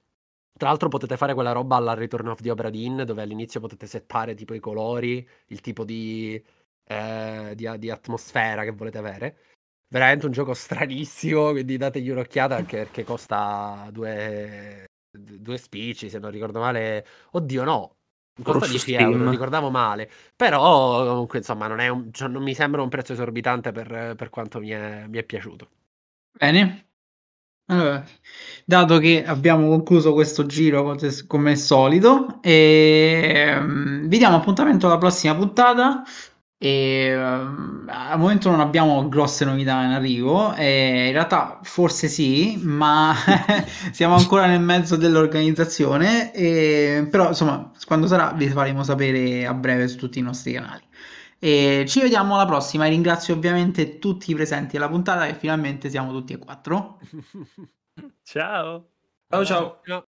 Tra 0.60 0.68
l'altro, 0.68 0.90
potete 0.90 1.16
fare 1.16 1.34
quella 1.34 1.54
roba 1.54 1.78
alla 1.78 1.94
Return 1.94 2.28
of 2.28 2.42
the 2.42 2.52
Opera 2.52 2.70
Din, 2.70 3.04
dove 3.06 3.22
all'inizio 3.22 3.62
potete 3.62 3.88
settare 3.88 4.36
tipo 4.36 4.54
i 4.54 4.60
colori, 4.60 5.26
il 5.48 5.62
tipo 5.62 5.86
di, 5.86 6.44
eh, 6.84 7.54
di, 7.56 7.70
di 7.78 7.90
atmosfera 7.90 8.66
che 8.66 8.72
volete 8.72 8.98
avere 8.98 9.38
veramente 9.88 10.26
un 10.26 10.34
gioco 10.34 10.54
stranissimo, 10.54 11.52
quindi 11.52 11.78
dategli 11.78 12.10
un'occhiata 12.10 12.58
anche 12.58 12.78
perché 12.80 13.06
costa 13.06 13.88
due, 13.90 14.86
due 15.10 15.58
spicci, 15.58 16.10
se 16.10 16.20
non 16.20 16.30
ricordo 16.30 16.60
male. 16.60 17.06
Oddio, 17.32 17.64
no. 17.64 17.96
Costa 18.42 18.68
10 18.68 18.94
euro, 18.96 19.18
non 19.18 19.32
ricordavo 19.32 19.70
male. 19.70 20.10
Però 20.36 21.06
comunque, 21.06 21.40
insomma, 21.40 21.68
non, 21.68 21.80
un, 21.80 22.14
cioè, 22.14 22.28
non 22.28 22.44
mi 22.44 22.54
sembra 22.54 22.82
un 22.82 22.90
prezzo 22.90 23.14
esorbitante 23.14 23.72
per, 23.72 24.16
per 24.18 24.30
quanto 24.30 24.60
mi 24.60 24.70
è, 24.70 25.06
mi 25.08 25.18
è 25.18 25.24
piaciuto. 25.24 25.70
Bene. 26.38 26.89
Allora, 27.72 28.04
dato 28.66 28.98
che 28.98 29.24
abbiamo 29.24 29.68
concluso 29.70 30.14
questo 30.14 30.46
giro 30.48 30.96
come 31.28 31.56
solito, 31.56 32.40
e, 32.42 33.56
um, 33.60 34.08
vi 34.08 34.18
diamo 34.18 34.38
appuntamento 34.38 34.88
alla 34.88 34.98
prossima 34.98 35.36
puntata. 35.36 36.04
E, 36.58 37.16
um, 37.16 37.86
al 37.88 38.18
momento 38.20 38.50
non 38.50 38.60
abbiamo 38.60 39.08
grosse 39.08 39.46
novità 39.46 39.84
in 39.84 39.92
arrivo, 39.92 40.54
e 40.56 41.06
in 41.08 41.12
realtà 41.12 41.60
forse 41.62 42.08
sì, 42.08 42.60
ma 42.64 43.14
siamo 43.92 44.16
ancora 44.16 44.48
nel 44.48 44.62
mezzo 44.62 44.96
dell'organizzazione, 44.96 46.34
e, 46.34 47.08
però 47.10 47.28
insomma 47.30 47.72
quando 47.86 48.08
sarà 48.08 48.34
vi 48.36 48.50
faremo 48.50 48.84
sapere 48.84 49.46
a 49.46 49.54
breve 49.54 49.88
su 49.88 49.98
tutti 49.98 50.18
i 50.20 50.22
nostri 50.24 50.54
canali. 50.54 50.82
E 51.42 51.86
ci 51.88 52.02
vediamo 52.02 52.36
alla 52.36 52.46
prossima, 52.46 52.86
ringrazio 52.88 53.34
ovviamente 53.34 53.98
tutti 53.98 54.30
i 54.32 54.36
presenti 54.36 54.76
alla 54.76 54.90
puntata 54.90 55.26
e 55.26 55.34
finalmente 55.36 55.90
siamo 55.90 56.12
tutti 56.12 56.34
e 56.34 56.38
quattro. 56.38 57.00
ciao! 58.24 58.92
Ciao 59.30 59.46
ciao! 59.46 59.82
ciao. 59.86 60.10